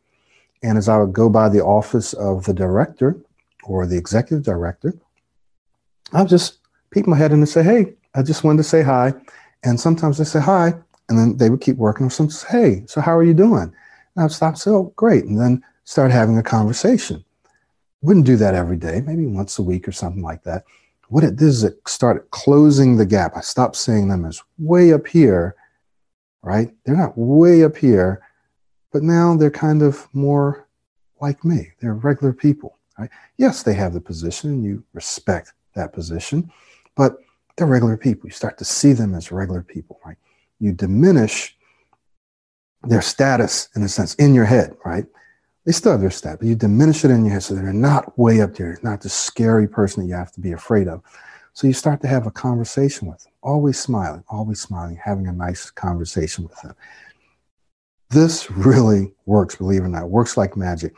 and 0.63 0.77
as 0.77 0.87
i 0.87 0.97
would 0.97 1.11
go 1.11 1.27
by 1.29 1.49
the 1.49 1.61
office 1.61 2.13
of 2.13 2.45
the 2.45 2.53
director 2.53 3.17
or 3.65 3.85
the 3.85 3.97
executive 3.97 4.45
director 4.45 4.93
I'll 6.13 6.25
just 6.25 6.59
peek 6.91 7.07
my 7.07 7.17
head 7.17 7.31
in 7.31 7.39
and 7.39 7.49
say, 7.49 7.63
hey, 7.63 7.93
I 8.15 8.21
just 8.21 8.43
wanted 8.43 8.57
to 8.57 8.63
say 8.63 8.83
hi. 8.83 9.13
And 9.63 9.79
sometimes 9.79 10.17
they 10.17 10.23
say 10.23 10.39
hi, 10.39 10.73
and 11.09 11.17
then 11.17 11.37
they 11.37 11.49
would 11.49 11.61
keep 11.61 11.77
working. 11.77 12.05
Or 12.05 12.09
sometimes, 12.09 12.39
say, 12.39 12.47
hey, 12.49 12.83
so 12.87 13.01
how 13.01 13.15
are 13.15 13.23
you 13.23 13.33
doing? 13.33 13.73
And 14.15 14.25
I'd 14.25 14.31
stop 14.31 14.57
say, 14.57 14.71
oh, 14.71 14.93
great. 14.95 15.25
And 15.25 15.39
then 15.39 15.63
start 15.85 16.11
having 16.11 16.37
a 16.37 16.43
conversation. 16.43 17.23
Wouldn't 18.01 18.25
do 18.25 18.35
that 18.37 18.53
every 18.53 18.77
day, 18.77 19.01
maybe 19.01 19.25
once 19.25 19.57
a 19.57 19.63
week 19.63 19.87
or 19.87 19.91
something 19.91 20.21
like 20.21 20.43
that. 20.43 20.65
What 21.07 21.23
it 21.23 21.35
did 21.37 21.47
is 21.47 21.63
it 21.63 21.79
started 21.87 22.29
closing 22.31 22.97
the 22.97 23.05
gap. 23.05 23.35
I 23.35 23.41
stopped 23.41 23.75
seeing 23.75 24.07
them 24.07 24.25
as 24.25 24.41
way 24.57 24.93
up 24.93 25.07
here, 25.07 25.55
right? 26.43 26.71
They're 26.83 26.95
not 26.95 27.17
way 27.17 27.63
up 27.63 27.75
here, 27.75 28.21
but 28.91 29.01
now 29.01 29.35
they're 29.35 29.49
kind 29.49 29.81
of 29.81 30.07
more 30.13 30.67
like 31.19 31.43
me. 31.43 31.71
They're 31.79 31.95
regular 31.95 32.33
people, 32.33 32.77
right? 32.99 33.09
Yes, 33.37 33.63
they 33.63 33.73
have 33.73 33.93
the 33.93 34.01
position 34.01 34.51
and 34.51 34.63
you 34.63 34.83
respect 34.93 35.53
that 35.73 35.93
position, 35.93 36.51
but 36.95 37.17
they're 37.55 37.65
regular 37.65 37.97
people. 37.97 38.27
You 38.27 38.33
start 38.33 38.57
to 38.59 38.65
see 38.65 38.93
them 38.93 39.15
as 39.15 39.31
regular 39.31 39.63
people, 39.63 39.99
right? 40.05 40.17
You 40.59 40.73
diminish 40.73 41.57
their 42.83 43.01
status 43.01 43.69
in 43.75 43.83
a 43.83 43.87
sense 43.87 44.13
in 44.15 44.33
your 44.33 44.45
head, 44.45 44.75
right? 44.85 45.05
They 45.65 45.71
still 45.71 45.93
have 45.93 46.01
their 46.01 46.11
status, 46.11 46.39
but 46.39 46.47
you 46.47 46.55
diminish 46.55 47.05
it 47.05 47.11
in 47.11 47.23
your 47.23 47.33
head 47.33 47.43
so 47.43 47.55
they're 47.55 47.71
not 47.71 48.17
way 48.19 48.41
up 48.41 48.55
there. 48.55 48.77
Not 48.83 49.01
the 49.01 49.09
scary 49.09 49.67
person 49.67 50.03
that 50.03 50.09
you 50.09 50.15
have 50.15 50.33
to 50.33 50.41
be 50.41 50.51
afraid 50.51 50.89
of. 50.89 51.01
So 51.53 51.67
you 51.67 51.73
start 51.73 52.01
to 52.01 52.07
have 52.07 52.25
a 52.25 52.31
conversation 52.31 53.07
with 53.07 53.23
them, 53.23 53.33
always 53.43 53.79
smiling, 53.79 54.23
always 54.27 54.59
smiling, 54.59 54.99
having 55.01 55.27
a 55.27 55.31
nice 55.31 55.69
conversation 55.69 56.43
with 56.45 56.59
them. 56.61 56.75
This 58.09 58.49
really 58.49 59.13
works, 59.25 59.55
believe 59.55 59.81
it 59.81 59.85
or 59.85 59.89
not. 59.89 60.03
It 60.03 60.09
works 60.09 60.35
like 60.35 60.57
magic. 60.57 60.93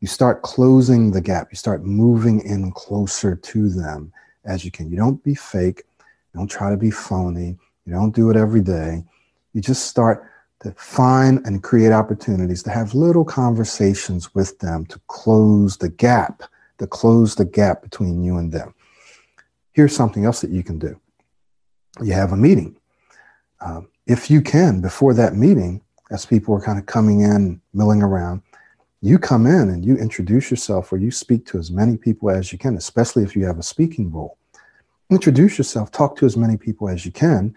You 0.00 0.08
start 0.08 0.42
closing 0.42 1.10
the 1.10 1.20
gap. 1.20 1.48
You 1.50 1.56
start 1.56 1.84
moving 1.84 2.40
in 2.40 2.72
closer 2.72 3.36
to 3.36 3.68
them 3.68 4.12
as 4.44 4.64
you 4.64 4.70
can. 4.70 4.90
You 4.90 4.96
don't 4.96 5.22
be 5.22 5.34
fake. 5.34 5.82
You 6.32 6.40
don't 6.40 6.50
try 6.50 6.70
to 6.70 6.76
be 6.76 6.90
phony. 6.90 7.58
You 7.84 7.92
don't 7.92 8.14
do 8.14 8.30
it 8.30 8.36
every 8.36 8.62
day. 8.62 9.04
You 9.52 9.60
just 9.60 9.86
start 9.86 10.24
to 10.60 10.72
find 10.72 11.44
and 11.46 11.62
create 11.62 11.92
opportunities 11.92 12.62
to 12.62 12.70
have 12.70 12.94
little 12.94 13.24
conversations 13.24 14.34
with 14.34 14.58
them 14.58 14.86
to 14.86 15.00
close 15.06 15.76
the 15.76 15.88
gap, 15.88 16.42
to 16.78 16.86
close 16.86 17.34
the 17.34 17.44
gap 17.44 17.82
between 17.82 18.22
you 18.22 18.38
and 18.38 18.52
them. 18.52 18.74
Here's 19.78 19.94
something 19.94 20.24
else 20.24 20.40
that 20.40 20.50
you 20.50 20.64
can 20.64 20.80
do. 20.80 21.00
You 22.02 22.12
have 22.12 22.32
a 22.32 22.36
meeting. 22.36 22.76
Um, 23.60 23.86
if 24.08 24.28
you 24.28 24.42
can, 24.42 24.80
before 24.80 25.14
that 25.14 25.36
meeting, 25.36 25.82
as 26.10 26.26
people 26.26 26.52
are 26.56 26.60
kind 26.60 26.80
of 26.80 26.86
coming 26.86 27.20
in, 27.20 27.60
milling 27.72 28.02
around, 28.02 28.42
you 29.02 29.20
come 29.20 29.46
in 29.46 29.68
and 29.68 29.86
you 29.86 29.96
introduce 29.96 30.50
yourself 30.50 30.92
or 30.92 30.96
you 30.96 31.12
speak 31.12 31.46
to 31.46 31.60
as 31.60 31.70
many 31.70 31.96
people 31.96 32.28
as 32.28 32.50
you 32.50 32.58
can, 32.58 32.76
especially 32.76 33.22
if 33.22 33.36
you 33.36 33.46
have 33.46 33.60
a 33.60 33.62
speaking 33.62 34.10
role. 34.10 34.36
Introduce 35.10 35.58
yourself, 35.58 35.92
talk 35.92 36.16
to 36.16 36.26
as 36.26 36.36
many 36.36 36.56
people 36.56 36.88
as 36.88 37.06
you 37.06 37.12
can, 37.12 37.54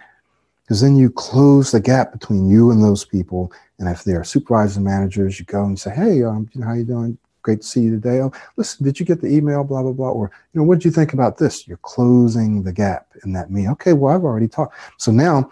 because 0.61 0.80
then 0.80 0.95
you 0.95 1.09
close 1.09 1.72
the 1.72 1.80
gap 1.80 2.11
between 2.11 2.47
you 2.47 2.69
and 2.69 2.84
those 2.84 3.03
people. 3.03 3.51
And 3.80 3.89
if 3.89 4.03
they 4.03 4.13
are 4.13 4.24
supervisors 4.24 4.78
and 4.78 4.86
managers, 4.86 5.39
you 5.39 5.45
go 5.45 5.65
and 5.65 5.80
say, 5.80 5.89
"Hey, 5.89 6.22
um, 6.22 6.47
you 6.53 6.61
know, 6.61 6.67
how 6.67 6.74
you 6.74 6.84
doing? 6.84 7.17
Great 7.42 7.62
to 7.62 7.68
see 7.68 7.82
you 7.82 7.92
today. 7.92 8.22
Oh, 8.22 8.32
listen, 8.56 8.86
did 8.86 9.00
you 9.00 9.06
get 9.06 9.22
the 9.22 9.28
email? 9.28 9.64
Blah 9.64 9.82
blah 9.84 9.94
blah. 9.94 10.10
Or 10.10 10.32
you 10.54 10.60
know, 10.60 10.66
what 10.66 10.80
did 10.80 10.86
you 10.86 10.92
think 10.92 11.14
about 11.14 11.38
this? 11.38 11.68
You're 11.68 11.78
closing 11.78 12.64
the 12.64 12.74
gap 12.74 13.08
in 13.24 13.34
that 13.34 13.52
meeting. 13.52 13.72
Okay, 13.72 13.94
well, 13.94 14.16
I've 14.16 14.24
already 14.24 14.48
talked. 14.48 14.76
So 14.98 15.12
now 15.12 15.50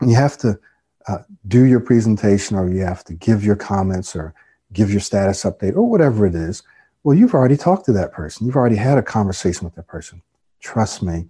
you 0.00 0.14
have 0.14 0.36
to 0.38 0.58
uh, 1.06 1.18
do 1.48 1.64
your 1.64 1.80
presentation, 1.80 2.56
or 2.56 2.68
you 2.68 2.82
have 2.82 3.04
to 3.04 3.14
give 3.14 3.44
your 3.44 3.56
comments, 3.56 4.16
or 4.16 4.34
give 4.72 4.90
your 4.90 5.00
status 5.00 5.44
update 5.44 5.76
or 5.76 5.82
whatever 5.82 6.26
it 6.26 6.34
is, 6.34 6.62
well, 7.02 7.16
you've 7.16 7.34
already 7.34 7.56
talked 7.56 7.86
to 7.86 7.92
that 7.92 8.12
person. 8.12 8.46
You've 8.46 8.56
already 8.56 8.76
had 8.76 8.98
a 8.98 9.02
conversation 9.02 9.64
with 9.64 9.74
that 9.74 9.86
person. 9.86 10.22
Trust 10.60 11.02
me, 11.02 11.26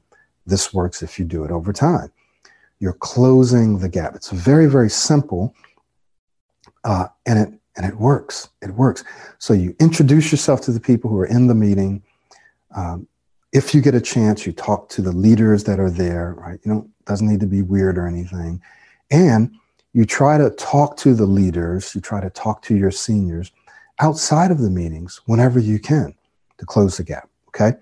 this 0.47 0.75
works 0.75 1.03
if 1.03 1.19
you 1.19 1.25
do 1.25 1.45
it 1.45 1.51
over 1.51 1.73
time. 1.73 2.13
You're 2.81 2.95
closing 2.95 3.79
the 3.79 3.89
gap. 3.89 4.15
It's 4.15 4.31
very, 4.31 4.67
very 4.67 4.91
simple, 4.91 5.55
uh, 6.85 7.07
and 7.27 7.39
it 7.39 7.60
and 7.77 7.87
it 7.87 7.97
works. 7.97 8.49
It 8.63 8.71
works. 8.71 9.05
So 9.39 9.53
you 9.53 9.75
introduce 9.81 10.31
yourself 10.31 10.61
to 10.63 10.73
the 10.73 10.81
people 10.81 11.11
who 11.11 11.19
are 11.19 11.27
in 11.27 11.47
the 11.47 11.55
meeting. 11.55 12.03
Um, 12.75 13.07
if 13.53 13.75
you 13.75 13.81
get 13.81 13.95
a 13.95 14.01
chance, 14.01 14.47
you 14.47 14.53
talk 14.53 14.89
to 14.91 15.03
the 15.03 15.13
leaders 15.13 15.65
that 15.65 15.81
are 15.81 15.91
there. 15.91 16.35
Right? 16.39 16.61
You 16.65 16.73
know, 16.73 16.89
doesn't 17.07 17.27
need 17.27 17.41
to 17.41 17.47
be 17.47 17.63
weird 17.63 17.99
or 17.99 18.07
anything, 18.07 18.61
and 19.11 19.55
you 19.93 20.05
try 20.05 20.39
to 20.39 20.51
talk 20.51 20.97
to 20.99 21.15
the 21.15 21.27
leaders, 21.27 21.95
you 21.95 22.01
try 22.01 22.21
to 22.21 22.31
talk 22.31 22.63
to 22.63 22.77
your 22.77 22.93
seniors 22.93 23.51
outside 23.99 24.51
of 24.51 24.59
the 24.59 24.71
meetings 24.71 25.21
whenever 25.27 25.59
you 25.59 25.79
can 25.79 26.15
to 26.59 26.67
close 26.67 26.97
the 26.97 27.03
gap. 27.03 27.29
Okay. 27.49 27.77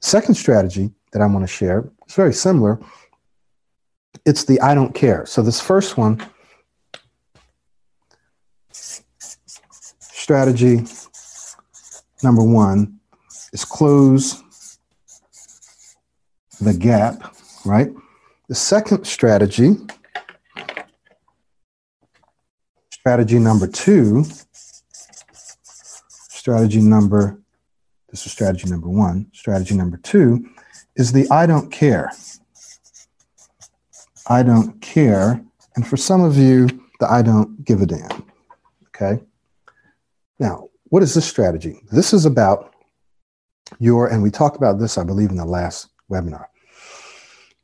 Second 0.00 0.34
strategy 0.34 0.90
that 1.12 1.22
I 1.22 1.26
want 1.26 1.42
to 1.42 1.52
share 1.52 1.90
is 2.06 2.14
very 2.14 2.32
similar. 2.32 2.80
It's 4.24 4.44
the 4.44 4.60
I 4.60 4.74
don't 4.74 4.94
care. 4.94 5.26
So, 5.26 5.42
this 5.42 5.60
first 5.60 5.96
one, 5.96 6.24
strategy 10.28 10.84
number 12.22 12.42
one, 12.42 13.00
is 13.54 13.64
close 13.64 14.42
the 16.60 16.74
gap, 16.74 17.34
right? 17.64 17.88
The 18.48 18.54
second 18.54 19.06
strategy 19.06 19.70
Strategy 22.90 23.38
number 23.38 23.66
two, 23.66 24.26
strategy 26.12 26.82
number, 26.82 27.40
this 28.10 28.26
is 28.26 28.32
strategy 28.32 28.68
number 28.68 28.90
one. 28.90 29.30
Strategy 29.32 29.74
number 29.74 29.96
two 29.96 30.46
is 30.96 31.10
the 31.10 31.26
I 31.30 31.46
don't 31.46 31.72
care. 31.72 32.12
I 34.26 34.42
don't 34.42 34.78
care. 34.82 35.42
And 35.74 35.86
for 35.86 35.96
some 35.96 36.22
of 36.22 36.36
you, 36.36 36.66
the 37.00 37.10
I 37.10 37.22
don't 37.22 37.64
give 37.64 37.80
a 37.80 37.86
damn. 37.86 38.24
Okay. 38.88 39.22
Now, 40.38 40.68
what 40.84 41.02
is 41.02 41.14
this 41.14 41.26
strategy? 41.26 41.80
This 41.90 42.12
is 42.12 42.24
about 42.24 42.72
your, 43.78 44.06
and 44.06 44.22
we 44.22 44.30
talked 44.30 44.56
about 44.56 44.78
this, 44.78 44.96
I 44.96 45.04
believe, 45.04 45.30
in 45.30 45.36
the 45.36 45.44
last 45.44 45.88
webinar. 46.10 46.46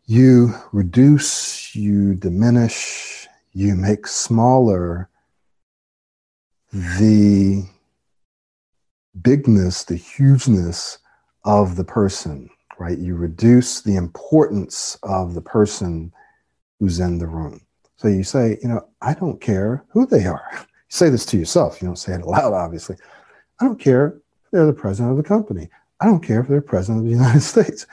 You 0.06 0.54
reduce, 0.72 1.74
you 1.74 2.14
diminish, 2.14 3.26
you 3.52 3.74
make 3.74 4.06
smaller 4.06 5.08
the 6.72 7.64
bigness, 9.22 9.84
the 9.84 9.96
hugeness 9.96 10.98
of 11.44 11.76
the 11.76 11.84
person, 11.84 12.50
right? 12.78 12.98
You 12.98 13.14
reduce 13.14 13.80
the 13.80 13.96
importance 13.96 14.98
of 15.02 15.34
the 15.34 15.40
person 15.40 16.12
who's 16.80 16.98
in 17.00 17.18
the 17.18 17.26
room. 17.26 17.60
So 17.96 18.08
you 18.08 18.24
say, 18.24 18.58
you 18.60 18.68
know, 18.68 18.86
I 19.00 19.14
don't 19.14 19.40
care 19.40 19.84
who 19.90 20.06
they 20.06 20.26
are. 20.26 20.66
Say 20.94 21.08
this 21.10 21.26
to 21.26 21.36
yourself. 21.36 21.82
You 21.82 21.88
don't 21.88 21.96
say 21.96 22.14
it 22.14 22.22
aloud, 22.22 22.52
obviously. 22.52 22.96
I 23.60 23.64
don't 23.64 23.80
care 23.80 24.20
if 24.44 24.50
they're 24.52 24.66
the 24.66 24.72
president 24.72 25.10
of 25.10 25.16
the 25.16 25.28
company. 25.28 25.68
I 26.00 26.06
don't 26.06 26.22
care 26.22 26.40
if 26.40 26.48
they're 26.48 26.60
president 26.60 27.00
of 27.00 27.04
the 27.04 27.10
United 27.22 27.40
States. 27.40 27.86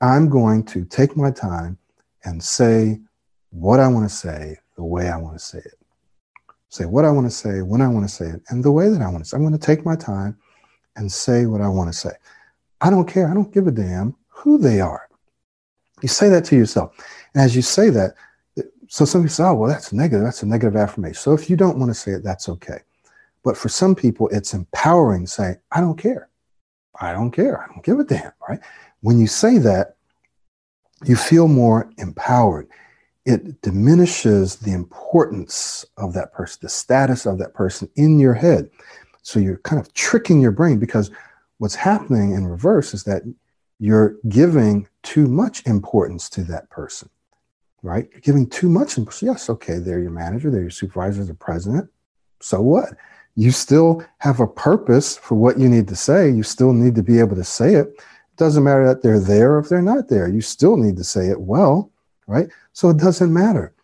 I'm 0.00 0.28
going 0.28 0.64
to 0.66 0.84
take 0.84 1.16
my 1.16 1.30
time 1.30 1.78
and 2.24 2.42
say 2.42 3.00
what 3.50 3.80
I 3.80 3.88
want 3.88 4.08
to 4.08 4.14
say 4.14 4.56
the 4.76 4.84
way 4.84 5.08
I 5.08 5.16
want 5.16 5.36
to 5.36 5.44
say 5.44 5.58
it 5.58 5.78
say 6.68 6.84
what 6.84 7.04
I 7.04 7.10
want 7.10 7.26
to 7.26 7.30
say, 7.30 7.62
when 7.62 7.80
I 7.80 7.88
want 7.88 8.08
to 8.08 8.14
say 8.14 8.26
it, 8.26 8.42
and 8.50 8.62
the 8.62 8.70
way 8.70 8.88
that 8.88 9.00
I 9.00 9.08
want 9.08 9.24
to 9.24 9.28
say. 9.28 9.36
it. 9.36 9.38
I'm 9.38 9.46
going 9.46 9.58
to 9.58 9.66
take 9.66 9.84
my 9.84 9.96
time 9.96 10.36
and 10.96 11.10
say 11.10 11.46
what 11.46 11.60
I 11.60 11.68
want 11.68 11.92
to 11.92 11.98
say. 11.98 12.10
I 12.80 12.90
don't 12.90 13.08
care. 13.08 13.28
I 13.28 13.34
don't 13.34 13.52
give 13.52 13.66
a 13.66 13.72
damn 13.72 14.14
who 14.28 14.58
they 14.58 14.80
are. 14.80 15.08
You 16.02 16.08
say 16.08 16.28
that 16.28 16.44
to 16.46 16.56
yourself. 16.56 16.94
And 17.34 17.42
as 17.42 17.56
you 17.56 17.62
say 17.62 17.90
that, 17.90 18.14
so 18.88 19.04
some 19.04 19.22
people 19.22 19.34
say, 19.34 19.44
oh, 19.44 19.54
well, 19.54 19.70
that's 19.70 19.92
negative. 19.92 20.24
That's 20.24 20.42
a 20.42 20.46
negative 20.46 20.76
affirmation. 20.76 21.14
So 21.14 21.32
if 21.32 21.48
you 21.48 21.56
don't 21.56 21.78
want 21.78 21.90
to 21.90 21.94
say 21.94 22.12
it, 22.12 22.24
that's 22.24 22.48
okay. 22.48 22.78
But 23.44 23.56
for 23.56 23.68
some 23.68 23.94
people, 23.94 24.28
it's 24.28 24.54
empowering 24.54 25.24
to 25.24 25.30
say, 25.30 25.56
I 25.70 25.80
don't 25.80 25.98
care. 25.98 26.28
I 27.00 27.12
don't 27.12 27.30
care. 27.30 27.62
I 27.62 27.66
don't 27.68 27.84
give 27.84 28.00
a 28.00 28.04
damn, 28.04 28.32
right? 28.48 28.60
When 29.00 29.18
you 29.18 29.26
say 29.26 29.58
that, 29.58 29.96
you 31.04 31.14
feel 31.14 31.46
more 31.46 31.92
empowered 31.98 32.68
it 33.28 33.60
diminishes 33.60 34.56
the 34.56 34.72
importance 34.72 35.84
of 35.98 36.14
that 36.14 36.32
person, 36.32 36.60
the 36.62 36.68
status 36.70 37.26
of 37.26 37.36
that 37.36 37.52
person 37.52 37.86
in 37.94 38.18
your 38.18 38.32
head. 38.32 38.70
So 39.20 39.38
you're 39.38 39.58
kind 39.58 39.78
of 39.78 39.92
tricking 39.92 40.40
your 40.40 40.50
brain 40.50 40.78
because 40.78 41.10
what's 41.58 41.74
happening 41.74 42.32
in 42.32 42.46
reverse 42.46 42.94
is 42.94 43.04
that 43.04 43.22
you're 43.78 44.16
giving 44.30 44.88
too 45.02 45.26
much 45.26 45.62
importance 45.66 46.30
to 46.30 46.44
that 46.44 46.70
person, 46.70 47.10
right? 47.82 48.08
You're 48.12 48.20
giving 48.20 48.48
too 48.48 48.68
much 48.68 48.98
importance. 48.98 49.22
Yes, 49.22 49.50
okay, 49.50 49.78
they're 49.78 50.00
your 50.00 50.10
manager, 50.10 50.50
they're 50.50 50.62
your 50.62 50.70
supervisor, 50.70 51.24
the 51.24 51.34
president. 51.34 51.88
So 52.40 52.60
what? 52.60 52.90
You 53.34 53.50
still 53.50 54.04
have 54.18 54.40
a 54.40 54.46
purpose 54.46 55.16
for 55.16 55.36
what 55.36 55.58
you 55.58 55.68
need 55.68 55.88
to 55.88 55.96
say. 55.96 56.30
You 56.30 56.42
still 56.42 56.72
need 56.72 56.94
to 56.96 57.02
be 57.02 57.20
able 57.20 57.36
to 57.36 57.44
say 57.44 57.74
it. 57.74 57.88
It 57.88 58.36
doesn't 58.36 58.64
matter 58.64 58.86
that 58.86 59.02
they're 59.02 59.20
there 59.20 59.54
or 59.54 59.58
if 59.60 59.68
they're 59.68 59.80
not 59.80 60.08
there. 60.08 60.28
You 60.28 60.40
still 60.40 60.76
need 60.76 60.96
to 60.96 61.04
say 61.04 61.28
it 61.28 61.40
well 61.40 61.92
right? 62.28 62.48
So 62.72 62.90
it 62.90 62.98
doesn't 62.98 63.32
matter. 63.32 63.74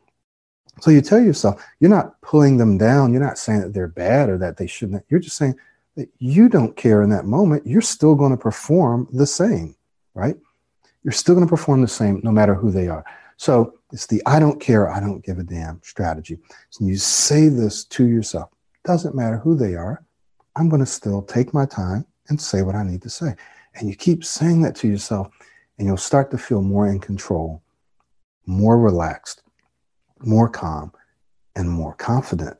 So 0.80 0.90
you 0.90 1.00
tell 1.00 1.20
yourself, 1.20 1.64
you're 1.80 1.90
not 1.90 2.20
pulling 2.20 2.58
them 2.58 2.78
down. 2.78 3.12
You're 3.12 3.22
not 3.22 3.38
saying 3.38 3.62
that 3.62 3.72
they're 3.72 3.88
bad 3.88 4.28
or 4.28 4.38
that 4.38 4.56
they 4.56 4.66
shouldn't. 4.66 5.04
You're 5.08 5.20
just 5.20 5.36
saying 5.36 5.56
that 5.96 6.08
you 6.18 6.48
don't 6.48 6.76
care 6.76 7.02
in 7.02 7.10
that 7.10 7.24
moment. 7.24 7.66
You're 7.66 7.80
still 7.80 8.14
going 8.14 8.32
to 8.32 8.36
perform 8.36 9.08
the 9.12 9.26
same, 9.26 9.74
right? 10.14 10.36
you're 11.04 11.12
still 11.12 11.34
going 11.34 11.46
to 11.46 11.50
perform 11.50 11.82
the 11.82 11.88
same 11.88 12.20
no 12.24 12.32
matter 12.32 12.54
who 12.54 12.70
they 12.70 12.88
are. 12.88 13.04
So 13.36 13.74
it's 13.92 14.06
the 14.06 14.22
I 14.26 14.38
don't 14.38 14.60
care, 14.60 14.90
I 14.90 15.00
don't 15.00 15.24
give 15.24 15.38
a 15.38 15.44
damn 15.44 15.80
strategy. 15.82 16.38
So 16.70 16.84
you 16.84 16.96
say 16.96 17.48
this 17.48 17.84
to 17.86 18.06
yourself. 18.06 18.50
Doesn't 18.84 19.14
matter 19.14 19.38
who 19.38 19.56
they 19.56 19.74
are. 19.74 20.04
I'm 20.56 20.68
going 20.68 20.80
to 20.80 20.86
still 20.86 21.22
take 21.22 21.52
my 21.52 21.66
time 21.66 22.06
and 22.28 22.40
say 22.40 22.62
what 22.62 22.74
I 22.74 22.84
need 22.84 23.02
to 23.02 23.10
say. 23.10 23.34
And 23.74 23.88
you 23.88 23.96
keep 23.96 24.24
saying 24.24 24.62
that 24.62 24.76
to 24.76 24.88
yourself, 24.88 25.28
and 25.78 25.86
you'll 25.86 25.96
start 25.96 26.30
to 26.30 26.38
feel 26.38 26.62
more 26.62 26.86
in 26.86 27.00
control, 27.00 27.62
more 28.46 28.78
relaxed, 28.78 29.42
more 30.20 30.48
calm, 30.48 30.92
and 31.56 31.68
more 31.68 31.94
confident. 31.94 32.56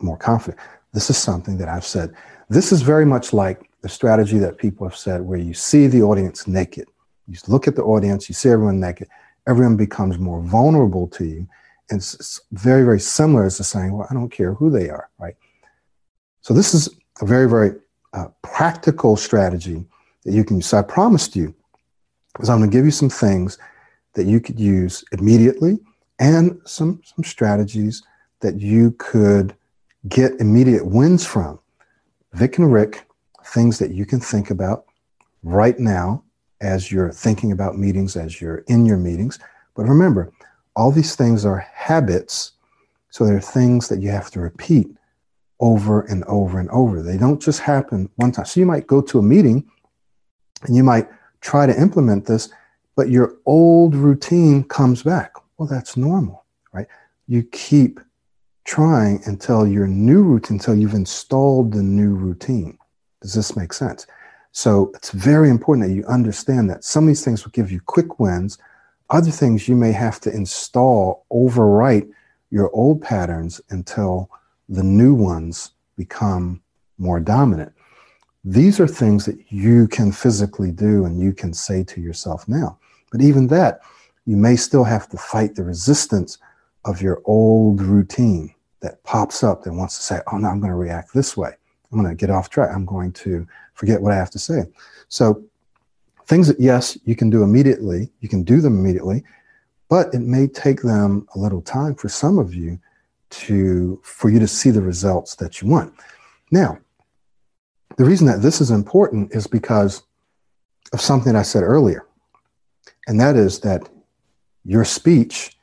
More 0.00 0.16
confident. 0.16 0.60
This 0.92 1.10
is 1.10 1.18
something 1.18 1.58
that 1.58 1.68
I've 1.68 1.84
said. 1.84 2.14
This 2.48 2.72
is 2.72 2.82
very 2.82 3.04
much 3.04 3.32
like 3.32 3.70
the 3.82 3.88
strategy 3.88 4.38
that 4.38 4.56
people 4.56 4.88
have 4.88 4.96
said 4.96 5.20
where 5.20 5.38
you 5.38 5.52
see 5.52 5.86
the 5.86 6.02
audience 6.02 6.46
naked. 6.46 6.88
You 7.28 7.38
look 7.48 7.68
at 7.68 7.76
the 7.76 7.82
audience, 7.82 8.28
you 8.28 8.34
see 8.34 8.48
everyone 8.48 8.80
naked, 8.80 9.08
everyone 9.46 9.76
becomes 9.76 10.18
more 10.18 10.40
vulnerable 10.42 11.06
to 11.08 11.24
you. 11.24 11.48
And 11.90 11.98
it's 11.98 12.40
very, 12.52 12.84
very 12.84 13.00
similar 13.00 13.48
to 13.48 13.64
saying, 13.64 13.92
well, 13.92 14.06
I 14.10 14.14
don't 14.14 14.30
care 14.30 14.54
who 14.54 14.70
they 14.70 14.90
are, 14.90 15.08
right? 15.18 15.36
So 16.40 16.52
this 16.52 16.74
is 16.74 16.88
a 17.20 17.26
very, 17.26 17.48
very 17.48 17.72
uh, 18.12 18.28
practical 18.42 19.16
strategy 19.16 19.84
that 20.24 20.32
you 20.32 20.44
can 20.44 20.56
use. 20.56 20.66
So 20.66 20.78
I 20.78 20.82
promised 20.82 21.36
you, 21.36 21.54
because 22.32 22.50
I'm 22.50 22.58
going 22.58 22.70
to 22.70 22.76
give 22.76 22.84
you 22.84 22.90
some 22.90 23.08
things 23.08 23.58
that 24.14 24.26
you 24.26 24.40
could 24.40 24.58
use 24.58 25.04
immediately 25.12 25.78
and 26.18 26.60
some, 26.64 27.00
some 27.04 27.24
strategies 27.24 28.02
that 28.40 28.60
you 28.60 28.92
could 28.92 29.54
get 30.08 30.32
immediate 30.40 30.86
wins 30.86 31.24
from. 31.24 31.58
Vic 32.32 32.58
and 32.58 32.72
Rick, 32.72 33.04
things 33.44 33.78
that 33.78 33.92
you 33.92 34.04
can 34.04 34.20
think 34.20 34.50
about 34.50 34.86
right 35.42 35.78
now 35.78 36.22
as 36.60 36.90
you're 36.90 37.12
thinking 37.12 37.52
about 37.52 37.78
meetings, 37.78 38.16
as 38.16 38.40
you're 38.40 38.58
in 38.68 38.86
your 38.86 38.96
meetings. 38.96 39.38
But 39.74 39.84
remember, 39.84 40.32
all 40.74 40.90
these 40.90 41.16
things 41.16 41.44
are 41.44 41.58
habits. 41.72 42.52
So 43.10 43.26
they're 43.26 43.40
things 43.40 43.88
that 43.88 44.00
you 44.00 44.10
have 44.10 44.30
to 44.32 44.40
repeat 44.40 44.88
over 45.60 46.02
and 46.02 46.22
over 46.24 46.60
and 46.60 46.68
over. 46.70 47.02
They 47.02 47.16
don't 47.16 47.40
just 47.40 47.60
happen 47.60 48.10
one 48.16 48.32
time. 48.32 48.44
So 48.44 48.60
you 48.60 48.66
might 48.66 48.86
go 48.86 49.00
to 49.00 49.18
a 49.18 49.22
meeting 49.22 49.64
and 50.62 50.76
you 50.76 50.82
might 50.82 51.08
try 51.40 51.66
to 51.66 51.80
implement 51.80 52.26
this, 52.26 52.50
but 52.94 53.10
your 53.10 53.36
old 53.46 53.94
routine 53.94 54.64
comes 54.64 55.02
back. 55.02 55.34
Well, 55.56 55.68
that's 55.68 55.96
normal, 55.96 56.44
right? 56.72 56.86
You 57.26 57.42
keep 57.44 58.00
trying 58.64 59.22
until 59.26 59.66
your 59.66 59.86
new 59.86 60.22
routine, 60.22 60.56
until 60.56 60.74
you've 60.74 60.94
installed 60.94 61.72
the 61.72 61.82
new 61.82 62.14
routine. 62.14 62.76
Does 63.22 63.32
this 63.32 63.56
make 63.56 63.72
sense? 63.72 64.06
So 64.56 64.90
it's 64.94 65.10
very 65.10 65.50
important 65.50 65.86
that 65.86 65.94
you 65.94 66.02
understand 66.06 66.70
that 66.70 66.82
some 66.82 67.04
of 67.04 67.08
these 67.08 67.22
things 67.22 67.44
will 67.44 67.50
give 67.50 67.70
you 67.70 67.78
quick 67.78 68.18
wins. 68.18 68.56
Other 69.10 69.30
things 69.30 69.68
you 69.68 69.76
may 69.76 69.92
have 69.92 70.18
to 70.20 70.32
install, 70.32 71.26
overwrite 71.30 72.10
your 72.50 72.70
old 72.70 73.02
patterns 73.02 73.60
until 73.68 74.30
the 74.70 74.82
new 74.82 75.12
ones 75.12 75.72
become 75.98 76.62
more 76.96 77.20
dominant. 77.20 77.70
These 78.46 78.80
are 78.80 78.88
things 78.88 79.26
that 79.26 79.36
you 79.52 79.88
can 79.88 80.10
physically 80.10 80.72
do 80.72 81.04
and 81.04 81.20
you 81.20 81.34
can 81.34 81.52
say 81.52 81.84
to 81.84 82.00
yourself 82.00 82.48
now. 82.48 82.78
But 83.12 83.20
even 83.20 83.48
that, 83.48 83.80
you 84.24 84.38
may 84.38 84.56
still 84.56 84.84
have 84.84 85.06
to 85.10 85.18
fight 85.18 85.54
the 85.54 85.64
resistance 85.64 86.38
of 86.86 87.02
your 87.02 87.20
old 87.26 87.82
routine 87.82 88.54
that 88.80 89.04
pops 89.04 89.44
up 89.44 89.64
that 89.64 89.74
wants 89.74 89.98
to 89.98 90.02
say, 90.02 90.20
oh, 90.32 90.38
no, 90.38 90.48
I'm 90.48 90.60
going 90.60 90.72
to 90.72 90.76
react 90.76 91.12
this 91.12 91.36
way. 91.36 91.56
I'm 91.90 92.00
going 92.00 92.10
to 92.10 92.16
get 92.16 92.30
off 92.30 92.50
track. 92.50 92.70
I'm 92.74 92.84
going 92.84 93.12
to 93.12 93.46
forget 93.74 94.00
what 94.00 94.12
I 94.12 94.16
have 94.16 94.30
to 94.30 94.38
say. 94.38 94.64
So, 95.08 95.44
things 96.26 96.48
that, 96.48 96.58
yes, 96.58 96.98
you 97.04 97.14
can 97.14 97.30
do 97.30 97.42
immediately, 97.42 98.10
you 98.20 98.28
can 98.28 98.42
do 98.42 98.60
them 98.60 98.78
immediately, 98.78 99.22
but 99.88 100.12
it 100.12 100.20
may 100.20 100.48
take 100.48 100.82
them 100.82 101.28
a 101.34 101.38
little 101.38 101.62
time 101.62 101.94
for 101.94 102.08
some 102.08 102.38
of 102.38 102.54
you 102.54 102.78
to 103.28 104.00
for 104.02 104.30
you 104.30 104.38
to 104.38 104.48
see 104.48 104.70
the 104.70 104.82
results 104.82 105.36
that 105.36 105.60
you 105.60 105.68
want. 105.68 105.92
Now, 106.50 106.78
the 107.96 108.04
reason 108.04 108.26
that 108.26 108.42
this 108.42 108.60
is 108.60 108.70
important 108.70 109.34
is 109.34 109.46
because 109.46 110.02
of 110.92 111.00
something 111.00 111.34
I 111.34 111.42
said 111.42 111.62
earlier, 111.62 112.06
and 113.06 113.20
that 113.20 113.36
is 113.36 113.60
that 113.60 113.88
your 114.64 114.84
speech 114.84 115.56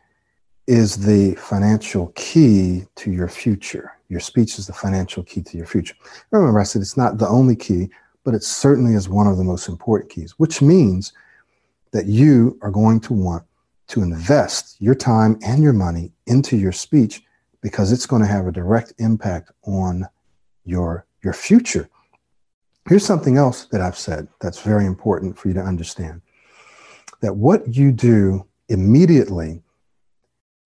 is 0.67 1.05
the 1.05 1.36
financial 1.36 2.11
key 2.15 2.86
to 2.95 3.11
your 3.11 3.28
future. 3.28 3.93
Your 4.14 4.20
speech 4.20 4.59
is 4.59 4.68
the 4.68 4.74
financial 4.74 5.24
key 5.24 5.41
to 5.41 5.57
your 5.57 5.66
future. 5.66 5.95
Remember, 6.30 6.59
I 6.59 6.64
said 6.66 6.84
it's 6.84 6.95
not 6.95 7.18
the 7.18 7.28
only 7.28 7.55
key, 7.55 7.89
but 8.24 8.36
it 8.36 8.43
certainly 8.43 8.93
is 8.93 9.09
one 9.09 9.26
of 9.26 9.38
the 9.38 9.43
most 9.43 9.68
important 9.68 10.11
keys, 10.11 10.36
which 10.38 10.61
means 10.61 11.14
that 11.93 12.05
you 12.05 12.55
are 12.61 12.70
going 12.70 12.99
to 12.99 13.14
want 13.14 13.43
to 13.88 14.03
invest 14.03 14.76
your 14.80 14.93
time 14.93 15.39
and 15.43 15.64
your 15.64 15.74
money 15.74 16.11
into 16.28 16.55
your 16.55 16.72
speech 16.72 17.24
because 17.61 17.91
it's 17.91 18.05
going 18.05 18.22
to 18.22 18.28
have 18.28 18.45
a 18.45 18.51
direct 18.51 18.93
impact 18.99 19.51
on 19.64 20.05
your, 20.64 21.07
your 21.24 21.34
future. 21.34 21.89
Here's 22.88 23.03
something 23.03 23.38
else 23.38 23.66
that 23.72 23.82
I've 23.82 23.97
said 23.97 24.28
that's 24.41 24.61
very 24.61 24.86
important 24.86 25.39
for 25.39 25.47
you 25.47 25.55
to 25.55 25.59
understand 25.61 26.22
that 27.22 27.36
what 27.36 27.76
you 27.76 27.91
do 27.91 28.45
immediately 28.70 29.64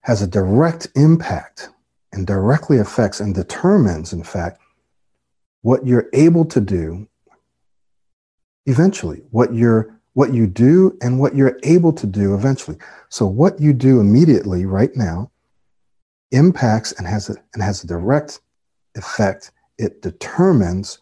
has 0.01 0.21
a 0.21 0.27
direct 0.27 0.89
impact 0.95 1.69
and 2.17 2.25
directly 2.25 2.79
affects 2.79 3.19
and 3.19 3.35
determines, 3.35 4.11
in 4.11 4.23
fact, 4.23 4.59
what 5.61 5.85
you're 5.85 6.09
able 6.13 6.43
to 6.45 6.59
do 6.59 7.07
eventually, 8.65 9.21
what 9.29 9.53
you're 9.53 9.93
what 10.13 10.33
you 10.33 10.47
do 10.47 10.97
and 11.03 11.19
what 11.19 11.35
you're 11.35 11.59
able 11.61 11.93
to 11.93 12.07
do 12.07 12.33
eventually. 12.33 12.75
So 13.09 13.27
what 13.27 13.61
you 13.61 13.71
do 13.71 13.99
immediately 13.99 14.65
right 14.65 14.89
now 14.95 15.29
impacts 16.31 16.91
and 16.93 17.05
has 17.05 17.29
a, 17.29 17.35
and 17.53 17.61
has 17.61 17.83
a 17.83 17.87
direct 17.87 18.39
effect. 18.95 19.51
It 19.77 20.01
determines 20.01 20.99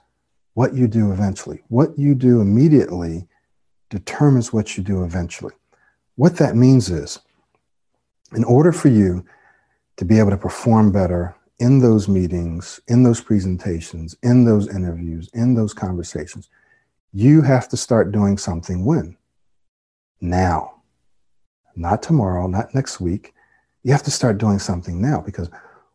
what 0.53 0.73
you 0.73 0.85
do 0.85 1.13
eventually. 1.13 1.63
What 1.69 1.97
you 1.97 2.13
do 2.13 2.41
immediately 2.41 3.25
determines 3.89 4.51
what 4.51 4.75
you 4.75 4.83
do 4.83 5.05
eventually. 5.05 5.53
What 6.15 6.35
that 6.35 6.57
means 6.57 6.89
is, 6.89 7.19
in 8.35 8.43
order 8.43 8.73
for 8.73 8.89
you 8.89 9.25
to 9.97 10.05
be 10.05 10.19
able 10.19 10.31
to 10.31 10.37
perform 10.37 10.91
better 10.91 11.35
in 11.59 11.79
those 11.79 12.07
meetings, 12.07 12.79
in 12.87 13.03
those 13.03 13.21
presentations, 13.21 14.15
in 14.23 14.43
those 14.43 14.67
interviews, 14.67 15.29
in 15.33 15.55
those 15.55 15.73
conversations, 15.73 16.49
you 17.13 17.41
have 17.41 17.69
to 17.69 17.77
start 17.77 18.11
doing 18.11 18.37
something 18.37 18.83
when? 18.83 19.17
Now. 20.19 20.71
Not 21.77 22.01
tomorrow, 22.01 22.47
not 22.47 22.73
next 22.73 23.01
week, 23.01 23.33
you 23.83 23.91
have 23.91 24.03
to 24.03 24.11
start 24.11 24.37
doing 24.37 24.59
something 24.59 25.01
now 25.01 25.21
because 25.21 25.49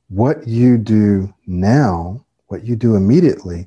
what 0.09 0.47
you 0.47 0.77
do 0.77 1.33
now, 1.47 2.25
what 2.49 2.65
you 2.65 2.77
do 2.77 2.97
immediately, 2.97 3.67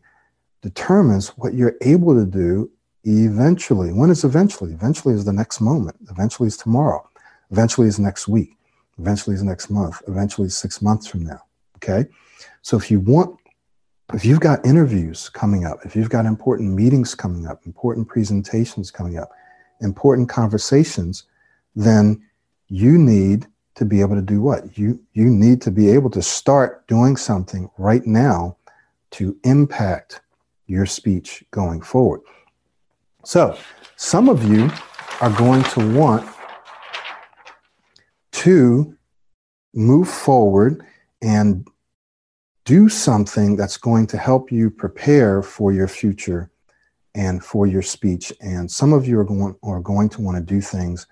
determines 0.61 1.29
what 1.29 1.53
you're 1.53 1.75
able 1.81 2.13
to 2.13 2.25
do 2.25 2.71
eventually. 3.03 3.91
When 3.91 4.09
is 4.09 4.23
eventually? 4.23 4.71
Eventually 4.73 5.13
is 5.13 5.25
the 5.25 5.34
next 5.34 5.59
moment. 5.59 5.97
Eventually 6.09 6.47
is 6.47 6.57
tomorrow. 6.57 7.07
Eventually 7.51 7.88
is 7.88 7.99
next 7.99 8.27
week. 8.27 8.57
Eventually 8.99 9.35
is 9.35 9.43
next 9.43 9.69
month. 9.69 10.01
Eventually 10.07 10.49
six 10.49 10.81
months 10.81 11.07
from 11.07 11.25
now. 11.25 11.41
Okay. 11.77 12.07
So 12.61 12.77
if 12.77 12.89
you 12.89 12.99
want, 12.99 13.39
if 14.13 14.23
you've 14.23 14.39
got 14.39 14.65
interviews 14.65 15.29
coming 15.29 15.65
up, 15.65 15.79
if 15.85 15.95
you've 15.95 16.09
got 16.09 16.25
important 16.25 16.73
meetings 16.73 17.15
coming 17.15 17.47
up, 17.47 17.65
important 17.65 18.07
presentations 18.07 18.91
coming 18.91 19.17
up, 19.17 19.31
important 19.81 20.29
conversations, 20.29 21.23
then 21.75 22.21
you 22.67 22.97
need 22.97 23.47
to 23.75 23.85
be 23.85 24.01
able 24.01 24.15
to 24.15 24.21
do 24.21 24.41
what? 24.41 24.77
You, 24.77 24.99
you 25.13 25.25
need 25.25 25.61
to 25.63 25.71
be 25.71 25.89
able 25.89 26.09
to 26.11 26.21
start 26.21 26.85
doing 26.87 27.17
something 27.17 27.69
right 27.77 28.05
now 28.05 28.57
to 29.11 29.37
impact 29.43 30.21
your 30.67 30.85
speech 30.85 31.43
going 31.51 31.81
forward. 31.81 32.21
So, 33.25 33.57
some 33.95 34.29
of 34.29 34.43
you 34.43 34.69
are 35.21 35.31
going 35.37 35.63
to 35.63 35.97
want 35.97 36.27
to 38.43 38.93
move 39.73 40.09
forward 40.09 40.85
and 41.21 41.65
do 42.65 42.89
something 42.89 43.55
that's 43.55 43.77
going 43.77 44.05
to 44.05 44.17
help 44.17 44.51
you 44.51 44.69
prepare 44.69 45.41
for 45.41 45.71
your 45.71 45.87
future 45.87 46.51
and 47.15 47.41
for 47.41 47.65
your 47.67 47.81
speech. 47.81 48.33
And 48.41 48.69
some 48.69 48.91
of 48.91 49.07
you 49.07 49.17
are 49.17 49.23
going, 49.23 49.55
are 49.63 49.79
going 49.79 50.09
to 50.09 50.21
want 50.21 50.35
to 50.35 50.43
do 50.43 50.59
things 50.59 51.07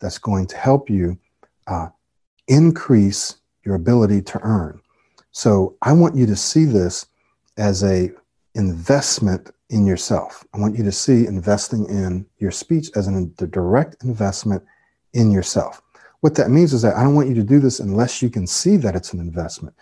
that's 0.00 0.18
going 0.18 0.46
to 0.46 0.56
help 0.56 0.88
you 0.88 1.18
uh, 1.66 1.88
increase 2.46 3.38
your 3.64 3.74
ability 3.74 4.22
to 4.22 4.40
earn. 4.44 4.80
So 5.32 5.76
I 5.82 5.92
want 5.92 6.14
you 6.14 6.24
to 6.26 6.36
see 6.36 6.66
this 6.66 7.06
as 7.56 7.82
a 7.82 8.12
investment 8.54 9.50
in 9.70 9.86
yourself. 9.86 10.46
I 10.54 10.60
want 10.60 10.78
you 10.78 10.84
to 10.84 10.92
see 10.92 11.26
investing 11.26 11.86
in 11.88 12.26
your 12.38 12.52
speech 12.52 12.90
as 12.94 13.08
an, 13.08 13.34
a 13.40 13.46
direct 13.46 14.04
investment 14.04 14.62
in 15.14 15.32
yourself. 15.32 15.82
What 16.20 16.34
that 16.36 16.50
means 16.50 16.72
is 16.72 16.82
that 16.82 16.96
I 16.96 17.02
don't 17.02 17.14
want 17.14 17.28
you 17.28 17.34
to 17.34 17.42
do 17.42 17.60
this 17.60 17.80
unless 17.80 18.22
you 18.22 18.30
can 18.30 18.46
see 18.46 18.76
that 18.78 18.96
it's 18.96 19.12
an 19.12 19.20
investment. 19.20 19.74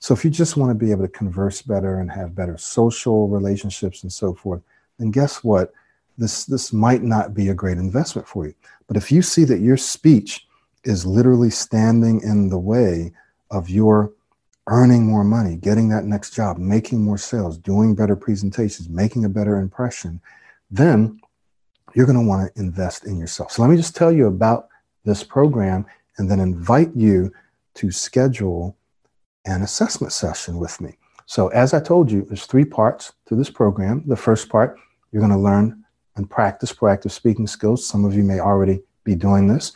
So 0.00 0.14
if 0.14 0.24
you 0.24 0.30
just 0.30 0.56
want 0.56 0.70
to 0.70 0.74
be 0.74 0.90
able 0.90 1.02
to 1.02 1.08
converse 1.08 1.62
better 1.62 2.00
and 2.00 2.10
have 2.10 2.34
better 2.34 2.56
social 2.56 3.28
relationships 3.28 4.02
and 4.02 4.12
so 4.12 4.34
forth, 4.34 4.62
then 4.98 5.10
guess 5.10 5.42
what? 5.42 5.72
this, 6.18 6.44
this 6.44 6.72
might 6.72 7.02
not 7.02 7.32
be 7.32 7.48
a 7.48 7.54
great 7.54 7.78
investment 7.78 8.28
for 8.28 8.46
you. 8.46 8.54
But 8.88 8.96
if 8.96 9.10
you 9.10 9.22
see 9.22 9.44
that 9.44 9.60
your 9.60 9.76
speech 9.76 10.46
is 10.84 11.06
literally 11.06 11.50
standing 11.50 12.20
in 12.20 12.48
the 12.48 12.58
way 12.58 13.12
of 13.50 13.70
your 13.70 14.12
earning 14.66 15.06
more 15.06 15.24
money, 15.24 15.56
getting 15.56 15.88
that 15.88 16.04
next 16.04 16.34
job, 16.34 16.58
making 16.58 17.02
more 17.02 17.16
sales, 17.16 17.56
doing 17.56 17.94
better 17.94 18.16
presentations, 18.16 18.88
making 18.88 19.24
a 19.24 19.28
better 19.28 19.58
impression, 19.58 20.20
then 20.70 21.20
you're 21.94 22.06
going 22.06 22.18
to 22.18 22.26
want 22.26 22.52
to 22.52 22.60
invest 22.60 23.06
in 23.06 23.16
yourself. 23.18 23.52
So 23.52 23.62
let 23.62 23.70
me 23.70 23.76
just 23.76 23.96
tell 23.96 24.12
you 24.12 24.26
about 24.26 24.68
this 25.08 25.24
program 25.24 25.86
and 26.18 26.30
then 26.30 26.38
invite 26.38 26.94
you 26.94 27.32
to 27.74 27.90
schedule 27.90 28.76
an 29.46 29.62
assessment 29.62 30.12
session 30.12 30.58
with 30.58 30.80
me. 30.80 30.98
So 31.26 31.48
as 31.48 31.74
I 31.74 31.80
told 31.80 32.10
you, 32.10 32.22
there's 32.22 32.46
three 32.46 32.64
parts 32.64 33.12
to 33.26 33.34
this 33.34 33.50
program. 33.50 34.02
The 34.06 34.16
first 34.16 34.48
part, 34.48 34.78
you're 35.10 35.20
going 35.20 35.32
to 35.32 35.38
learn 35.38 35.84
and 36.16 36.28
practice 36.28 36.72
proactive 36.72 37.10
speaking 37.10 37.46
skills. 37.46 37.86
Some 37.86 38.04
of 38.04 38.14
you 38.14 38.22
may 38.22 38.40
already 38.40 38.82
be 39.04 39.14
doing 39.14 39.46
this. 39.48 39.72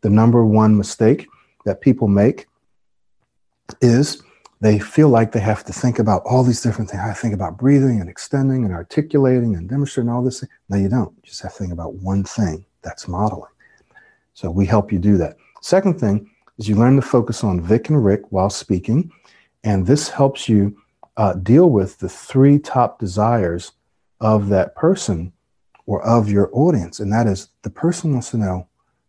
The 0.00 0.10
number 0.10 0.44
one 0.44 0.76
mistake 0.76 1.26
that 1.64 1.80
people 1.80 2.08
make 2.08 2.46
is 3.80 4.22
they 4.60 4.78
feel 4.78 5.08
like 5.08 5.32
they 5.32 5.40
have 5.40 5.64
to 5.64 5.72
think 5.72 5.98
about 5.98 6.22
all 6.24 6.44
these 6.44 6.62
different 6.62 6.90
things. 6.90 7.02
I 7.02 7.12
think 7.12 7.34
about 7.34 7.58
breathing 7.58 8.00
and 8.00 8.08
extending 8.08 8.64
and 8.64 8.72
articulating 8.72 9.56
and 9.56 9.68
demonstrating 9.68 10.10
all 10.10 10.22
this. 10.22 10.44
No, 10.68 10.76
you 10.76 10.88
don't. 10.88 11.12
You 11.16 11.22
just 11.24 11.42
have 11.42 11.52
to 11.52 11.58
think 11.58 11.72
about 11.72 11.94
one 11.94 12.24
thing. 12.24 12.64
That's 12.82 13.08
modeling. 13.08 13.51
So 14.34 14.50
we 14.50 14.66
help 14.66 14.92
you 14.92 14.98
do 14.98 15.16
that. 15.18 15.36
Second 15.60 16.00
thing 16.00 16.30
is 16.58 16.68
you 16.68 16.76
learn 16.76 16.96
to 16.96 17.02
focus 17.02 17.44
on 17.44 17.60
Vic 17.60 17.88
and 17.88 18.04
Rick 18.04 18.22
while 18.30 18.50
speaking. 18.50 19.10
And 19.64 19.86
this 19.86 20.08
helps 20.08 20.48
you 20.48 20.76
uh, 21.16 21.34
deal 21.34 21.70
with 21.70 21.98
the 21.98 22.08
three 22.08 22.58
top 22.58 22.98
desires 22.98 23.72
of 24.20 24.48
that 24.48 24.74
person 24.74 25.32
or 25.86 26.02
of 26.02 26.30
your 26.30 26.50
audience. 26.52 27.00
And 27.00 27.12
that 27.12 27.26
is 27.26 27.48
the 27.62 27.70
person 27.70 28.12
wants 28.12 28.30
to 28.30 28.38
know, 28.38 28.66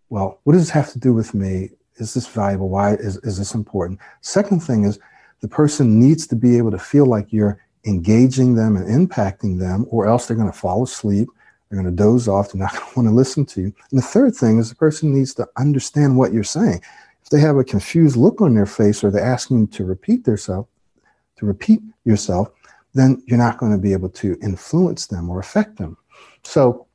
well, 0.09 0.39
what 0.43 0.53
does 0.53 0.63
this 0.63 0.69
have 0.71 0.91
to 0.93 0.99
do 0.99 1.13
with 1.13 1.33
me? 1.33 1.69
Is 1.97 2.13
this 2.13 2.27
valuable? 2.27 2.69
Why 2.69 2.95
is, 2.95 3.17
is 3.17 3.37
this 3.37 3.53
important? 3.53 3.99
Second 4.21 4.61
thing 4.61 4.83
is 4.83 4.99
the 5.41 5.47
person 5.47 5.99
needs 5.99 6.27
to 6.27 6.35
be 6.35 6.57
able 6.57 6.71
to 6.71 6.79
feel 6.79 7.05
like 7.05 7.31
you're 7.31 7.59
engaging 7.85 8.55
them 8.55 8.75
and 8.75 8.87
impacting 8.87 9.59
them, 9.59 9.85
or 9.89 10.07
else 10.07 10.25
they're 10.25 10.37
going 10.37 10.51
to 10.51 10.57
fall 10.57 10.83
asleep. 10.83 11.29
They're 11.73 11.81
going 11.81 11.95
to 11.95 12.03
doze 12.03 12.27
off. 12.27 12.51
They're 12.51 12.61
not 12.61 12.71
going 12.73 12.85
to 12.85 12.95
want 12.99 13.07
to 13.07 13.15
listen 13.15 13.47
to 13.47 13.61
you. 13.61 13.73
And 13.89 13.97
the 13.97 14.03
third 14.03 14.35
thing 14.35 14.59
is 14.59 14.69
the 14.69 14.75
person 14.75 15.11
needs 15.11 15.33
to 15.33 15.47
understand 15.57 16.15
what 16.15 16.31
you're 16.31 16.43
saying. 16.43 16.83
If 17.23 17.29
they 17.31 17.39
have 17.39 17.57
a 17.57 17.63
confused 17.63 18.15
look 18.15 18.41
on 18.41 18.53
their 18.53 18.67
face 18.67 19.03
or 19.03 19.09
they're 19.09 19.23
asking 19.23 19.61
you 19.61 19.67
to 19.67 19.83
repeat 19.83 20.23
themselves, 20.23 20.69
to 21.37 21.47
repeat 21.47 21.81
yourself, 22.05 22.51
then 22.93 23.23
you're 23.25 23.39
not 23.39 23.57
going 23.57 23.71
to 23.71 23.79
be 23.79 23.91
able 23.91 24.09
to 24.09 24.37
influence 24.43 25.07
them 25.07 25.31
or 25.31 25.39
affect 25.39 25.77
them. 25.77 25.97
So 26.43 26.85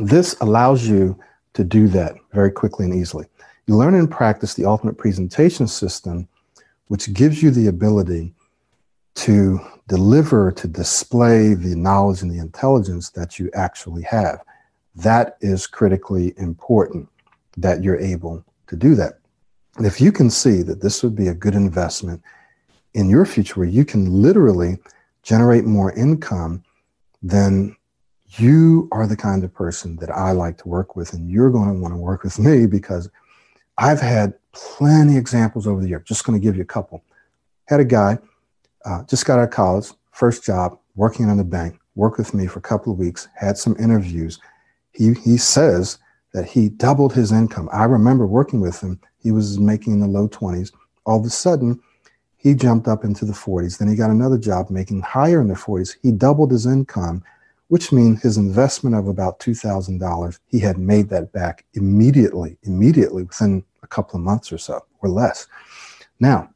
this 0.00 0.34
allows 0.40 0.88
you 0.88 1.20
to 1.52 1.62
do 1.62 1.86
that 1.88 2.14
very 2.32 2.50
quickly 2.50 2.86
and 2.86 2.94
easily. 2.94 3.26
You 3.66 3.76
learn 3.76 3.94
and 3.94 4.10
practice 4.10 4.54
the 4.54 4.64
ultimate 4.64 4.96
presentation 4.96 5.66
system, 5.66 6.26
which 6.86 7.12
gives 7.12 7.42
you 7.42 7.50
the 7.50 7.66
ability 7.66 8.32
to 9.16 9.60
deliver, 9.90 10.52
to 10.52 10.68
display 10.68 11.52
the 11.52 11.74
knowledge 11.74 12.22
and 12.22 12.30
the 12.30 12.38
intelligence 12.38 13.10
that 13.10 13.40
you 13.40 13.50
actually 13.54 14.02
have. 14.02 14.40
That 14.94 15.36
is 15.40 15.66
critically 15.66 16.32
important 16.36 17.08
that 17.56 17.82
you're 17.82 17.98
able 17.98 18.44
to 18.68 18.76
do 18.76 18.94
that. 18.94 19.18
And 19.76 19.86
if 19.86 20.00
you 20.00 20.12
can 20.12 20.30
see 20.30 20.62
that 20.62 20.80
this 20.80 21.02
would 21.02 21.16
be 21.16 21.26
a 21.26 21.34
good 21.34 21.56
investment 21.56 22.22
in 22.94 23.10
your 23.10 23.26
future 23.26 23.58
where 23.58 23.68
you 23.68 23.84
can 23.84 24.22
literally 24.22 24.78
generate 25.24 25.64
more 25.64 25.92
income, 25.94 26.62
then 27.20 27.74
you 28.38 28.88
are 28.92 29.08
the 29.08 29.16
kind 29.16 29.42
of 29.42 29.52
person 29.52 29.96
that 29.96 30.10
I 30.10 30.30
like 30.30 30.56
to 30.58 30.68
work 30.68 30.94
with, 30.94 31.14
and 31.14 31.28
you're 31.28 31.50
going 31.50 31.68
to 31.68 31.80
want 31.80 31.92
to 31.94 31.98
work 31.98 32.22
with 32.22 32.38
me 32.38 32.66
because 32.66 33.10
I've 33.76 34.00
had 34.00 34.34
plenty 34.52 35.16
examples 35.16 35.66
over 35.66 35.82
the 35.82 35.88
year. 35.88 36.04
Just 36.06 36.24
going 36.24 36.40
to 36.40 36.44
give 36.44 36.54
you 36.54 36.62
a 36.62 36.76
couple. 36.76 37.02
Had 37.66 37.80
a 37.80 37.84
guy 37.84 38.18
uh, 38.84 39.02
just 39.04 39.26
got 39.26 39.38
out 39.38 39.44
of 39.44 39.50
college, 39.50 39.88
first 40.12 40.44
job, 40.44 40.78
working 40.94 41.28
in 41.28 41.36
the 41.36 41.44
bank, 41.44 41.78
worked 41.94 42.18
with 42.18 42.34
me 42.34 42.46
for 42.46 42.58
a 42.58 42.62
couple 42.62 42.92
of 42.92 42.98
weeks, 42.98 43.28
had 43.34 43.56
some 43.58 43.76
interviews. 43.78 44.38
He, 44.92 45.14
he 45.14 45.36
says 45.36 45.98
that 46.32 46.46
he 46.46 46.68
doubled 46.68 47.12
his 47.12 47.32
income. 47.32 47.68
I 47.72 47.84
remember 47.84 48.26
working 48.26 48.60
with 48.60 48.80
him. 48.80 49.00
He 49.22 49.32
was 49.32 49.58
making 49.58 49.94
in 49.94 50.00
the 50.00 50.06
low 50.06 50.28
20s. 50.28 50.72
All 51.04 51.18
of 51.18 51.26
a 51.26 51.30
sudden, 51.30 51.80
he 52.36 52.54
jumped 52.54 52.88
up 52.88 53.04
into 53.04 53.24
the 53.24 53.32
40s. 53.32 53.78
Then 53.78 53.88
he 53.88 53.96
got 53.96 54.10
another 54.10 54.38
job 54.38 54.70
making 54.70 55.02
higher 55.02 55.40
in 55.40 55.48
the 55.48 55.54
40s. 55.54 55.96
He 56.02 56.10
doubled 56.10 56.52
his 56.52 56.66
income, 56.66 57.22
which 57.68 57.92
means 57.92 58.22
his 58.22 58.36
investment 58.36 58.96
of 58.96 59.08
about 59.08 59.38
$2,000, 59.40 60.38
he 60.46 60.58
had 60.58 60.78
made 60.78 61.08
that 61.10 61.32
back 61.32 61.64
immediately, 61.74 62.56
immediately 62.62 63.22
within 63.22 63.62
a 63.82 63.86
couple 63.86 64.16
of 64.16 64.24
months 64.24 64.52
or 64.52 64.58
so 64.58 64.84
or 65.02 65.08
less. 65.08 65.46
Now, 66.18 66.50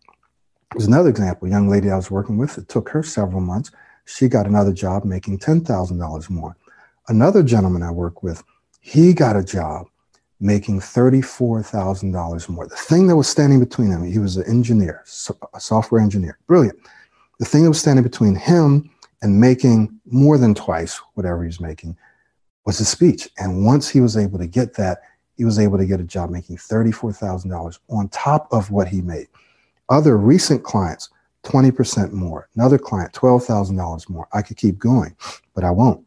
there's 0.74 0.88
another 0.88 1.08
example, 1.08 1.46
a 1.46 1.50
young 1.50 1.68
lady 1.68 1.90
I 1.90 1.96
was 1.96 2.10
working 2.10 2.36
with. 2.36 2.58
It 2.58 2.68
took 2.68 2.88
her 2.88 3.02
several 3.02 3.40
months. 3.40 3.70
She 4.06 4.28
got 4.28 4.46
another 4.46 4.72
job 4.72 5.04
making 5.04 5.38
$10,000 5.38 6.30
more. 6.30 6.56
Another 7.08 7.42
gentleman 7.42 7.82
I 7.82 7.90
work 7.90 8.22
with, 8.22 8.42
he 8.80 9.12
got 9.12 9.36
a 9.36 9.44
job 9.44 9.86
making 10.40 10.80
$34,000 10.80 12.48
more. 12.48 12.66
The 12.66 12.76
thing 12.76 13.06
that 13.06 13.16
was 13.16 13.28
standing 13.28 13.60
between 13.60 13.90
him, 13.90 14.04
he 14.04 14.18
was 14.18 14.36
an 14.36 14.46
engineer, 14.46 15.04
a 15.54 15.60
software 15.60 16.00
engineer, 16.00 16.38
brilliant. 16.46 16.78
The 17.38 17.46
thing 17.46 17.62
that 17.62 17.70
was 17.70 17.80
standing 17.80 18.02
between 18.02 18.34
him 18.34 18.90
and 19.22 19.40
making 19.40 20.00
more 20.06 20.36
than 20.36 20.54
twice 20.54 21.00
whatever 21.14 21.44
he's 21.44 21.60
making 21.60 21.96
was 22.66 22.78
his 22.78 22.88
speech. 22.88 23.28
And 23.38 23.64
once 23.64 23.88
he 23.88 24.00
was 24.00 24.16
able 24.16 24.38
to 24.38 24.46
get 24.46 24.74
that, 24.74 25.02
he 25.36 25.44
was 25.44 25.58
able 25.58 25.78
to 25.78 25.86
get 25.86 26.00
a 26.00 26.04
job 26.04 26.30
making 26.30 26.56
$34,000 26.56 27.78
on 27.88 28.08
top 28.08 28.48
of 28.52 28.70
what 28.70 28.88
he 28.88 29.00
made. 29.00 29.28
Other 29.88 30.16
recent 30.16 30.62
clients, 30.62 31.10
20% 31.44 32.12
more. 32.12 32.48
Another 32.54 32.78
client, 32.78 33.12
$12,000 33.12 34.08
more. 34.08 34.26
I 34.32 34.42
could 34.42 34.56
keep 34.56 34.78
going, 34.78 35.14
but 35.54 35.64
I 35.64 35.70
won't. 35.70 36.06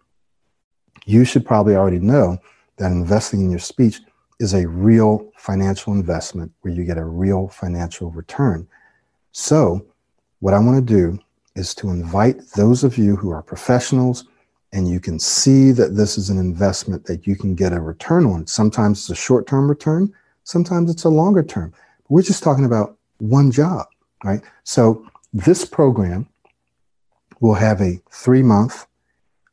You 1.05 1.23
should 1.23 1.45
probably 1.45 1.75
already 1.75 1.99
know 1.99 2.37
that 2.77 2.91
investing 2.91 3.41
in 3.41 3.49
your 3.49 3.59
speech 3.59 4.01
is 4.39 4.53
a 4.53 4.67
real 4.67 5.31
financial 5.37 5.93
investment 5.93 6.51
where 6.61 6.73
you 6.73 6.83
get 6.83 6.97
a 6.97 7.05
real 7.05 7.47
financial 7.47 8.11
return. 8.11 8.67
So, 9.31 9.85
what 10.39 10.53
I 10.53 10.59
want 10.59 10.77
to 10.77 10.93
do 10.93 11.19
is 11.55 11.73
to 11.75 11.89
invite 11.89 12.39
those 12.55 12.83
of 12.83 12.97
you 12.97 13.15
who 13.15 13.31
are 13.31 13.41
professionals 13.41 14.25
and 14.73 14.87
you 14.87 14.99
can 14.99 15.19
see 15.19 15.71
that 15.71 15.95
this 15.95 16.17
is 16.17 16.29
an 16.29 16.37
investment 16.37 17.05
that 17.05 17.25
you 17.25 17.35
can 17.35 17.55
get 17.55 17.73
a 17.73 17.79
return 17.79 18.25
on. 18.25 18.45
Sometimes 18.45 18.99
it's 18.99 19.09
a 19.09 19.15
short 19.15 19.47
term 19.47 19.69
return, 19.69 20.13
sometimes 20.43 20.91
it's 20.91 21.05
a 21.05 21.09
longer 21.09 21.43
term. 21.43 21.73
We're 22.09 22.21
just 22.21 22.43
talking 22.43 22.65
about 22.65 22.96
one 23.19 23.51
job, 23.51 23.87
right? 24.23 24.41
So, 24.63 25.05
this 25.33 25.65
program 25.65 26.27
will 27.39 27.53
have 27.53 27.81
a 27.81 28.01
three 28.11 28.41
month, 28.41 28.87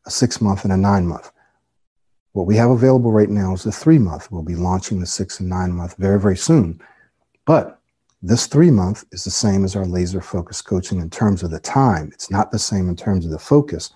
a 0.06 0.10
six 0.10 0.40
month, 0.40 0.64
and 0.64 0.72
a 0.72 0.76
nine 0.76 1.06
month. 1.06 1.30
What 2.32 2.46
we 2.46 2.56
have 2.56 2.70
available 2.70 3.12
right 3.12 3.28
now 3.28 3.54
is 3.54 3.62
the 3.62 3.72
three 3.72 3.98
month. 3.98 4.30
We'll 4.30 4.42
be 4.42 4.56
launching 4.56 5.00
the 5.00 5.06
six 5.06 5.40
and 5.40 5.48
nine 5.48 5.72
month 5.72 5.96
very, 5.96 6.18
very 6.20 6.36
soon. 6.36 6.80
But 7.44 7.80
this 8.22 8.46
three 8.46 8.70
month 8.70 9.04
is 9.12 9.24
the 9.24 9.30
same 9.30 9.64
as 9.64 9.76
our 9.76 9.84
laser 9.84 10.20
focus 10.20 10.62
coaching 10.62 11.00
in 11.00 11.10
terms 11.10 11.42
of 11.42 11.50
the 11.50 11.60
time. 11.60 12.10
It's 12.12 12.30
not 12.30 12.50
the 12.50 12.58
same 12.58 12.88
in 12.88 12.96
terms 12.96 13.24
of 13.24 13.30
the 13.30 13.38
focus. 13.38 13.90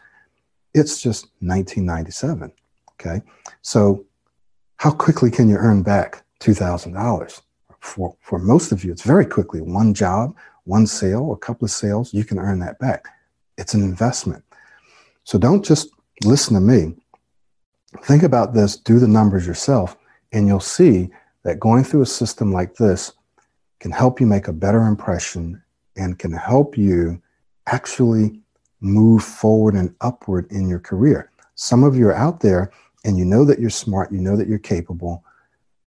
It's 0.75 1.01
just 1.01 1.25
1997. 1.41 2.53
Okay. 3.01 3.23
So, 3.63 4.05
how 4.77 4.91
quickly 4.91 5.31
can 5.31 5.49
you 5.49 5.57
earn 5.57 5.83
back 5.83 6.25
$2,000? 6.41 7.41
For, 7.81 8.15
for 8.21 8.39
most 8.39 8.73
of 8.73 8.85
you, 8.85 8.93
it's 8.93 9.03
very 9.03 9.27
quickly. 9.27 9.61
One 9.61 9.95
job, 9.95 10.37
one 10.65 10.87
sale, 10.87 11.33
a 11.33 11.37
couple 11.37 11.65
of 11.65 11.71
sales, 11.71 12.13
you 12.13 12.25
can 12.25 12.39
earn 12.39 12.59
that 12.61 12.79
back. 12.79 13.07
It's 13.57 13.75
an 13.75 13.83
investment. 13.83 14.45
So, 15.25 15.39
don't 15.39 15.65
just 15.65 15.91
listen 16.25 16.55
to 16.55 16.61
me 16.61 16.95
Think 18.03 18.23
about 18.23 18.53
this, 18.53 18.77
do 18.77 18.99
the 18.99 19.09
numbers 19.09 19.47
yourself, 19.47 19.97
and 20.33 20.47
you'll 20.47 20.61
see 20.61 21.11
that 21.45 21.59
going 21.59 21.85
through 21.85 22.03
a 22.03 22.07
system 22.07 22.53
like 22.53 22.75
this 22.75 23.13
can 23.81 23.91
help 23.91 24.21
you 24.21 24.27
make 24.27 24.49
a 24.49 24.53
better 24.53 24.83
impression 24.87 25.63
and 25.97 26.19
can 26.19 26.33
help 26.33 26.77
you 26.77 27.21
actually 27.67 28.41
move 28.81 29.23
forward 29.23 29.75
and 29.75 29.95
upward 30.01 30.51
in 30.51 30.69
your 30.69 30.79
career. 30.79 31.31
Some 31.55 31.83
of 31.83 31.97
you 31.97 32.09
are 32.09 32.15
out 32.15 32.41
there 32.41 32.71
and 33.05 33.17
you 33.17 33.25
know 33.25 33.45
that 33.45 33.59
you're 33.59 33.71
smart, 33.71 34.13
you 34.13 34.21
know 34.21 34.37
that 34.37 34.49
you're 34.49 34.59
capable, 34.59 35.25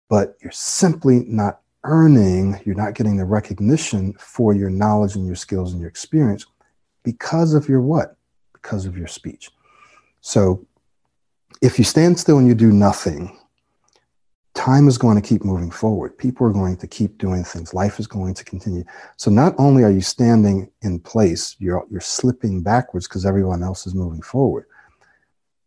but 0.10 0.38
you're 0.42 0.52
simply 0.52 1.26
not 1.28 1.62
earning, 1.84 2.60
you're 2.66 2.76
not 2.76 2.94
getting 2.94 3.18
the 3.18 3.26
recognition 3.26 4.14
for 4.20 4.54
your 4.54 4.70
knowledge 4.70 5.16
and 5.16 5.26
your 5.26 5.36
skills 5.36 5.72
and 5.72 5.82
your 5.82 5.90
experience 5.90 6.46
because 7.04 7.54
of 7.54 7.70
your 7.70 7.82
what? 7.82 8.18
Because 8.54 8.86
of 8.86 8.98
your 8.98 9.08
speech. 9.08 9.50
So 10.22 10.66
if 11.62 11.78
you 11.78 11.86
stand 11.86 12.20
still 12.20 12.38
and 12.38 12.48
you 12.48 12.56
do 12.56 12.72
nothing, 12.72 13.38
time 14.54 14.88
is 14.88 14.98
going 14.98 15.16
to 15.20 15.28
keep 15.28 15.46
moving 15.46 15.72
forward. 15.72 16.18
People 16.18 16.46
are 16.46 16.52
going 16.52 16.76
to 16.78 16.88
keep 16.88 17.18
doing 17.18 17.44
things. 17.44 17.74
Life 17.74 18.00
is 18.00 18.08
going 18.08 18.34
to 18.34 18.44
continue. 18.44 18.84
So 19.16 19.32
not 19.32 19.56
only 19.58 19.84
are 19.84 19.92
you 19.92 20.02
standing 20.02 20.70
in 20.82 21.00
place, 21.00 21.56
you're, 21.60 21.86
you're 21.90 22.02
slipping 22.02 22.62
backwards 22.62 23.08
because 23.08 23.26
everyone 23.26 23.64
else 23.64 23.88
is 23.88 23.96
moving 23.96 24.22
forward. 24.22 24.66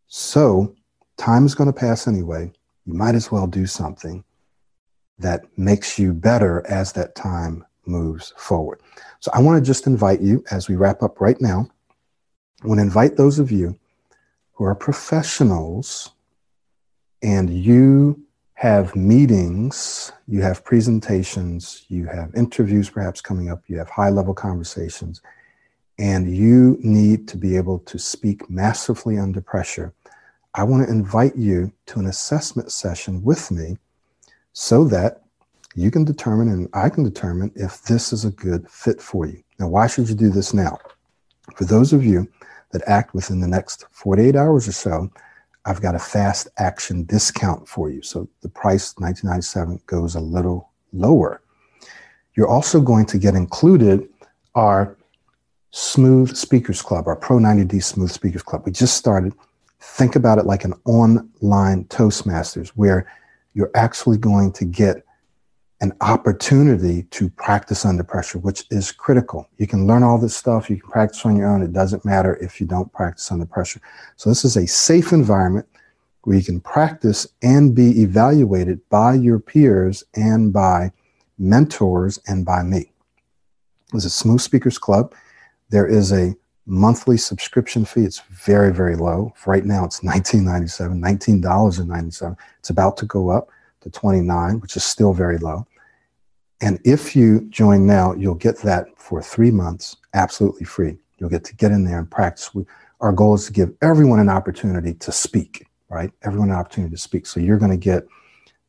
So 0.08 0.74
time 1.16 1.46
is 1.46 1.54
going 1.54 1.72
to 1.72 1.78
pass 1.78 2.06
anyway. 2.06 2.52
You 2.84 2.92
might 2.92 3.14
as 3.14 3.32
well 3.32 3.46
do 3.46 3.66
something 3.66 4.24
that 5.22 5.44
makes 5.56 5.98
you 5.98 6.12
better 6.12 6.64
as 6.68 6.92
that 6.92 7.14
time 7.14 7.64
moves 7.86 8.32
forward. 8.36 8.80
So 9.20 9.30
I 9.34 9.40
want 9.40 9.62
to 9.62 9.66
just 9.66 9.86
invite 9.86 10.20
you 10.20 10.44
as 10.50 10.68
we 10.68 10.76
wrap 10.76 11.02
up 11.02 11.20
right 11.20 11.40
now. 11.40 11.68
I 12.62 12.66
want 12.66 12.78
to 12.78 12.82
invite 12.82 13.16
those 13.16 13.38
of 13.38 13.50
you 13.50 13.78
who 14.52 14.64
are 14.64 14.74
professionals 14.74 16.10
and 17.22 17.50
you 17.50 18.22
have 18.54 18.94
meetings, 18.94 20.12
you 20.28 20.42
have 20.42 20.64
presentations, 20.64 21.84
you 21.88 22.06
have 22.06 22.34
interviews 22.36 22.88
perhaps 22.88 23.20
coming 23.20 23.50
up, 23.50 23.62
you 23.66 23.76
have 23.78 23.90
high 23.90 24.10
level 24.10 24.34
conversations, 24.34 25.20
and 25.98 26.36
you 26.36 26.78
need 26.80 27.26
to 27.28 27.36
be 27.36 27.56
able 27.56 27.80
to 27.80 27.98
speak 27.98 28.48
massively 28.48 29.18
under 29.18 29.40
pressure. 29.40 29.92
I 30.54 30.64
want 30.64 30.86
to 30.86 30.92
invite 30.92 31.34
you 31.34 31.72
to 31.86 31.98
an 31.98 32.06
assessment 32.06 32.70
session 32.70 33.24
with 33.24 33.50
me 33.50 33.78
so 34.53 34.84
that 34.84 35.22
you 35.74 35.90
can 35.90 36.05
determine 36.05 36.48
and 36.48 36.68
I 36.74 36.88
can 36.88 37.05
determine 37.05 37.50
if 37.55 37.82
this 37.82 38.12
is 38.12 38.24
a 38.24 38.30
good 38.30 38.68
fit 38.68 39.00
for 39.00 39.26
you. 39.26 39.42
Now, 39.59 39.68
why 39.68 39.86
should 39.86 40.09
you 40.09 40.14
do 40.14 40.30
this 40.30 40.53
now? 40.53 40.78
For 41.57 41.64
those 41.64 41.92
of 41.92 42.05
you 42.05 42.28
that 42.72 42.82
act 42.86 43.14
within 43.14 43.40
the 43.40 43.48
next 43.48 43.86
48 43.90 44.36
hours 44.36 44.68
or 44.68 44.72
so, 44.72 45.11
I've 45.64 45.80
got 45.80 45.94
a 45.94 45.98
fast 45.98 46.48
action 46.59 47.05
discount 47.05 47.68
for 47.68 47.90
you. 47.90 48.03
So 48.03 48.28
the 48.40 48.48
price 48.48 48.94
1997 48.98 49.80
goes 49.86 50.14
a 50.14 50.20
little 50.20 50.70
lower. 50.92 51.40
You're 52.34 52.48
also 52.48 52.80
going 52.80 53.07
to 53.07 53.18
get 53.18 53.34
included 53.34 54.09
our 54.55 54.96
Smooth 55.70 56.36
Speakers 56.36 56.82
Club, 56.82 57.07
our 57.07 57.16
Pro 57.16 57.38
90D 57.38 57.82
Smooth 57.82 58.11
Speakers 58.11 58.42
Club. 58.42 58.62
We 58.66 58.72
just 58.72 58.96
started. 58.96 59.32
Think 59.80 60.16
about 60.16 60.38
it 60.38 60.46
like 60.46 60.64
an 60.64 60.74
online 60.84 61.84
Toastmasters 61.84 62.68
where 62.70 63.11
you're 63.55 63.70
actually 63.74 64.18
going 64.18 64.53
to 64.53 64.64
get 64.64 65.05
an 65.80 65.92
opportunity 66.00 67.03
to 67.11 67.28
practice 67.30 67.84
under 67.84 68.05
pressure, 68.05 68.38
which 68.38 68.64
is 68.70 68.92
critical. 68.92 69.48
You 69.59 69.66
can 69.66 69.86
learn 69.86 70.05
all 70.05 70.16
this 70.16 70.36
stuff, 70.36 70.70
you 70.70 70.76
can 70.76 70.88
practice 70.88 71.26
on 71.26 71.36
your 71.36 71.48
own. 71.48 71.61
It 71.61 71.72
doesn't 71.72 72.05
matter 72.05 72.36
if 72.36 72.61
you 72.61 72.66
don't 72.68 72.92
practice 72.92 73.32
under 73.32 73.46
pressure. 73.46 73.80
So, 74.16 74.30
this 74.30 74.44
is 74.44 74.57
a 74.57 74.66
safe 74.66 75.12
environment 75.12 75.66
where 76.22 76.36
you 76.36 76.44
can 76.44 76.61
practice 76.61 77.26
and 77.42 77.74
be 77.74 78.00
evaluated 78.00 78.80
by 78.90 79.14
your 79.14 79.40
peers 79.40 80.05
and 80.14 80.53
by 80.53 80.92
mentors 81.36 82.20
and 82.28 82.44
by 82.46 82.62
me. 82.62 82.92
This 83.92 84.05
is 84.05 84.14
Smooth 84.14 84.40
Speakers 84.40 84.78
Club. 84.78 85.12
There 85.70 85.86
is 85.86 86.12
a 86.12 86.36
monthly 86.66 87.16
subscription 87.16 87.84
fee. 87.84 88.04
It's 88.04 88.20
very, 88.30 88.72
very 88.72 88.96
low. 88.96 89.34
Right 89.46 89.64
now, 89.64 89.84
it's 89.84 90.00
$19.97, 90.00 91.00
$19.97. 91.00 92.36
It's 92.58 92.70
about 92.70 92.96
to 92.98 93.06
go 93.06 93.30
up 93.30 93.48
to 93.80 93.90
29, 93.90 94.60
which 94.60 94.76
is 94.76 94.84
still 94.84 95.12
very 95.12 95.38
low. 95.38 95.66
And 96.60 96.78
if 96.84 97.16
you 97.16 97.40
join 97.50 97.86
now, 97.86 98.14
you'll 98.14 98.36
get 98.36 98.58
that 98.58 98.86
for 98.96 99.20
three 99.20 99.50
months 99.50 99.96
absolutely 100.14 100.64
free. 100.64 100.96
You'll 101.18 101.30
get 101.30 101.44
to 101.44 101.56
get 101.56 101.72
in 101.72 101.84
there 101.84 101.98
and 101.98 102.10
practice. 102.10 102.54
We, 102.54 102.64
our 103.00 103.12
goal 103.12 103.34
is 103.34 103.46
to 103.46 103.52
give 103.52 103.72
everyone 103.82 104.20
an 104.20 104.28
opportunity 104.28 104.94
to 104.94 105.10
speak, 105.10 105.66
right? 105.88 106.12
Everyone 106.22 106.50
an 106.50 106.56
opportunity 106.56 106.94
to 106.94 107.00
speak. 107.00 107.26
So 107.26 107.40
you're 107.40 107.58
going 107.58 107.72
to 107.72 107.76
get 107.76 108.06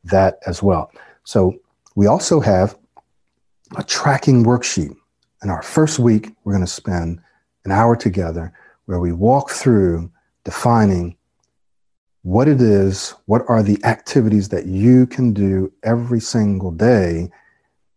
that 0.04 0.38
as 0.46 0.62
well. 0.62 0.90
So 1.22 1.54
we 1.94 2.08
also 2.08 2.40
have 2.40 2.76
a 3.76 3.84
tracking 3.84 4.44
worksheet. 4.44 4.94
In 5.42 5.50
our 5.50 5.62
first 5.62 5.98
week, 5.98 6.32
we're 6.42 6.52
going 6.52 6.64
to 6.64 6.70
spend 6.70 7.20
an 7.64 7.72
hour 7.72 7.96
together 7.96 8.52
where 8.86 9.00
we 9.00 9.12
walk 9.12 9.50
through 9.50 10.10
defining 10.44 11.16
what 12.22 12.48
it 12.48 12.60
is, 12.60 13.14
what 13.26 13.42
are 13.48 13.62
the 13.62 13.82
activities 13.84 14.48
that 14.48 14.66
you 14.66 15.06
can 15.06 15.32
do 15.32 15.72
every 15.82 16.20
single 16.20 16.70
day 16.70 17.30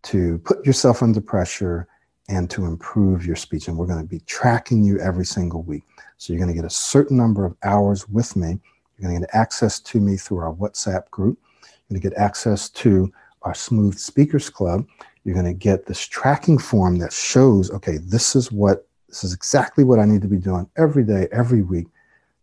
to 0.03 0.38
put 0.39 0.65
yourself 0.65 1.01
under 1.01 1.22
pressure 1.22 1.88
and 2.30 2.49
to 2.49 2.65
improve 2.65 3.26
your 3.26 3.36
speech. 3.36 3.68
And 3.68 3.78
we're 3.78 3.86
going 3.86 4.01
to 4.01 4.07
be 4.07 4.20
tracking 4.22 4.84
you 4.84 4.99
every 4.99 5.26
single 5.26 5.63
week. 5.63 5.84
So 6.18 6.34
you're 6.34 6.41
going 6.41 6.53
to 6.53 6.61
get 6.61 6.65
a 6.65 6.70
certain 6.70 7.15
number 7.15 7.45
of 7.45 7.55
hours 7.63 8.07
with 8.09 8.36
me. 8.36 8.59
You're 8.97 9.09
going 9.09 9.22
to 9.22 9.28
get 9.28 9.36
access 9.36 9.80
to 9.80 9.99
me 9.99 10.18
through 10.18 10.39
our 10.39 10.53
WhatsApp 10.53 11.09
group. 11.09 11.39
You're 11.61 11.97
going 11.97 12.01
to 12.01 12.09
get 12.09 12.18
access 12.18 12.70
to 12.70 13.11
our 13.43 13.53
Smooth 13.53 13.97
Speakers 13.97 14.49
Club. 14.49 14.86
You're 15.24 15.36
going 15.36 15.45
to 15.45 15.53
get 15.53 15.86
this 15.86 16.05
tracking 16.05 16.57
form 16.57 16.97
that 16.99 17.13
shows, 17.13 17.72
okay, 17.72 17.97
this 17.97 18.36
is 18.36 18.51
what, 18.51 18.86
this 19.07 19.23
is 19.23 19.33
exactly 19.33 19.83
what 19.83 19.99
I 19.99 20.05
need 20.05 20.21
to 20.21 20.27
be 20.27 20.37
doing 20.37 20.69
every 20.77 21.03
day, 21.03 21.27
every 21.31 21.61
week 21.61 21.87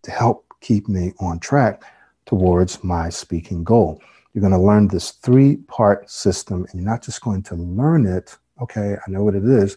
to 0.03 0.11
help 0.11 0.47
keep 0.61 0.89
me 0.89 1.13
on 1.21 1.39
track 1.39 1.83
towards 2.27 2.83
my 2.83 3.09
speaking 3.09 3.65
goal. 3.65 4.01
You're 4.33 4.41
going 4.41 4.53
to 4.53 4.59
learn 4.59 4.89
this 4.89 5.13
three 5.13 5.57
part 5.57 6.11
system, 6.11 6.65
and 6.65 6.75
you're 6.75 6.91
not 6.91 7.03
just 7.03 7.21
going 7.21 7.43
to 7.45 7.55
learn 7.55 8.07
it, 8.07 8.37
okay, 8.61 8.97
I 9.07 9.11
know 9.11 9.23
what 9.23 9.35
it 9.35 9.45
is, 9.45 9.77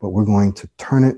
but 0.00 0.10
we're 0.10 0.24
going 0.24 0.52
to 0.54 0.68
turn 0.78 1.04
it 1.04 1.16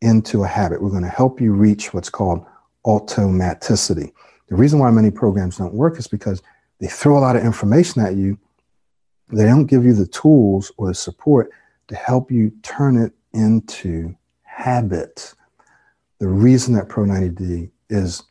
into 0.00 0.44
a 0.44 0.48
habit. 0.48 0.82
We're 0.82 0.90
going 0.90 1.02
to 1.02 1.08
help 1.08 1.40
you 1.40 1.52
reach 1.52 1.92
what's 1.92 2.08
called 2.08 2.46
automaticity. 2.86 4.12
The 4.48 4.56
reason 4.56 4.78
why 4.78 4.90
many 4.90 5.10
programs 5.10 5.58
don't 5.58 5.74
work 5.74 5.98
is 5.98 6.08
because 6.08 6.42
they 6.78 6.86
throw 6.86 7.18
a 7.18 7.20
lot 7.20 7.36
of 7.36 7.44
information 7.44 8.02
at 8.02 8.16
you. 8.16 8.38
They 9.28 9.44
don't 9.44 9.66
give 9.66 9.84
you 9.84 9.92
the 9.92 10.06
tools 10.06 10.72
or 10.76 10.88
the 10.88 10.94
support 10.94 11.50
to 11.88 11.94
help 11.94 12.30
you 12.30 12.52
turn 12.62 12.96
it 12.96 13.12
into 13.32 14.16
habit. 14.60 15.34
The 16.18 16.28
reason 16.28 16.74
that 16.74 16.88
Pro 16.88 17.04
90D 17.04 17.70
is, 17.88 18.22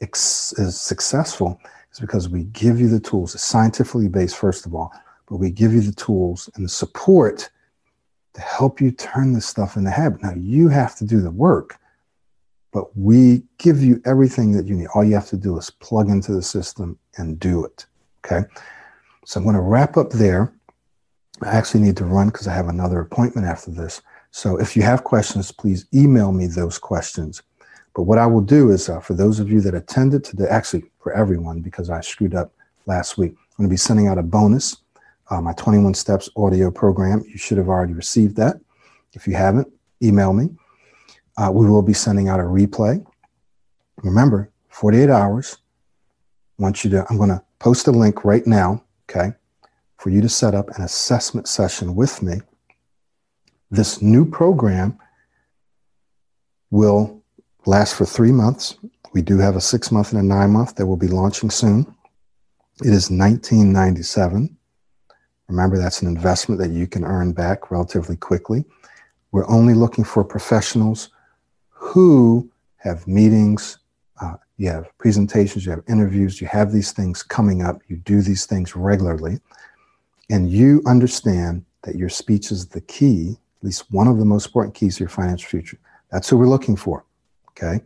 is 0.00 0.80
successful 0.80 1.60
is 1.92 2.00
because 2.00 2.28
we 2.28 2.44
give 2.44 2.80
you 2.80 2.88
the 2.88 3.00
tools. 3.00 3.34
It's 3.34 3.44
scientifically 3.44 4.08
based, 4.08 4.36
first 4.36 4.66
of 4.66 4.74
all, 4.74 4.92
but 5.28 5.36
we 5.36 5.50
give 5.50 5.72
you 5.72 5.80
the 5.80 5.92
tools 5.92 6.50
and 6.54 6.64
the 6.64 6.68
support 6.68 7.48
to 8.34 8.40
help 8.40 8.80
you 8.80 8.90
turn 8.90 9.32
this 9.32 9.46
stuff 9.46 9.76
into 9.76 9.90
habit. 9.90 10.22
Now, 10.22 10.34
you 10.34 10.68
have 10.68 10.96
to 10.96 11.04
do 11.04 11.20
the 11.20 11.30
work, 11.30 11.78
but 12.72 12.96
we 12.96 13.42
give 13.58 13.82
you 13.82 14.00
everything 14.04 14.52
that 14.52 14.66
you 14.66 14.74
need. 14.74 14.88
All 14.94 15.04
you 15.04 15.14
have 15.14 15.28
to 15.28 15.36
do 15.36 15.56
is 15.58 15.70
plug 15.70 16.08
into 16.08 16.32
the 16.32 16.42
system 16.42 16.98
and 17.16 17.38
do 17.38 17.64
it. 17.64 17.86
Okay. 18.24 18.46
So 19.24 19.38
I'm 19.38 19.44
going 19.44 19.56
to 19.56 19.62
wrap 19.62 19.96
up 19.96 20.10
there. 20.10 20.52
I 21.42 21.48
actually 21.50 21.80
need 21.80 21.96
to 21.98 22.04
run 22.04 22.28
because 22.28 22.48
I 22.48 22.54
have 22.54 22.68
another 22.68 23.00
appointment 23.00 23.46
after 23.46 23.70
this. 23.70 24.02
So 24.30 24.58
if 24.58 24.76
you 24.76 24.82
have 24.82 25.04
questions, 25.04 25.52
please 25.52 25.86
email 25.94 26.32
me 26.32 26.46
those 26.46 26.78
questions. 26.78 27.42
But 27.94 28.02
what 28.02 28.18
I 28.18 28.26
will 28.26 28.42
do 28.42 28.70
is, 28.70 28.88
uh, 28.88 29.00
for 29.00 29.14
those 29.14 29.40
of 29.40 29.50
you 29.50 29.60
that 29.62 29.74
attended 29.74 30.22
today, 30.22 30.46
actually 30.48 30.84
for 31.00 31.12
everyone, 31.12 31.60
because 31.60 31.90
I 31.90 32.00
screwed 32.00 32.34
up 32.34 32.52
last 32.86 33.18
week, 33.18 33.32
I'm 33.32 33.64
going 33.64 33.68
to 33.68 33.72
be 33.72 33.76
sending 33.76 34.06
out 34.06 34.18
a 34.18 34.22
bonus, 34.22 34.76
uh, 35.30 35.40
my 35.40 35.52
21 35.54 35.94
Steps 35.94 36.28
audio 36.36 36.70
program. 36.70 37.24
You 37.26 37.38
should 37.38 37.58
have 37.58 37.68
already 37.68 37.94
received 37.94 38.36
that. 38.36 38.60
If 39.14 39.26
you 39.26 39.34
haven't, 39.34 39.68
email 40.02 40.32
me. 40.32 40.50
Uh, 41.36 41.50
we 41.52 41.68
will 41.68 41.82
be 41.82 41.92
sending 41.92 42.28
out 42.28 42.40
a 42.40 42.44
replay. 42.44 43.04
Remember, 44.02 44.50
48 44.68 45.10
hours. 45.10 45.58
I 46.58 46.62
want 46.62 46.84
you 46.84 46.90
to, 46.90 47.06
I'm 47.10 47.16
going 47.16 47.30
to 47.30 47.42
post 47.58 47.88
a 47.88 47.90
link 47.90 48.24
right 48.24 48.46
now, 48.46 48.82
okay, 49.10 49.32
for 49.96 50.10
you 50.10 50.20
to 50.20 50.28
set 50.28 50.54
up 50.54 50.68
an 50.76 50.82
assessment 50.82 51.48
session 51.48 51.94
with 51.94 52.22
me. 52.22 52.40
This 53.70 54.00
new 54.00 54.24
program 54.24 54.98
will 56.70 57.22
last 57.66 57.94
for 57.94 58.06
three 58.06 58.32
months. 58.32 58.76
We 59.12 59.22
do 59.22 59.38
have 59.38 59.56
a 59.56 59.60
six 59.60 59.92
month 59.92 60.12
and 60.12 60.20
a 60.20 60.24
nine 60.24 60.50
month 60.50 60.76
that 60.76 60.86
will 60.86 60.96
be 60.96 61.08
launching 61.08 61.50
soon. 61.50 61.80
It 62.80 62.92
is 62.92 63.10
1997. 63.10 64.56
Remember, 65.48 65.78
that's 65.78 66.02
an 66.02 66.08
investment 66.08 66.60
that 66.60 66.70
you 66.70 66.86
can 66.86 67.04
earn 67.04 67.32
back 67.32 67.70
relatively 67.70 68.16
quickly. 68.16 68.64
We're 69.32 69.48
only 69.48 69.74
looking 69.74 70.04
for 70.04 70.24
professionals 70.24 71.10
who 71.70 72.50
have 72.76 73.06
meetings, 73.06 73.78
uh, 74.20 74.34
you 74.56 74.68
have 74.68 74.86
presentations, 74.98 75.64
you 75.64 75.70
have 75.72 75.82
interviews, 75.88 76.40
you 76.40 76.46
have 76.46 76.72
these 76.72 76.92
things 76.92 77.22
coming 77.22 77.62
up, 77.62 77.80
you 77.88 77.96
do 77.96 78.22
these 78.22 78.46
things 78.46 78.76
regularly, 78.76 79.40
and 80.30 80.50
you 80.50 80.82
understand 80.86 81.64
that 81.82 81.96
your 81.96 82.08
speech 82.08 82.50
is 82.50 82.66
the 82.68 82.80
key, 82.82 83.36
at 83.60 83.64
least 83.64 83.90
one 83.90 84.06
of 84.06 84.18
the 84.18 84.24
most 84.24 84.46
important 84.46 84.74
keys 84.74 84.96
to 84.96 85.00
your 85.00 85.08
financial 85.08 85.48
future. 85.48 85.78
That's 86.10 86.28
who 86.28 86.38
we're 86.38 86.46
looking 86.46 86.76
for. 86.76 87.04
Okay. 87.50 87.80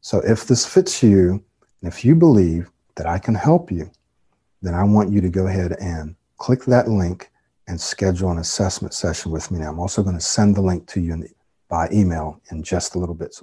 So 0.00 0.20
if 0.20 0.46
this 0.46 0.66
fits 0.66 1.02
you, 1.02 1.42
and 1.82 1.92
if 1.92 2.04
you 2.04 2.14
believe 2.14 2.70
that 2.96 3.06
I 3.06 3.18
can 3.18 3.34
help 3.34 3.70
you, 3.70 3.90
then 4.62 4.74
I 4.74 4.84
want 4.84 5.10
you 5.10 5.20
to 5.20 5.28
go 5.28 5.46
ahead 5.46 5.72
and 5.80 6.14
click 6.38 6.64
that 6.64 6.88
link 6.88 7.30
and 7.68 7.80
schedule 7.80 8.30
an 8.30 8.38
assessment 8.38 8.94
session 8.94 9.32
with 9.32 9.50
me 9.50 9.58
now. 9.58 9.70
I'm 9.70 9.80
also 9.80 10.02
going 10.02 10.14
to 10.14 10.20
send 10.20 10.54
the 10.54 10.60
link 10.60 10.86
to 10.88 11.00
you 11.00 11.26
by 11.68 11.88
email 11.92 12.40
in 12.50 12.62
just 12.62 12.94
a 12.94 12.98
little 12.98 13.14
bit. 13.14 13.34